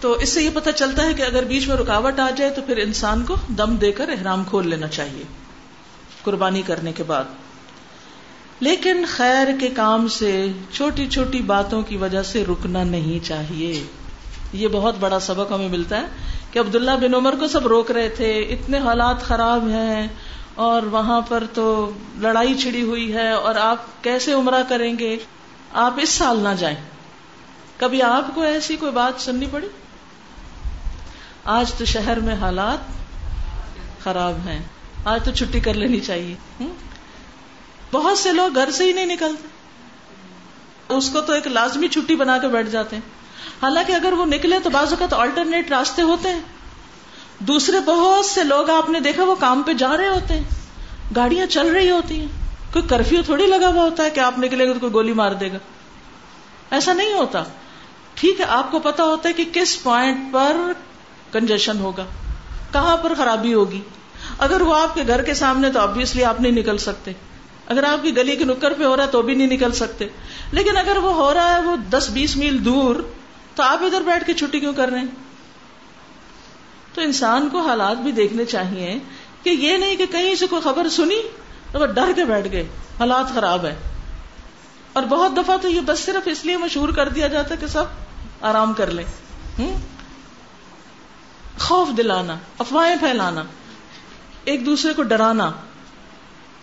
تو 0.00 0.12
اس 0.12 0.28
سے 0.28 0.42
یہ 0.42 0.50
پتہ 0.54 0.70
چلتا 0.70 1.06
ہے 1.06 1.14
کہ 1.14 1.22
اگر 1.22 1.44
بیچ 1.44 1.68
میں 1.68 1.76
رکاوٹ 1.76 2.20
آ 2.20 2.30
جائے 2.30 2.50
تو 2.50 2.62
پھر 2.62 2.76
انسان 2.76 3.24
کو 3.24 3.34
دم 3.48 3.76
دے 3.76 3.92
کر 3.92 4.08
احرام 4.08 4.44
کھول 4.44 4.68
لینا 4.68 4.88
چاہیے، 4.88 5.22
قربانی 6.22 6.62
کرنے 6.62 6.92
کے 6.92 7.02
بعد۔ 7.02 7.24
لیکن 8.60 9.04
خیر 9.08 9.46
کے 9.60 9.68
کام 9.68 10.08
سے، 10.08 10.46
چھوٹی 10.72 11.06
چھوٹی 11.06 11.40
باتوں 11.40 11.82
کی 11.82 11.96
وجہ 11.96 12.22
سے 12.22 12.44
رکنا 12.44 12.84
نہیں 12.84 13.26
چاہیے۔ 13.26 13.84
یہ 14.52 14.68
بہت 14.68 14.94
بڑا 15.00 15.20
سبق 15.20 15.52
ہمیں 15.52 15.68
ملتا 15.68 15.96
ہے 15.96 16.06
کہ 16.50 16.58
عبداللہ 16.58 16.90
بن 16.90 17.14
عمر 17.14 17.34
کو 17.36 17.48
سب 17.48 17.66
روک 17.66 17.90
رہے 17.90 18.08
تھے، 18.08 18.38
اتنے 18.38 18.78
حالات 18.78 19.22
خراب 19.22 19.68
ہیں 19.68 20.08
اور 20.54 20.82
وہاں 20.82 21.20
پر 21.20 21.44
تو 21.54 21.90
لڑائی 22.18 22.54
چھڑی 22.54 22.82
ہوئی 22.82 23.14
ہے 23.14 23.30
اور 23.30 23.54
آپ 23.54 24.04
کیسے 24.04 24.32
عمرہ 24.32 24.62
کریں 24.68 24.98
گے؟ 24.98 25.16
آپ 25.72 25.94
اس 25.96 26.08
سال 26.08 26.38
نہ 26.38 26.48
جائیں۔ 26.58 26.76
کبھی 27.76 28.02
آپ 28.02 28.34
کو 28.34 28.42
ایسی 28.42 28.76
کوئی 28.76 28.92
بات 28.92 29.20
سننی 29.20 29.46
پڑی؟ 29.50 29.68
آج 31.44 31.74
تو 31.74 31.84
شہر 31.84 32.20
میں 32.20 32.34
حالات 32.34 32.78
خراب 34.04 34.34
ہیں۔ 34.46 34.62
آج 35.04 35.24
تو 35.24 35.30
چھٹی 35.30 35.60
کر 35.60 35.74
لینی 35.74 36.00
چاہیے۔ 36.00 36.64
بہت 37.92 38.18
سے 38.18 38.32
لوگ 38.32 38.54
گھر 38.54 38.70
سے 38.70 38.84
ہی 38.84 38.92
نہیں 38.92 39.06
نکلتے۔ 39.06 39.48
اس 40.88 41.10
کو 41.10 41.20
تو 41.20 41.32
ایک 41.32 41.46
لازمی 41.46 41.88
چھٹی 41.88 42.16
بنا 42.16 42.38
کے 42.38 42.48
بیٹھ 42.48 42.68
جاتے 42.68 42.96
ہیں۔ 42.96 43.25
حالانکہ 43.62 43.92
اگر 43.92 44.12
وہ 44.12 44.26
نکلے 44.26 44.58
تو 44.58 44.70
بعض 44.70 44.88
اوقات 44.88 45.12
آلٹرنیٹ 45.12 45.70
راستے 45.70 46.02
ہوتے 46.02 46.28
ہیں۔ 46.28 46.40
دوسرے 47.38 47.80
بہت 47.80 48.24
سے 48.24 48.44
لوگ 48.44 48.70
آپ 48.70 48.90
نے 48.90 49.00
دیکھا 49.00 49.24
وہ 49.24 49.34
کام 49.34 49.62
پہ 49.62 49.72
جا 49.72 49.96
رہے 49.96 50.08
ہوتے 50.08 50.34
ہیں۔ 50.34 50.44
گاڑیاں 51.16 51.46
چل 51.46 51.66
رہی 51.66 51.90
ہوتی 51.90 52.20
ہیں۔ 52.20 52.26
کوئی 52.72 52.88
کرفیو 52.88 53.22
تھوڑی 53.22 53.46
لگا 53.46 53.68
ہوا 53.68 53.82
ہوتا 53.82 54.04
ہے 54.04 54.10
کہ 54.10 54.20
آپ 54.20 54.38
نکلیں 54.38 54.66
گے 54.66 54.74
تو 54.74 54.80
کوئی 54.80 54.92
گولی 54.92 55.12
مار 55.12 55.32
دے 55.32 55.52
گا۔ 55.52 55.58
ایسا 56.70 56.92
نہیں 56.92 57.12
ہوتا۔ 57.12 57.44
ٹھیک 58.14 58.40
ہے، 58.40 58.44
آپ 58.48 58.70
کو 58.70 58.78
پتا 58.78 59.04
ہوتا 59.04 59.28
ہے 59.28 59.34
کہ 59.34 59.44
کس 59.52 59.82
پوائنٹ 59.82 60.32
پر 60.32 60.56
کنجیشن 61.32 61.78
ہوگا۔ 61.78 62.04
کہاں 62.72 62.96
پر 62.96 63.14
خرابی 63.14 63.54
ہوگی۔ 63.54 63.80
اگر 64.38 64.60
وہ 64.60 64.76
آپ 64.76 64.94
کے 64.94 65.02
گھر 65.06 65.22
کے 65.22 65.34
سامنے 65.34 65.70
تو 65.70 65.80
آبیسلی 65.80 66.24
آپ 66.24 66.40
نہیں 66.40 66.52
نکل 66.52 66.78
سکتے۔ 66.78 67.12
اگر 67.66 67.84
آپ 67.84 68.02
کی 68.02 68.16
گلی 68.16 68.36
کے 68.36 68.44
نکر 68.44 68.72
پہ 68.72 68.84
ہو 68.84 68.96
رہا 68.96 69.04
ہے 69.04 69.10
تو 69.10 69.22
بھی 69.22 69.34
نہیں 69.34 69.46
نکل 69.46 69.72
سکتے۔ 69.72 70.08
لیکن 70.52 70.76
اگر 70.76 70.96
وہ 70.96 71.14
ہو 71.14 71.34
رہا 71.34 71.54
ہے 71.54 71.60
وہ 71.60 71.76
دس 71.76 72.10
بیس 72.12 72.36
میل 72.36 72.64
دور 72.64 72.96
تو 73.56 73.62
آپ 73.62 73.82
ادھر 73.82 74.00
بیٹھ 74.00 74.24
کے 74.24 74.34
چھٹی 74.34 74.60
کیوں 74.60 74.72
کر 74.72 74.88
رہے 74.88 74.98
ہیں؟ 74.98 75.06
تو 76.94 77.00
انسان 77.00 77.48
کو 77.48 77.60
حالات 77.60 77.96
بھی 77.96 78.12
دیکھنے 78.12 78.44
چاہیے 78.44 78.98
کہ 79.42 79.50
یہ 79.50 79.76
نہیں 79.76 79.96
کہ 79.96 80.06
کہیں 80.06 80.34
سے 80.34 80.46
کوئی 80.46 80.62
خبر 80.62 80.88
سنی 80.88 81.22
تو 81.72 81.80
وہ 81.80 81.86
ڈر 81.86 82.12
کے 82.16 82.24
بیٹھ 82.24 82.48
گئے، 82.52 82.68
حالات 82.98 83.34
خراب 83.34 83.64
ہے 83.64 83.74
اور 84.92 85.02
بہت 85.02 85.36
دفعہ 85.36 85.56
تو 85.56 85.68
یہ 85.68 85.80
بس 85.80 85.98
صرف 85.98 86.28
اس 86.28 86.44
لیے 86.44 86.56
مشہور 86.56 86.88
کر 86.88 87.08
دیا 87.08 87.28
جاتا 87.28 87.54
کہ 87.54 87.66
سب 87.66 87.84
آرام 88.40 88.72
کر 88.72 88.90
لیں۔ 88.90 89.04
خوف 91.58 91.96
دلانا، 91.96 92.36
افواہیں 92.58 92.96
پھیلانا، 92.96 93.42
ایک 94.44 94.66
دوسرے 94.66 94.92
کو 94.92 95.02
ڈرانا، 95.02 95.50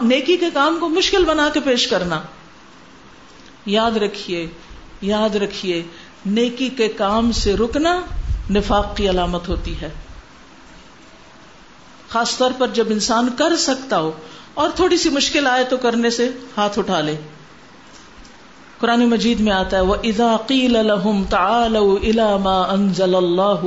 نیکی 0.02 0.38
کے 0.38 0.50
کام 0.54 0.78
کو 0.80 0.90
مشکل 0.90 1.26
بنا 1.26 1.50
کے 1.54 1.60
پیش 1.60 1.88
کرنا۔ 1.88 2.22
یاد 3.66 3.92
رکھیے 3.92 4.48
یاد 5.02 5.36
رکھیے 5.36 5.84
نیکی 6.26 6.70
کے 6.70 6.88
کام 6.88 7.32
سے 7.32 7.54
رکنا 7.54 8.02
نفاق 8.50 8.98
کی 8.98 9.10
علامت 9.10 9.50
ہوتی 9.50 9.82
ہے۔ 9.82 9.90
خاص 12.10 12.38
طور 12.38 12.52
پر 12.58 12.68
جب 12.68 12.86
انسان 12.90 13.30
کر 13.38 13.56
سکتا 13.56 14.00
ہو 14.00 14.12
اور 14.54 14.70
تھوڑی 14.76 14.98
سی 14.98 15.10
مشکل 15.10 15.48
آئے 15.48 15.64
تو 15.64 15.78
کرنے 15.78 16.10
سے 16.10 16.30
ہاتھ 16.58 16.80
اٹھا 16.80 17.02
لے۔ 17.02 17.16
قرآن 18.80 19.10
مجید 19.10 19.40
میں 19.40 19.52
آتا 19.52 19.78
ہے 19.78 19.82
وہ 19.82 19.96
ادا 20.04 20.38
قیل 20.48 20.76
الحم 20.76 21.24
الاما 21.32 22.62
انزل 22.62 23.16
اللہ 23.16 23.66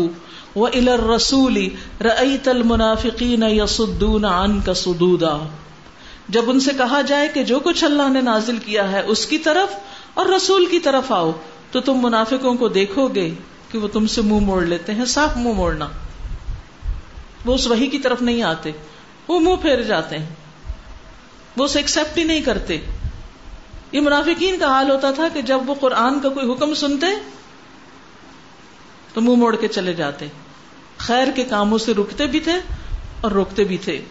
و 0.59 0.67
ال 0.67 0.89
رسولی 0.89 1.71
رعیت 2.01 2.49
المنافقین 2.49 3.43
یسدون 3.43 4.25
عن 4.25 4.61
کا 4.61 4.75
سدودا 4.75 5.39
جب 6.29 6.43
ان 6.47 6.61
سے 6.61 6.71
کہا 6.79 7.01
جائے 7.01 7.29
کہ 7.29 7.45
جو 7.45 7.61
کچھ 7.61 7.85
اللہ 7.85 8.09
نے 8.09 8.21
نازل 8.21 8.59
کیا 8.59 8.93
ہے، 8.93 9.01
اس 9.01 9.27
کی 9.27 9.39
طرف 9.39 9.75
اور 10.15 10.27
رسول 10.27 10.67
کی 10.67 10.79
طرف 10.79 11.13
آؤ 11.13 11.33
تو 11.77 11.81
تم 11.81 11.99
منافقوں 12.03 12.55
کو 12.55 12.69
دیکھو 12.69 13.09
گے 13.09 13.35
کہ 13.71 13.79
وہ 13.79 13.89
تم 13.89 14.07
سے 14.07 14.23
منہ 14.23 14.41
موڑ 14.41 14.63
لیتے 14.63 14.95
ہیں، 14.95 15.05
صاف 15.05 15.37
منہ 15.37 15.53
موڑنا۔ 15.53 15.89
وہ 17.45 17.55
اس 17.55 17.67
وہی 17.67 17.87
کی 17.87 17.99
طرف 17.99 18.23
نہیں 18.23 18.43
آتے، 18.43 18.73
وہ 19.29 19.41
منہ 19.41 19.57
پھیر 19.63 19.83
جاتے 19.83 20.19
ہیں۔ 20.19 20.27
وہ 21.57 21.65
اسے 21.65 21.79
ایکسپٹ 21.79 22.19
ہی 22.19 22.25
نہیں 22.25 22.41
کرتے۔ 22.41 22.79
یہ 23.93 24.01
منافقین 24.01 24.59
کا 24.59 24.67
حال 24.67 24.91
ہوتا 24.91 25.11
تھا 25.11 25.29
کہ 25.35 25.43
جب 25.43 25.59
وہ 25.67 25.75
قرآن 25.81 26.21
کا 26.21 26.29
کوئی 26.29 26.53
حکم 26.53 26.75
سنتے 26.75 27.07
تو 29.15 29.21
منہ 29.21 29.35
موڑ 29.35 29.57
کے 29.57 29.69
چلے 29.69 29.93
جاتے۔ 29.93 30.27
خیر 30.99 31.29
کے 31.35 31.45
کاموں 31.45 31.79
سے 31.79 31.95
رکتے 31.95 32.27
بھی 32.27 32.41
تھے 32.41 32.55
اور 33.21 33.31
روکتے 33.31 33.65
بھی 33.65 33.79
تھے۔ 33.79 34.05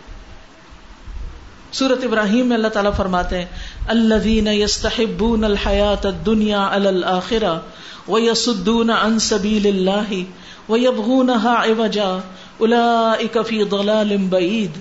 سورت 1.75 2.03
ابراہیم 2.03 2.47
میں 2.47 2.55
اللہ 2.57 2.67
تعالیٰ 2.67 2.91
فرماتے 2.97 3.37
ہیں 3.37 3.45
الذين 3.87 4.47
يستحبون 4.47 5.43
الحياة 5.43 6.09
الدنيا 6.09 6.61
على 6.67 6.89
الآخرة 6.89 7.61
ويصدون 8.07 8.91
عن 8.91 9.19
سبيل 9.19 9.67
الله 9.67 10.25
ويبغونها 10.69 11.55
عوجا 11.65 12.07
أولئك 12.59 13.37
في 13.47 13.59
ضلال 13.63 14.15
بعيد 14.29 14.79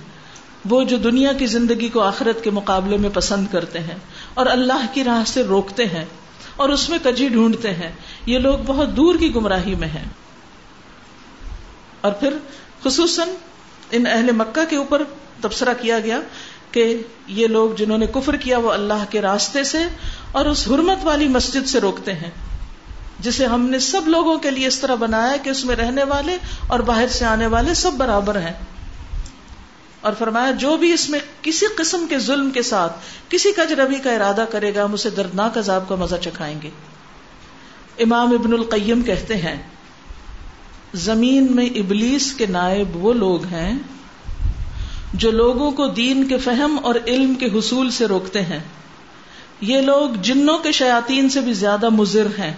وہ 0.71 0.85
جو 0.85 0.97
دنیا 0.97 1.33
کی 1.33 1.47
زندگی 1.47 1.89
کو 1.89 2.01
آخرت 2.01 2.45
کے 2.45 2.51
مقابلے 2.51 2.97
میں 2.97 3.11
پسند 3.15 3.47
کرتے 3.51 3.79
ہیں 3.79 3.99
اور 4.35 4.47
اللہ 4.47 4.87
کی 4.93 5.05
راہ 5.05 5.25
سے 5.27 5.43
روکتے 5.43 5.87
ہیں 5.87 6.05
اور 6.57 6.69
اس 6.69 6.89
میں 6.91 6.99
کجی 7.05 7.29
ڈھونڈتے 7.29 7.75
ہیں۔ 7.75 7.93
یہ 8.27 8.39
لوگ 8.39 8.59
بہت 8.67 8.97
دور 8.97 9.15
کی 9.15 9.35
گمراہی 9.35 9.75
میں 9.75 9.89
ہیں۔ 9.89 10.07
اور 12.01 12.13
پھر 12.13 12.41
خصوصاً 12.85 13.29
ان 13.91 14.07
اہل 14.07 14.31
مکہ 14.33 14.65
کے 14.71 14.77
اوپر 14.77 15.03
تبصرہ 15.41 15.73
کیا 15.81 15.99
گیا 16.01 16.21
کہ 16.75 17.03
یہ 17.27 17.47
لوگ 17.47 17.71
جنہوں 17.71 17.99
نے 17.99 18.07
کفر 18.07 18.37
کیا 18.37 18.59
وہ 18.59 18.73
اللہ 18.73 19.05
کے 19.11 19.23
راستے 19.23 19.65
سے 19.65 19.79
اور 20.33 20.47
اس 20.47 20.69
حرمت 20.69 20.99
والی 21.03 21.29
مسجد 21.29 21.69
سے 21.69 21.81
روکتے 21.81 22.13
ہیں۔ 22.13 22.31
جسے 23.21 23.47
ہم 23.47 23.61
نے 23.61 23.79
سب 23.79 24.09
لوگوں 24.09 24.39
کے 24.39 24.51
لیے 24.51 24.67
اس 24.67 24.79
طرح 24.79 24.95
بنایا 24.95 25.37
کہ 25.37 25.51
اس 25.51 25.65
میں 25.65 25.77
رہنے 25.77 26.05
والے 26.05 26.39
اور 26.67 26.81
باہر 26.81 27.09
سے 27.09 27.25
آنے 27.25 27.47
والے 27.47 27.75
سب 27.75 27.93
برابر 27.93 28.39
ہیں۔ 28.39 28.53
اور 30.01 30.13
فرمایا، 30.19 30.51
جو 30.51 30.77
بھی 30.77 30.93
اس 30.93 31.11
میں 31.11 31.19
کسی 31.43 31.67
قسم 31.77 32.07
کے 32.09 32.19
ظلم 32.19 32.51
کے 32.51 32.63
ساتھ 32.63 32.93
کسی 33.29 33.53
کجربی 33.53 33.97
کا 33.97 34.13
ارادہ 34.13 34.45
کرے 34.51 34.75
گا، 34.75 34.85
ہم 34.85 34.93
اسے 34.93 35.11
دردناک 35.11 35.59
عذاب 35.59 35.89
کا 35.89 35.95
مزہ 35.95 36.17
چکھائیں 36.17 36.63
گے۔ 36.63 36.71
امام 37.99 38.33
ابن 38.33 38.53
القیم 38.53 39.03
کہتے 39.03 39.37
ہیں، 39.37 39.63
زمین 40.95 41.47
میں 41.51 41.67
ابلیس 41.67 42.33
کے 42.33 42.47
نائب 42.47 42.97
وہ 42.97 43.13
لوگ 43.13 43.45
ہیں 43.45 43.79
جو 45.15 45.31
لوگوں 45.31 45.71
کو 45.71 45.87
دین 45.87 46.29
کے 46.29 46.39
فہم 46.39 46.79
اور 46.83 46.95
علم 47.07 47.35
کے 47.35 47.47
حصول 47.47 47.91
سے 47.91 48.07
روکتے 48.07 48.43
ہیں۔ 48.43 48.59
یہ 49.61 49.81
لوگ 49.81 50.11
جنوں 50.23 50.59
کے 50.59 50.73
شیاتین 50.73 51.29
سے 51.29 51.41
بھی 51.41 51.53
زیادہ 51.53 51.89
مضر 51.89 52.27
ہیں، 52.39 52.53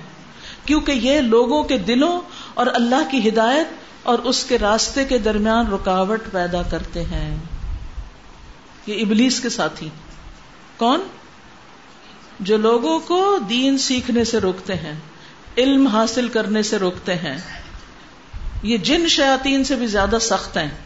کیونکہ 0.64 0.92
یہ 0.92 1.20
لوگوں 1.20 1.62
کے 1.62 1.78
دلوں 1.78 2.20
اور 2.54 2.66
اللہ 2.66 3.10
کی 3.10 3.28
ہدایت 3.28 3.66
اور 4.02 4.18
اس 4.18 4.44
کے 4.44 4.58
راستے 4.58 5.04
کے 5.04 5.18
درمیان 5.18 5.72
رکاوٹ 5.72 6.20
پیدا 6.32 6.62
کرتے 6.62 7.04
ہیں۔ 7.04 7.36
یہ 8.86 9.02
ابلیس 9.02 9.40
کے 9.40 9.48
ساتھی۔ 9.48 9.88
کون؟ 10.76 11.00
جو 12.40 12.56
لوگوں 12.56 12.98
کو 12.98 13.38
دین 13.48 13.78
سیکھنے 13.78 14.24
سے 14.24 14.38
روکتے 14.38 14.74
ہیں، 14.74 14.94
علم 15.58 15.86
حاصل 15.86 16.28
کرنے 16.28 16.62
سے 16.62 16.76
روکتے 16.76 17.14
ہیں۔ 17.14 17.38
یہ 18.62 18.76
جن 18.76 19.08
شیاتین 19.08 19.64
سے 19.64 19.74
بھی 19.74 19.86
زیادہ 19.86 20.16
سخت 20.20 20.56
ہیں۔ 20.56 20.85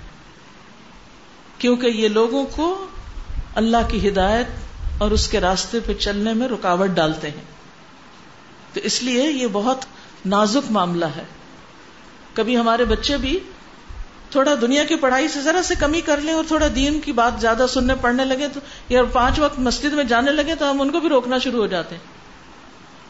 کیونکہ 1.61 1.87
یہ 1.87 2.09
لوگوں 2.09 2.45
کو 2.45 2.87
اللہ 3.55 3.77
کی 3.89 4.09
ہدایت 4.09 4.47
اور 4.99 5.11
اس 5.11 5.29
کے 5.29 5.41
راستے 5.41 5.79
پہ 5.87 5.95
چلنے 5.95 6.35
میں 6.35 6.49
رکاوٹ 6.49 6.89
ڈالتے 6.89 7.31
ہیں۔ 7.31 7.45
تو 8.75 8.81
اس 8.81 9.03
لیے 9.03 9.31
یہ 9.33 9.47
بہت 9.53 9.85
نازک 10.27 10.71
معاملہ 10.71 11.05
ہے۔ 11.05 11.25
کبھی 12.35 12.57
ہمارے 12.57 12.85
بچے 12.85 13.17
بھی 13.17 13.39
تھوڑا 14.31 14.55
دنیا 14.61 14.85
کی 14.85 14.97
پڑھائی 14.97 15.29
سے 15.29 15.41
ذرا 15.41 15.63
سے 15.63 15.75
کمی 15.75 16.01
کر 16.01 16.21
لیں 16.21 16.35
اور 16.35 16.45
تھوڑا 16.49 16.67
دین 16.75 17.01
کی 17.01 17.13
بات 17.13 17.33
زیادہ 17.41 17.67
سننے 17.69 17.95
پڑھنے 18.01 18.25
لگے 18.25 18.49
تو 18.49 18.61
یا 18.89 19.05
پانچ 19.05 19.39
وقت 19.39 19.59
مسجد 19.59 19.93
میں 19.93 20.05
جانے 20.05 20.31
لگے 20.31 20.55
تو 20.55 20.71
ہم 20.71 20.81
ان 20.81 20.91
کو 20.91 21.01
بھی 21.01 21.09
روکنا 21.09 21.39
شروع 21.39 21.61
ہو 21.61 21.67
جاتے 21.67 21.95
ہیں۔ 21.95 22.03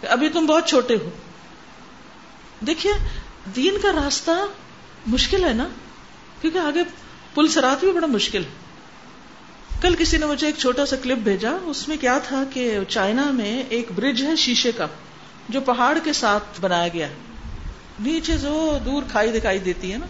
ابھی 0.08 0.28
تم 0.28 0.46
بہت 0.46 0.68
چھوٹے 0.68 0.94
ہو۔ 0.94 1.10
دیکھیے، 2.66 2.92
دین 3.56 3.74
کا 3.82 3.88
راستہ 4.04 4.30
مشکل 5.06 5.44
ہے 5.44 5.52
نا؟ 5.52 5.66
کیونکہ 6.40 6.58
آگے 6.58 6.82
پل 7.34 7.48
سرات 7.48 7.80
بھی 7.80 7.92
بڑا 7.92 8.06
مشکل 8.06 8.42
ہے۔ 8.44 8.70
کل 9.80 9.94
کسی 9.94 10.16
نے 10.16 10.26
مجھے 10.26 10.46
ایک 10.46 10.56
چھوٹا 10.58 10.86
سا 10.86 10.96
کلپ 11.02 11.18
بھیجا، 11.18 11.50
اس 11.64 11.88
میں 11.88 11.96
کیا 11.96 12.18
تھا 12.18 12.44
کہ 12.52 12.78
چائنا 12.88 13.30
میں 13.30 13.62
ایک 13.68 13.92
برج 13.94 14.22
ہے 14.22 14.36
شیشے 14.36 14.72
کا، 14.72 14.86
جو 15.48 15.60
پہاڑ 15.60 15.98
کے 16.04 16.12
ساتھ 16.12 16.60
بنایا 16.60 16.88
گیا 16.88 17.08
ہے۔ 17.08 17.14
نیچے 18.00 18.38
جو 18.38 18.78
دور 18.84 19.02
کھائی 19.10 19.32
دکھائی 19.32 19.58
دیتی 19.58 19.92
ہے 19.92 19.98
نا، 19.98 20.06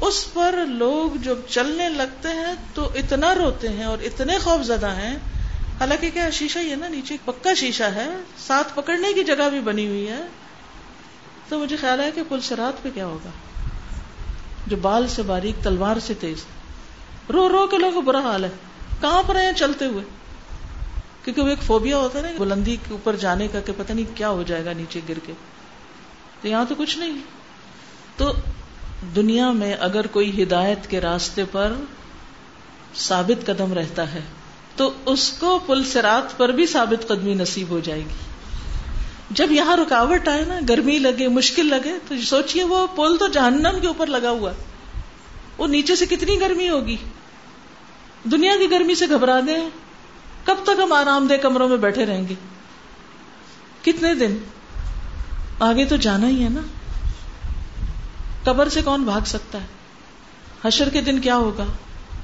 اس 0.00 0.32
پر 0.32 0.64
لوگ 0.68 1.16
جب 1.16 1.38
چلنے 1.48 1.88
لگتے 1.88 2.28
ہیں 2.28 2.54
تو 2.74 2.90
اتنا 2.94 3.34
روتے 3.34 3.68
ہیں 3.68 3.84
اور 3.84 3.98
اتنے 3.98 4.38
خوف 4.38 4.64
زدہ 4.64 4.90
ہیں۔ 4.90 5.18
حالانکہ 5.80 6.10
کیا 6.14 6.30
شیشہ 6.30 6.58
ہی 6.58 6.70
ہے 6.70 6.76
نا، 6.76 6.88
نیچے 6.88 7.16
پکا 7.24 7.54
شیشہ 7.54 7.84
ہے، 7.84 8.08
ساتھ 8.46 8.72
پکڑنے 8.74 9.12
کی 9.12 9.24
جگہ 9.24 9.48
بھی 9.50 9.60
بنی 9.60 9.86
ہوئی 9.86 10.08
ہے۔ 10.08 10.22
تو 11.48 11.58
مجھے 11.58 11.76
خیال 11.76 12.00
ہے 12.00 12.10
کہ 12.14 12.22
پل 12.28 12.40
سرات 12.40 12.82
پہ 12.82 12.88
کیا 12.94 13.06
ہوگا۔ 13.06 13.30
جو 14.68 14.76
بال 14.76 15.08
سے 15.08 15.22
باریک، 15.22 15.64
تلوار 15.64 15.96
سے 15.98 16.14
تیز۔ 16.14 16.44
رو 17.32 17.48
رو 17.48 17.66
کے 17.66 17.78
لوگ 17.78 18.00
برا 18.02 18.20
حال 18.20 18.44
ہے۔ 18.44 18.50
کہاں 19.00 19.22
پر 19.26 19.36
ہیں 19.36 19.52
چلتے 19.52 19.84
ہوئے؟ 19.84 20.04
کیونکہ 21.24 21.42
وہ 21.42 21.48
ایک 21.48 21.62
فوبیا 21.62 21.96
ہوتا 21.96 22.18
ہے 22.18 22.22
نا 22.22 22.28
بلندی 22.38 22.76
کے 22.76 22.92
اوپر 22.92 23.16
جانے 23.16 23.48
کا 23.48 23.60
کہ 23.60 23.72
پتہ 23.76 23.92
نہیں 23.92 24.16
کیا 24.16 24.28
ہو 24.28 24.42
جائے 24.42 24.64
گا 24.64 24.72
نیچے 24.72 25.00
گر 25.08 25.18
کے۔ 25.26 25.32
تو 26.42 26.48
یہاں 26.48 26.64
تو 26.68 26.74
کچھ 26.78 26.98
نہیں۔ 26.98 27.18
تو 28.16 28.32
دنیا 29.16 29.50
میں 29.50 29.76
اگر 29.80 30.06
کوئی 30.06 30.42
ہدایت 30.42 30.86
کے 30.86 31.00
راستے 31.00 31.44
پر 31.52 31.72
ثابت 32.94 33.46
قدم 33.46 33.72
رہتا 33.72 34.12
ہے، 34.14 34.20
تو 34.76 34.92
اس 35.06 35.32
کو 35.32 35.58
پل 35.66 35.84
سرات 35.84 36.38
پر 36.38 36.48
بھی 36.48 36.66
ثابت 36.66 37.08
قدمی 37.08 37.34
نصیب 37.34 37.68
ہو 37.68 37.80
جائے 37.80 38.00
گی۔ 38.00 38.27
جب 39.30 39.52
یہاں 39.52 39.76
رکاوٹ 39.76 40.28
آئے 40.28 40.44
نا، 40.44 40.54
گرمی 40.68 40.98
لگے، 40.98 41.28
مشکل 41.28 41.66
لگے، 41.66 41.92
تو 42.08 42.20
سوچئے 42.20 42.64
وہ 42.64 42.86
پل 42.86 43.16
تو 43.16 43.26
جہنم 43.26 43.78
کے 43.80 43.86
اوپر 43.86 44.06
لگا 44.06 44.30
ہوا 44.30 44.52
وہ 45.58 45.66
نیچے 45.66 45.96
سے 45.96 46.06
کتنی 46.06 46.40
گرمی 46.40 46.68
ہوگی؟ 46.68 46.96
دنیا 48.24 48.52
کی 48.58 48.70
گرمی 48.70 48.94
سے 48.94 49.08
گھبرا 49.08 49.40
دیں 49.46 49.68
کب 50.44 50.54
تک 50.62 50.80
ہم 50.82 50.92
آرام 50.92 51.26
دہ 51.26 51.34
کمروں 51.34 51.68
میں 51.68 51.76
بیٹھے 51.76 52.06
رہیں 52.06 52.28
گے؟ 52.28 52.34
کتنے 53.82 54.14
دن؟ 54.14 54.38
آگے 55.60 55.84
تو 55.84 55.96
جانا 55.96 56.28
ہی 56.28 56.44
ہے 56.44 56.48
نا۔ 56.48 56.60
قبر 58.44 58.68
سے 58.68 58.82
کون 58.82 59.02
بھاگ 59.02 59.20
سکتا 59.26 59.60
ہے؟ 59.60 59.66
حشر 60.64 60.88
کے 60.88 61.00
دن 61.00 61.18
کیا 61.18 61.36
ہوگا؟ 61.36 61.64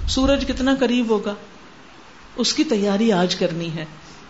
سورج 0.09 0.45
کتنا 0.49 0.75
قریب 0.81 1.11
ہوگا؟ 1.11 1.35
اس 2.37 2.55
کی 2.55 2.65
تیاری 2.65 3.13
آج 3.13 3.37
کرنی 3.37 3.75
ہے۔ 3.75 3.85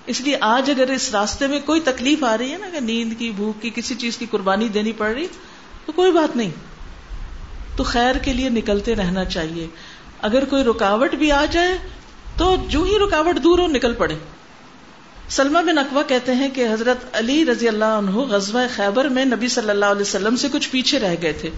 اس 0.07 0.21
لیے 0.21 0.37
آج 0.41 0.71
اگر 0.71 0.91
اس 0.91 1.11
راستے 1.13 1.47
میں 1.47 1.61
کوئی 1.65 1.81
تکلیف 1.81 2.25
آ 2.25 2.39
رہی 2.39 2.53
ہے 2.53 2.59
نا 2.59 2.67
کہ 2.73 2.81
نیند 2.81 3.13
کی، 3.19 3.31
بھوک 3.31 3.63
کی، 3.63 3.71
کسی 3.75 3.95
چیز 3.95 4.17
کی 4.17 4.27
قربانی 4.31 4.69
دینی 4.69 4.93
پڑ 4.93 5.15
رہی، 5.15 5.27
تو 5.87 5.93
کوئی 5.93 6.13
بات 6.13 6.37
نہیں۔ 6.37 6.51
تو 7.77 7.85
خیر 7.85 8.19
کے 8.19 8.33
لیے 8.33 8.49
نکلتے 8.49 8.95
رہنا 8.95 9.25
چاہیے۔ 9.25 9.67
اگر 10.23 10.45
کوئی 10.45 10.65
رکاوٹ 10.65 11.15
بھی 11.15 11.33
آ 11.33 11.45
جائے، 11.45 11.79
تو 12.37 12.57
جو 12.69 12.83
ہی 12.83 12.99
رکاوٹ 12.99 13.37
دور 13.45 13.59
ہو، 13.59 13.67
نکل 13.67 13.93
پڑے۔ 13.93 14.15
سلمہ 15.29 15.59
بن 15.59 15.79
اقوا 15.79 16.03
کہتے 16.03 16.35
ہیں 16.35 16.49
کہ 16.51 16.69
حضرت 16.73 16.97
علی 17.13 17.45
رضی 17.45 17.69
اللہ 17.69 17.85
عنہ 17.85 18.11
غزوہ 18.11 18.61
خیبر 18.77 19.05
میں 19.05 19.25
نبی 19.25 19.49
صلی 19.49 19.71
اللہ 19.71 19.85
علیہ 19.85 20.03
وسلم 20.03 20.37
سے 20.37 20.49
کچھ 20.53 20.71
پیچھے 20.71 20.99
رہ 20.99 21.15
گئے 21.23 21.33
تھے، 21.33 21.51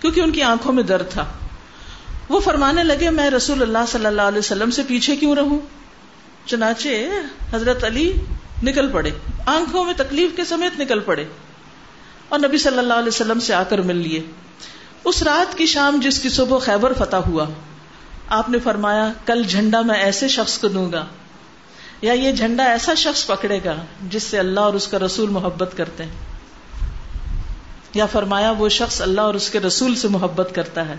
کیونکہ 0.00 0.20
ان 0.20 0.30
کی 0.30 0.42
آنکھوں 0.42 0.72
میں 0.72 0.82
درد 0.82 1.10
تھا۔ 1.10 1.24
وہ 2.28 2.40
فرمانے 2.40 2.84
لگے، 2.84 3.10
میں 3.10 3.30
رسول 3.30 3.62
اللہ 3.62 3.78
صلی 3.88 4.06
اللہ 4.06 4.22
علیہ 4.22 4.38
وسلم 4.38 4.70
سے 4.70 4.82
پیچھے 4.86 5.16
کیوں 5.16 5.34
رہوں؟ 5.34 5.58
چنانچہ 6.46 6.88
حضرت 7.52 7.84
علی 7.84 8.12
نکل 8.62 8.92
پڑے، 8.92 9.10
آنکھوں 9.46 9.84
میں 9.84 9.94
تکلیف 9.96 10.30
کے 10.36 10.44
سمیت 10.44 10.80
نکل 10.80 11.00
پڑے 11.00 11.24
اور 12.28 12.38
نبی 12.38 12.58
صلی 12.58 12.78
اللہ 12.78 12.94
علیہ 12.94 13.08
وسلم 13.08 13.40
سے 13.40 13.54
آ 13.54 13.62
کر 13.62 13.78
مل 13.78 13.96
لیے۔ 13.96 14.22
اس 15.04 15.22
رات 15.22 15.58
کی 15.58 15.66
شام 15.66 16.00
جس 16.02 16.20
کی 16.20 16.28
صبح 16.28 16.58
خیبر 16.58 16.92
فتح 16.98 17.16
ہوا، 17.16 17.46
آپ 18.28 18.48
نے 18.48 18.58
فرمایا، 18.58 19.12
کل 19.26 19.42
جھنڈا 19.42 19.80
میں 19.80 19.94
ایسے 19.94 20.28
شخص 20.28 20.58
کو 20.58 20.68
دوں 20.68 20.92
گا، 20.92 21.04
یا 22.02 22.12
یہ 22.12 22.32
جھنڈا 22.32 22.64
ایسا 22.64 22.94
شخص 22.94 23.26
پکڑے 23.26 23.60
گا 23.64 23.74
جس 24.02 24.22
سے 24.22 24.38
اللہ 24.38 24.60
اور 24.60 24.74
اس 24.74 24.88
کا 24.88 24.98
رسول 24.98 25.30
محبت 25.30 25.74
کرتے 25.76 26.04
ہیں۔ 26.04 26.10
یا 27.94 28.06
فرمایا، 28.06 28.50
وہ 28.50 28.68
شخص 28.68 29.00
اللہ 29.00 29.20
اور 29.20 29.34
اس 29.34 29.50
کے 29.50 29.60
رسول 29.60 29.94
سے 29.94 30.08
محبت 30.08 30.50
کرتا 30.54 30.88
ہے۔ 30.88 30.94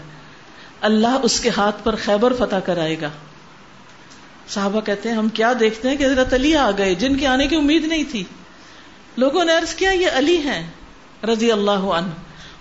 اللہ 0.82 1.18
اس 1.24 1.40
کے 1.40 1.50
ہاتھ 1.58 1.76
پر 1.84 1.96
خیبر 1.96 2.34
فتح 2.34 2.56
کرائے 2.56 3.02
گا۔ 3.02 3.10
صحابہ 4.50 4.82
کہتے 4.82 5.10
ہیں، 5.10 5.16
ہم 5.16 5.30
کیا 5.30 5.54
دیکھتے 5.60 5.90
ہیں 5.90 5.96
کہ 5.96 6.04
حضرت 6.04 6.34
علی 6.34 6.56
آ 6.56 6.72
گئے، 6.78 6.96
جن 6.96 7.18
کے 7.18 7.28
آنے 7.28 7.48
کی 7.48 7.56
امید 7.56 7.86
نہیں 7.86 8.04
تھی۔ 8.12 8.24
لوگوں 9.18 9.46
نے 9.46 9.54
عرض 9.54 9.76
کیا، 9.76 9.92
یہ 9.92 10.08
علی 10.14 10.38
ہیں، 10.38 10.68
رضی 11.24 11.52
اللہ 11.52 11.72
عنہ۔ 11.72 12.10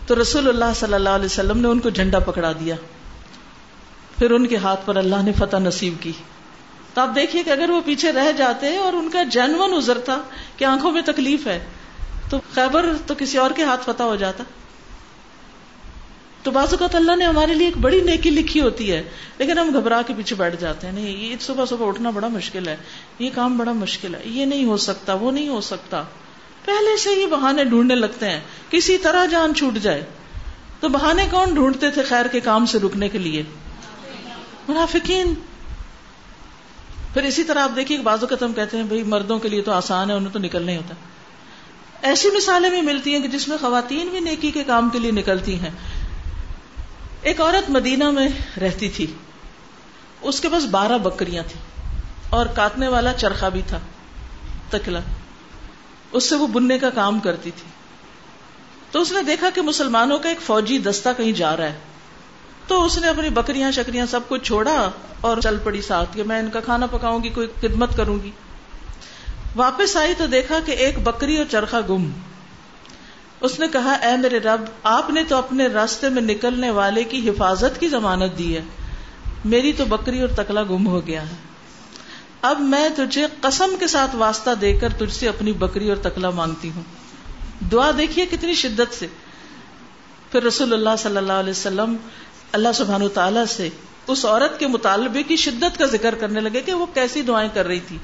تو 0.07 0.23
رسول 0.23 0.49
اللہ 0.49 0.65
صلی 0.75 0.95
اللہ 0.95 1.09
علیہ 1.09 1.25
وسلم 1.25 1.59
نے 1.59 1.69
ان 1.69 1.79
کو 1.79 1.91
جھنڈا 1.91 2.19
پکڑا 2.19 2.53
دیا۔ 2.53 2.75
پھر 4.19 4.31
ان 4.31 4.47
کے 4.47 4.57
ہاتھ 4.57 4.81
پر 4.87 4.97
اللہ 4.97 5.17
نے 5.23 5.33
فتح 5.33 5.57
نصیب 5.57 5.95
کی۔ 6.01 6.13
تو 6.95 7.01
آپ 7.01 7.09
دیکھیے 7.15 7.43
کہ 7.43 7.51
اگر 7.51 7.71
وہ 7.71 7.81
پیچھے 7.85 8.13
رہ 8.13 8.33
جاتے 8.33 8.77
اور 8.77 8.93
ان 8.93 9.11
کا 9.11 9.23
جنون 9.23 9.75
ازر 9.75 9.99
تھا 9.99 10.23
کہ 10.57 10.65
آنکھوں 10.65 10.91
میں 10.91 11.03
تکلیف 11.03 11.47
ہے، 11.47 11.67
تو 12.31 12.41
خیبر 12.55 12.87
تو 13.07 13.15
کسی 13.19 13.39
اور 13.39 13.51
کے 13.51 13.65
ہاتھ 13.65 13.85
فتح 13.85 14.03
ہو 14.03 14.17
جاتا۔ 14.17 14.45
تو 16.45 16.51
بعض 16.51 16.69
اوقات 16.71 16.95
اللہ 16.95 17.17
نے 17.17 17.25
ہمارے 17.25 17.55
لیے 17.55 17.67
ایک 17.67 17.77
بڑی 17.77 18.01
نیکی 18.01 18.31
لکھی 18.31 18.61
ہوتی 18.61 18.93
ہے، 18.93 19.03
لیکن 19.39 19.59
ہم 19.59 19.71
گھبرا 19.75 20.03
کے 20.03 20.15
پیچھے 20.17 20.37
بیٹھ 20.37 20.57
جاتے 20.61 20.87
ہیں، 20.87 20.95
نہیں، 20.95 21.17
یہ 21.17 21.37
صبح 21.41 21.65
صبح 21.65 21.89
اٹھنا 21.89 22.11
بڑا 22.11 22.29
مشکل 22.29 22.69
ہے، 22.69 22.77
یہ 23.19 23.31
کام 23.35 23.59
بڑا 23.59 23.73
مشکل 23.73 24.15
ہے، 24.15 24.21
یہ 24.25 24.45
نہیں 24.45 24.65
ہو 24.65 24.77
سکتا، 24.77 25.15
وہ 25.15 25.33
نہیں 25.33 25.49
ہو 25.49 25.61
سکتا۔ 25.61 26.03
پہلے 26.65 26.97
سے 26.97 27.11
ہی 27.11 27.27
بہانے 27.27 27.65
ڈھونڈنے 27.65 27.95
لگتے 27.95 28.31
ہیں، 28.31 28.41
کسی 28.71 28.99
طرح 28.99 29.27
جان 29.27 29.55
چھوٹ 29.55 29.75
جائے۔ 29.75 30.05
تو 30.81 30.89
بہانے 30.89 31.27
کون 31.31 31.55
ڈھونڈتے 31.55 31.91
تھے 31.91 32.03
خیر 32.03 32.27
کے 32.27 32.41
کام 32.41 32.67
سے 32.67 32.79
رکنے 32.79 33.09
کے 33.09 33.19
لیے؟ 33.19 33.43
منافقین۔ 34.69 35.35
پھر 37.15 37.23
اسی 37.23 37.45
طرح 37.45 37.59
آپ 37.59 37.71
دیکھیے 37.77 37.99
بعض 37.99 38.21
اوقات 38.21 38.43
ہم 38.43 38.53
کہتے 38.53 38.77
ہیں، 38.77 38.85
بھائی، 38.85 39.03
مردوں 39.03 39.39
کے 39.39 39.49
لیے 39.49 39.63
تو 39.63 39.73
آسان 39.73 40.11
ہے، 40.11 40.15
انہیں 40.15 40.33
تو 40.33 40.39
نکلنا 40.39 40.73
ہی 40.73 40.77
ہوتا 40.77 40.95
ایسی 42.03 42.29
مثالیں 42.37 42.71
بھی 42.71 42.81
ملتی 42.81 43.15
ہیں 43.15 43.21
کہ 43.21 43.29
جس 43.29 43.49
میں 43.49 43.57
خواتین 43.61 44.09
بھی 44.09 44.21
نیکی 44.21 44.51
کے 44.51 44.65
کام 44.65 44.91
کے 44.91 44.99
لیے 44.99 45.11
نکلتی 45.11 45.59
ہیں۔ 45.61 45.71
ایک 47.25 47.41
عورت 47.41 47.71
مدینہ 47.71 48.11
میں 48.11 48.29
رہتی 48.61 48.89
تھی۔ 48.89 49.07
اس 50.21 50.41
کے 50.41 50.49
پاس 50.49 50.65
بارہ 50.65 50.99
بکریاں 50.99 51.43
تھیں 51.49 51.91
اور 52.31 52.47
کاٹنے 52.47 52.89
والا 52.89 53.13
چرخا 53.13 53.49
بھی 53.49 53.63
تھا، 53.67 53.79
تکلا۔ 54.71 55.01
اس 56.13 56.29
سے 56.29 56.35
وہ 56.35 56.47
بننے 56.47 56.79
کا 56.79 56.91
کام 56.91 57.21
کرتی 57.21 57.51
تھی۔ 57.51 57.71
تو 58.91 59.01
اس 59.01 59.13
نے 59.13 59.23
دیکھا 59.23 59.51
کہ 59.55 59.61
مسلمانوں 59.61 60.19
کا 60.19 60.29
ایک 60.29 60.41
فوجی 60.41 60.79
دستہ 60.79 61.09
کہیں 61.17 61.33
جا 61.33 61.57
رہا 61.57 61.65
ہے۔ 61.65 61.79
تو 62.67 62.85
اس 62.85 62.99
نے 62.99 63.09
اپنی 63.09 63.29
بکریاں، 63.29 63.73
شکریاں 63.73 64.07
سب 64.07 64.21
کچھ 64.29 64.43
چھوڑا 64.43 64.91
اور 65.21 65.37
چل 65.41 65.59
پڑی 65.65 65.83
ساتھ 65.83 66.09
کہ 66.13 66.23
میں 66.23 66.39
ان 66.39 66.51
کا 66.51 66.61
کھانا 66.61 66.87
پکاؤں 66.87 67.23
گی، 67.23 67.29
کوئی 67.29 67.49
خدمت 67.61 67.97
کروں 67.97 68.19
گی۔ 68.23 68.31
واپس 69.57 69.97
آئی 69.97 70.15
تو 70.19 70.27
دیکھا 70.27 70.59
کہ 70.67 70.73
ایک 70.73 70.99
بکری 70.99 71.37
اور 71.37 71.47
چرخا 71.51 71.81
گم۔ 71.89 72.11
اس 73.45 73.61
نے 73.61 73.67
کہا، 73.69 73.93
اے 73.93 74.17
میرے 74.17 74.39
رب، 74.39 74.61
آپ 74.83 75.11
نے 75.11 75.25
تو 75.25 75.37
اپنے 75.37 75.67
راستے 75.67 76.09
میں 76.09 76.23
نکلنے 76.23 76.71
والے 76.71 77.05
کی 77.05 77.29
حفاظت 77.29 77.81
کی 77.81 77.89
ضمانت 77.89 78.39
دی 78.39 78.57
ہے۔ 78.57 78.63
میری 79.45 79.73
تو 79.73 79.85
بکری 79.85 80.21
اور 80.21 80.29
تکلا 80.29 80.63
گم 80.63 80.87
ہو 80.87 81.07
گیا 81.07 81.31
ہے۔ 81.31 81.35
اب 82.43 82.61
میں 82.61 82.89
تجھے 82.97 83.27
قسم 83.41 83.77
کے 83.81 83.87
ساتھ 83.87 84.17
واسطہ 84.17 84.51
دے 84.61 84.73
کر 84.73 84.89
تجھ 84.93 85.15
سے 85.15 85.29
اپنی 85.29 85.53
بکری 85.53 85.89
اور 85.89 85.97
تکلا 85.97 86.31
مانگتی 86.31 86.71
ہوں۔ 86.77 86.83
دعا 87.73 87.91
دیکھیے 87.99 88.27
کتنی 88.27 88.55
شدت 88.55 88.95
سے۔ 88.95 89.07
پھر 90.33 90.43
رسول 90.43 90.73
اللہ 90.73 90.91
صلی 90.99 91.17
اللہ 91.17 91.33
علیہ 91.33 91.51
وسلم 91.51 91.97
اللہ 92.53 92.69
سبحان 92.75 93.09
تعالی 93.15 93.41
سے 93.49 93.69
اس 94.07 94.25
عورت 94.25 94.59
کے 94.59 94.67
مطالبے 94.67 95.23
کی 95.23 95.37
شدت 95.37 95.79
کا 95.79 95.87
ذکر 95.87 96.15
کرنے 96.15 96.41
لگے 96.41 96.61
کہ 96.61 96.73
وہ 96.73 96.87
کیسی 96.95 97.23
دعائیں 97.23 97.51
کر 97.55 97.67
رہی 97.67 97.81
تھی۔ 97.81 97.99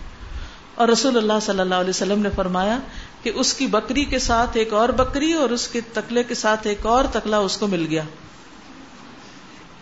اور 0.75 0.89
رسول 0.89 1.17
اللہ 1.17 1.33
صلی 1.43 1.61
اللہ 1.61 1.75
علیہ 1.75 1.91
وسلم 1.91 2.23
نے 2.23 2.29
فرمایا 2.37 2.79
کہ 3.23 3.33
اس 3.35 3.55
کی 3.55 3.67
بکری 3.67 4.05
کے 4.05 4.19
ساتھ 4.19 4.51
ایک 4.57 4.73
اور 4.73 4.89
بکری 4.89 5.33
اور 5.33 5.51
اس 5.51 5.69
کے 5.69 5.81
تکلے 5.93 6.25
کے 6.25 6.35
ساتھ 6.35 6.67
ایک 6.67 6.87
اور 6.87 7.05
تکلا 7.05 7.39
اس 7.39 7.57
کو 7.57 7.67
مل 7.67 7.87
گیا۔ 7.91 8.03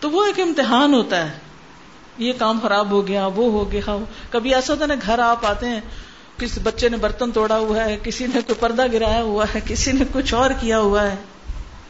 تو 0.00 0.10
وہ 0.10 0.24
ایک 0.24 0.40
امتحان 0.40 0.94
ہوتا 0.94 1.32
ہے۔ 1.32 1.38
یہ 2.18 2.32
کام 2.38 2.58
خراب 2.62 2.90
ہو 2.90 3.06
گیا، 3.06 3.26
وہ 3.26 3.52
ہو 3.52 3.72
گیا۔ 3.72 3.98
کبھی 4.30 4.54
ایسا 4.54 4.72
ہوتا 4.72 4.86
نا 4.86 4.94
گھر 5.06 5.18
آپ 5.18 5.46
آتے 5.46 5.66
ہیں 5.66 5.80
کسی 6.36 6.60
بچے 6.60 6.88
نے 6.88 6.96
برتن 6.96 7.30
توڑا 7.30 7.58
ہوا 7.58 7.84
ہے، 7.84 7.98
کسی 8.02 8.26
نے 8.26 8.40
کوئی 8.46 8.54
پردہ 8.60 8.86
گرایا 8.92 9.22
ہوا 9.22 9.44
ہے، 9.54 9.60
کسی 9.66 9.92
نے 9.92 10.04
کچھ 10.12 10.34
اور 10.34 10.50
کیا 10.60 10.78
ہوا 10.78 11.10
ہے۔ 11.10 11.16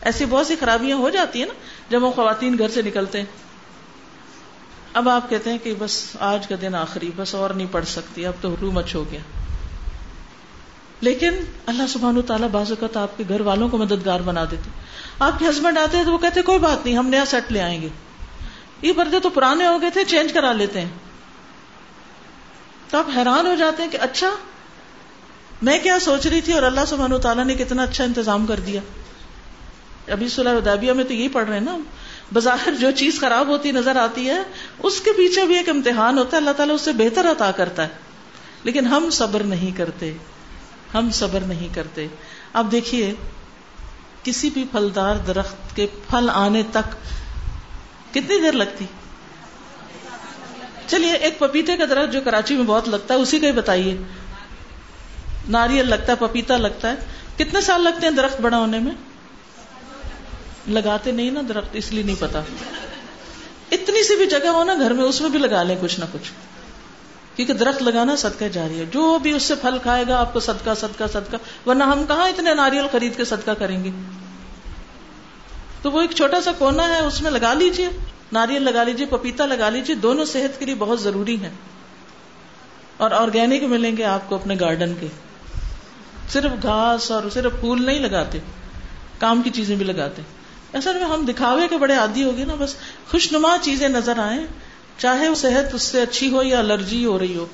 ایسی 0.00 0.24
بہت 0.24 0.46
سی 0.46 0.56
خرابیاں 0.60 0.96
ہو 0.96 1.10
جاتی 1.10 1.38
ہیں 1.38 1.46
نا، 1.46 1.54
جب 1.90 2.04
وہ 2.04 2.12
خواتین 2.12 2.58
گھر 2.58 2.68
سے 2.68 2.82
نکلتے 2.82 3.18
ہیں۔ 3.18 3.26
اب 4.92 5.08
آپ 5.08 5.30
کہتے 5.30 5.50
ہیں 5.50 5.58
کہ 5.62 5.74
بس 5.78 6.16
آج 6.20 6.46
کا 6.46 6.54
دن 6.60 6.74
آخری، 6.74 7.10
بس 7.16 7.34
اور 7.34 7.50
نہیں 7.50 7.66
پڑھ 7.70 7.86
سکتی، 7.86 8.26
اب 8.26 8.32
تو 8.40 8.54
رو 8.60 8.70
مچ 8.70 8.94
ہو 8.94 9.04
گیا۔ 9.10 9.20
لیکن 11.00 11.34
اللہ 11.66 11.82
سبحان 11.88 12.22
تعالیٰ 12.22 12.48
بعض 12.48 12.70
اوقات 12.70 12.96
آپ 12.96 13.18
کے 13.18 13.24
گھر 13.28 13.40
والوں 13.40 13.68
کو 13.68 13.78
مددگار 13.78 14.20
بنا 14.20 14.44
دیتے 14.44 14.70
آپ 15.18 15.38
کے 15.38 15.48
ہسبینڈ 15.48 15.78
آتے 15.78 15.96
ہیں 15.96 16.04
تو 16.04 16.12
وہ 16.12 16.18
کہتے 16.18 16.42
کوئی 16.42 16.58
بات 16.58 16.86
نہیں، 16.86 16.96
ہم 16.96 17.06
نیا 17.06 17.24
سیٹ 17.26 17.52
لے 17.52 17.62
آئیں 17.62 17.82
گے۔ 17.82 17.88
یہ 18.82 18.92
پردے 18.96 19.20
تو 19.20 19.30
پرانے 19.30 19.66
ہو 19.66 19.82
گئے 19.82 19.90
تھے 19.90 20.04
چینج 20.04 20.32
کرا 20.32 20.52
لیتے 20.52 20.80
ہیں۔ 20.80 20.88
تو 22.90 22.98
آپ 22.98 23.06
حیران 23.16 23.46
ہو 23.46 23.54
جاتے 23.54 23.82
ہیں 23.82 23.90
کہ 23.90 23.98
اچھا 24.00 24.30
میں 25.62 25.78
کیا 25.78 25.98
سوچ 25.98 26.26
رہی 26.26 26.40
تھی 26.40 26.52
اور 26.52 26.62
اللہ 26.62 26.80
سبحانہ 26.86 27.16
تعالیٰ 27.16 27.44
نے 27.44 27.54
کتنا 27.54 27.82
اچھا 27.82 28.04
انتظام 28.04 28.46
کر 28.46 28.60
دیا۔ 28.60 28.80
ابھی 30.12 30.28
صلاح 30.28 30.56
ادابیہ 30.56 30.92
میں 30.92 31.04
تو 31.04 31.12
یہی 31.12 31.28
پڑھ 31.28 31.46
رہے 31.46 31.58
ہیں 31.58 31.64
نا، 31.64 31.78
بظاہر 32.34 32.70
جو 32.80 32.90
چیز 32.90 33.20
خراب 33.20 33.48
ہوتی 33.48 33.72
نظر 33.72 33.96
آتی 33.96 34.30
ہے، 34.30 34.42
اس 34.78 35.00
کے 35.00 35.12
پیچھے 35.12 35.44
بھی 35.44 35.56
ایک 35.56 35.68
امتحان 35.68 36.18
ہوتا 36.18 36.36
ہے، 36.36 36.36
اللہ 36.36 36.50
تعالیٰ 36.50 36.74
اس 36.74 36.80
سے 36.80 36.92
بہتر 36.92 37.30
عطا 37.30 37.50
کرتا 37.50 37.82
ہے۔ 37.82 37.88
لیکن 38.64 38.86
ہم 38.86 39.10
صبر 39.10 39.42
نہیں 39.42 39.76
کرتے۔ 39.76 40.14
ہم 40.94 41.10
صبر 41.12 41.40
نہیں 41.40 41.74
کرتے۔ 41.74 42.06
اب 42.52 42.72
دیکھیے، 42.72 43.14
کسی 44.22 44.50
بھی 44.50 44.64
پھلدار 44.70 45.16
درخت 45.16 45.76
کے 45.76 45.86
پھل 46.10 46.30
آنے 46.32 46.62
تک 46.70 46.92
کتنی 48.10 48.40
دیر 48.42 48.52
لگتی؟ 48.52 48.84
چلیے، 50.86 51.12
ایک 51.12 51.38
پپیتے 51.38 51.76
کا 51.76 51.84
درخت 51.84 52.12
جو 52.12 52.20
کراچی 52.20 52.56
میں 52.56 52.64
بہت 52.64 52.88
لگتا 52.88 53.14
ہے، 53.14 53.18
اسی 53.18 53.38
کا 53.38 53.46
ہی 53.46 53.52
بتائیے۔ 53.52 53.96
ناریل 55.48 55.90
لگتا 55.90 56.12
ہے، 56.12 56.16
پپیتا 56.16 56.56
لگتا 56.56 56.90
ہے۔ 56.90 56.94
کتنے 57.36 57.60
سال 57.60 57.80
لگتے 57.80 58.06
ہیں 58.06 58.14
درخت 58.14 58.40
بڑا 58.40 58.58
ہونے 58.58 58.78
میں؟ 58.78 58.92
لگاتے 60.68 61.12
نہیں 61.12 61.30
نا 61.30 61.40
درخت، 61.48 61.68
اس 61.72 61.92
لیے 61.92 62.02
نہیں 62.02 62.16
پتا۔ 62.18 62.40
اتنی 63.72 64.02
سی 64.02 64.16
بھی 64.16 64.26
جگہ 64.26 64.48
ہو 64.48 64.64
نا 64.64 64.74
گھر 64.74 64.92
میں، 64.92 65.04
اس 65.04 65.20
میں 65.20 65.30
بھی 65.30 65.38
لگا 65.38 65.62
لیں 65.62 65.76
کچھ 65.80 66.00
نہ 66.00 66.04
کچھ۔ 66.12 66.32
کیونکہ 67.38 67.54
درخت 67.54 67.82
لگانا 67.82 68.16
صدقہ 68.16 68.44
جاری 68.44 68.80
ہے۔ 68.80 68.84
جو 68.84 69.18
بھی 69.18 69.32
اس 69.32 69.42
سے 69.42 69.54
پھل 69.54 69.78
کھائے 69.82 70.04
گا، 70.08 70.20
آپ 70.20 70.32
کو 70.32 70.40
صدقہ 70.40 70.70
صدقہ 70.74 71.04
صدقہ، 71.12 71.68
ورنہ 71.68 71.84
ہم 71.84 72.04
کہاں 72.04 72.28
اتنے 72.28 72.54
ناریل 72.54 72.86
خرید 72.92 73.16
کے 73.16 73.24
صدقہ 73.24 73.50
کریں 73.50 73.84
گے؟ 73.84 73.90
تو 75.82 75.90
وہ 75.90 76.00
ایک 76.00 76.10
چھوٹا 76.10 76.40
سا 76.40 76.50
کونا 76.58 76.88
ہے، 76.88 76.98
اس 76.98 77.22
میں 77.22 77.30
لگا 77.30 77.54
لیجیے۔ 77.54 77.88
ناریل 78.32 78.62
لگا 78.62 78.82
لیجیے، 78.82 79.06
پپیتا 79.06 79.46
لگا 79.46 79.68
لیجیے، 79.68 79.96
دونوں 79.96 80.24
صحت 80.24 80.58
کے 80.58 80.64
لیے 80.64 80.74
بہت 80.74 81.00
ضروری 81.00 81.36
ہیں۔ 81.42 81.50
اور 82.96 83.10
آرگینک 83.10 83.62
ملیں 83.62 83.96
گے 83.96 84.04
آپ 84.04 84.28
کو 84.28 84.34
اپنے 84.34 84.56
گارڈن 84.60 84.94
کے۔ 85.00 85.06
صرف 86.28 86.52
گھاس 86.62 87.10
اور 87.10 87.22
صرف 87.30 87.52
پھول 87.60 87.86
نہیں 87.86 88.00
لگاتے، 88.00 88.38
کام 89.18 89.42
کی 89.42 89.50
چیزیں 89.50 89.76
بھی 89.76 89.84
لگاتے۔ 89.84 90.22
اصل 90.74 90.94
میں 90.94 91.04
ہم 91.04 91.24
دکھاوے 91.28 91.68
کے 91.68 91.76
بڑے 91.76 91.94
عادی 91.94 92.24
ہو 92.24 92.36
گئے 92.36 92.44
نا، 92.44 92.54
بس 92.58 92.74
خوشنما 93.10 93.56
چیزیں 93.62 93.88
نظر 93.88 94.18
آئیں۔ 94.18 94.46
چاہے 94.98 95.28
وہ 95.28 95.34
صحت 95.34 95.74
اس 95.74 95.82
سے 95.82 96.00
اچھی 96.00 96.30
ہو 96.30 96.42
یا 96.42 96.58
الرجی 96.58 97.04
ہو 97.04 97.18
رہی 97.18 97.36
ہو، 97.36 97.46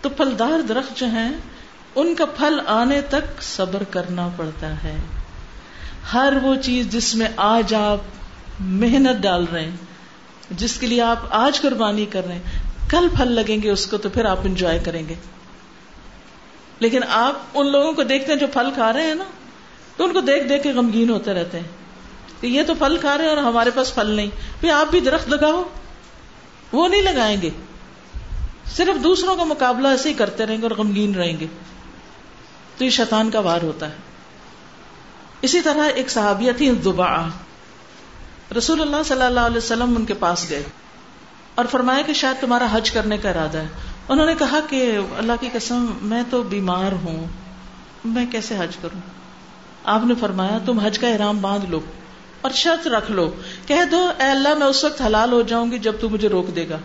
تو 0.00 0.08
پھلدار 0.08 0.60
درخت 0.60 0.96
جو 0.96 1.06
ہیں، 1.06 1.32
ان 1.94 2.14
کا 2.14 2.24
پھل 2.24 2.60
آنے 2.66 3.00
تک 3.00 3.42
صبر 3.42 3.82
کرنا 3.82 4.28
پڑتا 4.36 4.84
ہے۔ 4.84 4.96
ہر 6.12 6.32
وہ 6.42 6.54
چیز 6.54 6.88
جس 6.88 7.14
میں 7.14 7.28
آج 7.36 7.74
آپ 7.74 7.98
محنت 8.60 9.22
ڈال 9.22 9.44
رہے 9.52 9.64
ہیں، 9.64 9.76
جس 10.50 10.78
کے 10.78 10.86
لیے 10.86 11.02
آپ 11.02 11.16
آج 11.30 11.60
قربانی 11.60 12.06
کر 12.06 12.26
رہے 12.26 12.34
ہیں، 12.34 12.42
کل 12.90 13.08
پھل 13.16 13.32
لگیں 13.32 13.62
گے، 13.62 13.70
اس 13.70 13.86
کو 13.86 13.96
تو 13.96 14.08
پھر 14.08 14.24
آپ 14.24 14.38
انجوائے 14.44 14.78
کریں 14.78 15.08
گے۔ 15.08 15.14
لیکن 16.80 17.00
آپ 17.08 17.38
ان 17.54 17.72
لوگوں 17.72 17.92
کو 17.92 18.02
دیکھتے 18.02 18.32
ہیں 18.32 18.38
جو 18.38 18.46
پھل 18.46 18.70
کھا 18.74 18.92
رہے 18.92 19.02
ہیں 19.02 19.14
نا، 19.14 19.24
تو 19.96 20.04
ان 20.04 20.12
کو 20.12 20.20
دیکھ 20.20 20.44
دیکھ 20.44 20.62
کے 20.62 20.72
غمگین 20.72 21.10
ہوتے 21.10 21.34
رہتے 21.34 21.60
ہیں 21.60 21.68
کہ 22.40 22.46
یہ 22.46 22.62
تو 22.66 22.74
پھل 22.74 22.96
کھا 23.00 23.16
رہے 23.16 23.24
ہیں 23.24 23.30
اور 23.30 23.42
ہمارے 23.42 23.70
پاس 23.70 23.94
پھل 23.94 24.06
نہیں۔ 24.06 24.30
پھر 24.60 24.70
آپ 24.70 24.90
بھی 24.90 25.00
درخت 25.00 25.28
لگاؤ۔ 25.28 25.62
وہ 26.72 26.88
نہیں 26.88 27.02
لگائیں 27.02 27.42
گے۔ 27.42 27.50
صرف 28.66 29.04
دوسروں 29.04 29.36
کا 29.36 29.44
مقابلہ 29.44 29.88
ایسے 29.88 30.08
ہی 30.08 30.14
کرتے 30.14 30.46
رہیں 30.46 30.58
گے 30.58 30.62
اور 30.62 30.70
غمگین 30.70 31.14
رہیں 31.14 31.40
گے۔ 31.40 31.46
تو 32.78 32.84
یہ 32.84 32.90
شیطان 32.90 33.30
کا 33.30 33.40
وار 33.40 33.62
ہوتا 33.62 33.90
ہے۔ 33.90 33.94
اسی 35.42 35.60
طرح 35.60 35.88
ایک 35.94 36.10
صحابیہ 36.10 36.52
تھی 36.52 36.70
دبا 36.70 37.28
رسول 38.58 38.80
اللہ 38.80 38.96
صلی 39.04 39.22
اللہ 39.22 39.40
علیہ 39.40 39.56
وسلم 39.56 39.96
ان 39.96 40.04
کے 40.04 40.14
پاس 40.14 40.50
گئے 40.50 40.62
اور 41.54 41.64
فرمایا 41.64 42.02
کہ 42.02 42.12
شاید 42.12 42.40
تمہارا 42.40 42.66
حج 42.72 42.90
کرنے 42.90 43.18
کا 43.18 43.30
ارادہ 43.30 43.58
ہے۔ 43.58 43.68
انہوں 44.08 44.26
نے 44.26 44.34
کہا 44.38 44.60
کہ 44.68 44.98
اللہ 45.18 45.32
کی 45.40 45.48
قسم، 45.52 45.86
میں 46.02 46.22
تو 46.30 46.42
بیمار 46.42 46.92
ہوں۔ 46.92 47.26
میں 48.04 48.26
کیسے 48.26 48.54
حج 48.58 48.76
کروں؟ 48.80 49.00
آپ 49.84 50.00
نے 50.04 50.14
فرمایا، 50.20 50.58
تم 50.66 50.78
حج 50.78 50.98
کا 50.98 51.08
احرام 51.08 51.40
باندھ 51.40 51.66
لو۔ 51.66 51.80
اور 52.44 52.52
شرط 52.52 52.86
رکھ 52.86 53.10
لو۔ 53.10 53.34
کہہ 53.66 53.84
دو، 53.90 54.12
اے 54.18 54.26
اللہ، 54.26 54.54
میں 54.54 54.66
اس 54.66 54.84
وقت 54.84 55.02
حلال 55.02 55.32
ہو 55.32 55.42
جاؤں 55.42 55.70
گی 55.70 55.78
جب 55.78 55.92
تو 56.00 56.08
مجھے 56.08 56.28
روک 56.28 56.56
دے 56.56 56.68
گا۔ 56.68 56.78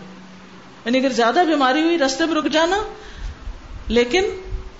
یعنی 0.84 0.98
اگر 0.98 1.08
زیادہ 1.08 1.42
بیماری 1.46 1.82
ہوئی، 1.82 1.98
رستے 1.98 2.26
میں 2.26 2.34
رک 2.34 2.52
جانا، 2.52 2.76
لیکن 3.88 4.24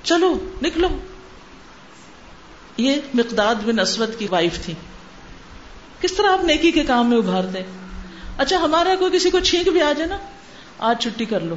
چلو، 0.02 0.38
نکلو۔ 0.62 0.88
یہ 2.76 2.94
مقداد 3.14 3.54
بن 3.54 3.80
اسود 3.80 4.18
کی 4.18 4.26
وائف 4.30 4.64
تھی۔ 4.64 4.74
کس 6.00 6.12
طرح 6.12 6.32
آپ 6.32 6.44
نیکی 6.44 6.70
کے 6.70 6.84
کام 6.84 7.10
میں 7.10 7.18
ابھار 7.18 7.44
دیں 7.44 7.62
اچھا 8.38 8.56
ہمارا 8.56 8.94
کوئی 8.98 9.12
کسی 9.12 9.30
کو 9.30 9.40
چھینک 9.40 9.68
بھی 9.68 9.82
آ 9.82 9.92
جائے 9.92 10.08
نا، 10.08 10.18
آج 10.78 11.02
چھٹی 11.02 11.24
کر 11.24 11.40
لو۔ 11.40 11.56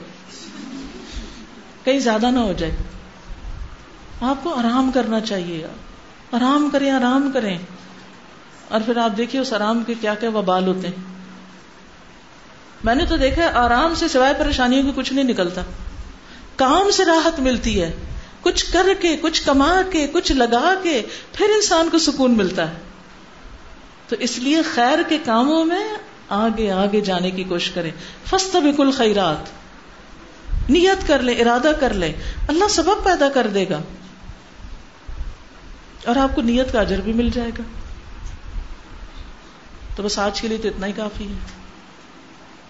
کہیں 1.84 2.00
زیادہ 2.00 2.32
نہ 2.32 2.40
ہو 2.40 2.54
جائے۔ 2.54 2.72
آپ 4.22 4.44
کو 4.44 4.54
آرام 4.54 4.92
کرنا 4.92 5.20
چاہیے۔ 5.20 5.68
آرام 6.32 6.70
کریں 6.72 6.92
آرام 6.92 7.32
کریں۔ 7.34 7.58
اور 8.68 8.82
پھر 8.86 8.98
آپ 8.98 9.18
دیکھیے 9.18 9.42
اس 9.42 9.54
آرام 9.54 9.84
کے 9.84 9.94
کیا 10.02 10.16
کیا 10.16 10.30
وبال 10.30 10.68
ہوتے 10.68 10.88
ہیں۔ 10.88 11.14
میں 12.84 12.96
نے 12.96 13.06
تو 13.06 13.18
دیکھا 13.18 13.52
آرام 13.54 13.96
سے 13.96 14.08
سوائے 14.08 14.34
پریشانیوں 14.34 14.84
کی 14.84 14.92
کچھ 14.96 15.14
نہیں 15.14 15.26
نکلتا۔ 15.26 15.62
کام 16.56 16.92
سے 16.92 17.06
راحت 17.06 17.40
ملتی 17.40 17.82
ہے۔ 17.82 17.92
کچھ 18.42 18.74
کر 18.74 18.86
کے، 19.00 19.18
کچھ 19.22 19.44
کما 19.46 19.82
کے، 19.92 20.08
کچھ 20.08 20.32
لگا 20.32 20.74
کے 20.84 21.02
پھر 21.34 21.46
انسان 21.46 21.90
کو 21.90 21.98
سکون 21.98 22.38
ملتا 22.38 22.70
ہے۔ 22.70 22.74
تو 24.08 24.16
اس 24.20 24.40
لیے 24.40 24.62
خیر 24.62 25.00
کے 25.10 25.18
کاموں 25.26 25.66
میں 25.66 25.88
آگے 26.30 26.72
آگے 26.72 27.02
جانے 27.02 27.32
کی 27.32 27.44
کوشش 27.44 27.72
کریں۔ 27.72 27.92
فسط 28.26 28.56
بکل 28.56 28.92
خیرات 28.92 29.64
نیت 30.70 31.08
کر 31.08 31.20
لے 31.20 31.32
ارادہ 31.32 31.72
کر 31.80 31.94
لے 31.94 32.14
اللہ 32.48 32.68
سبب 32.70 33.04
پیدا 33.04 33.30
کر 33.30 33.48
دے 33.48 33.66
گا۔ 33.70 33.82
اور 36.06 36.16
آپ 36.16 36.36
کو 36.36 36.42
نیت 36.42 36.74
کا 36.74 36.80
اجر 36.80 37.02
بھی 37.02 37.14
مل 37.14 37.30
جائے 37.34 37.50
گا۔ 37.50 37.83
تو 39.96 40.04
بس 40.04 40.20
آج 40.20 40.42
کے 40.42 40.48
لیے 40.48 40.58
تو 40.58 40.68
اتنا 40.68 40.88
ہی 40.88 40.92
کافی 40.92 41.28
ہے۔ 41.28 41.38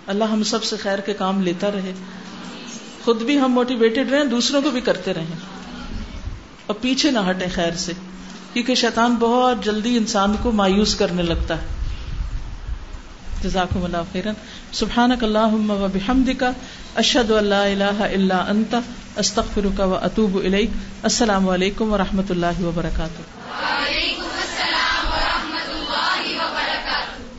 اللہ 0.08 0.24
ہم 0.24 0.44
سب 0.44 0.64
سے 0.64 0.78
خیر 0.78 1.00
کے 1.00 1.14
کام 1.14 1.42
لیتا 1.42 1.72
رہے۔ 1.72 1.94
خود 3.04 3.22
بھی 3.22 3.40
ہم 3.40 3.52
موٹیویٹڈ 3.52 4.12
رہیں، 4.12 4.26
دوسروں 4.26 4.62
کو 4.62 4.70
بھی 4.70 4.82
کرتے 4.82 5.14
رہیں۔ 5.14 5.36
اور 6.66 6.76
پیچھے 6.82 7.12
نہ 7.12 7.20
ہٹیں 7.30 7.48
خیر 7.54 7.72
سے، 7.72 7.94
کیونکہ 8.54 8.76
شیطان 8.76 9.16
بہت 9.16 9.66
جلدی 9.66 9.98
انسان 9.98 10.36
کو 10.42 10.52
مایوس 10.52 10.96
کرنے 10.96 11.24
لگتا 11.24 11.56
ہے۔ 11.56 11.66
جزاکم 13.44 13.84
اللہ 13.84 13.98
خیرن۔ 14.12 14.34
سبحانک 14.72 15.24
اللہم 15.24 15.72
و 15.72 15.88
بحمدک، 15.94 16.44
اشہد 16.96 17.32
اللہ 17.32 17.56
الہ 17.56 18.04
الا 18.04 18.38
انت، 18.38 18.76
استغفرک 19.16 19.80
و 19.80 19.96
اتوب 19.96 20.38
الیک۔ 20.38 20.70
السلام 21.04 21.50
علیکم 21.50 21.94
و 21.94 21.98
رحمت 21.98 22.32
اللہ 22.32 22.62
وبرکاتہ۔ 22.62 23.22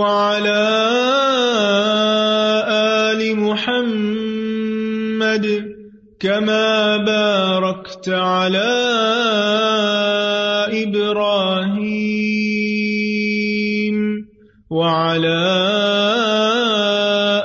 وعلى 0.00 0.64
آل 3.12 3.20
محمد 3.36 4.64
كما 6.20 6.96
باركت 6.96 8.08
على 8.08 8.72
إبراهيم 10.82 12.26
وعلى 14.70 15.42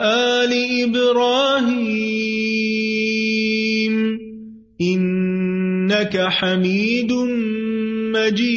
آل 0.03 0.53
إبراهيم 0.83 1.85
إنك 4.81 6.15
حميد 6.17 7.11
مجيد 8.15 8.54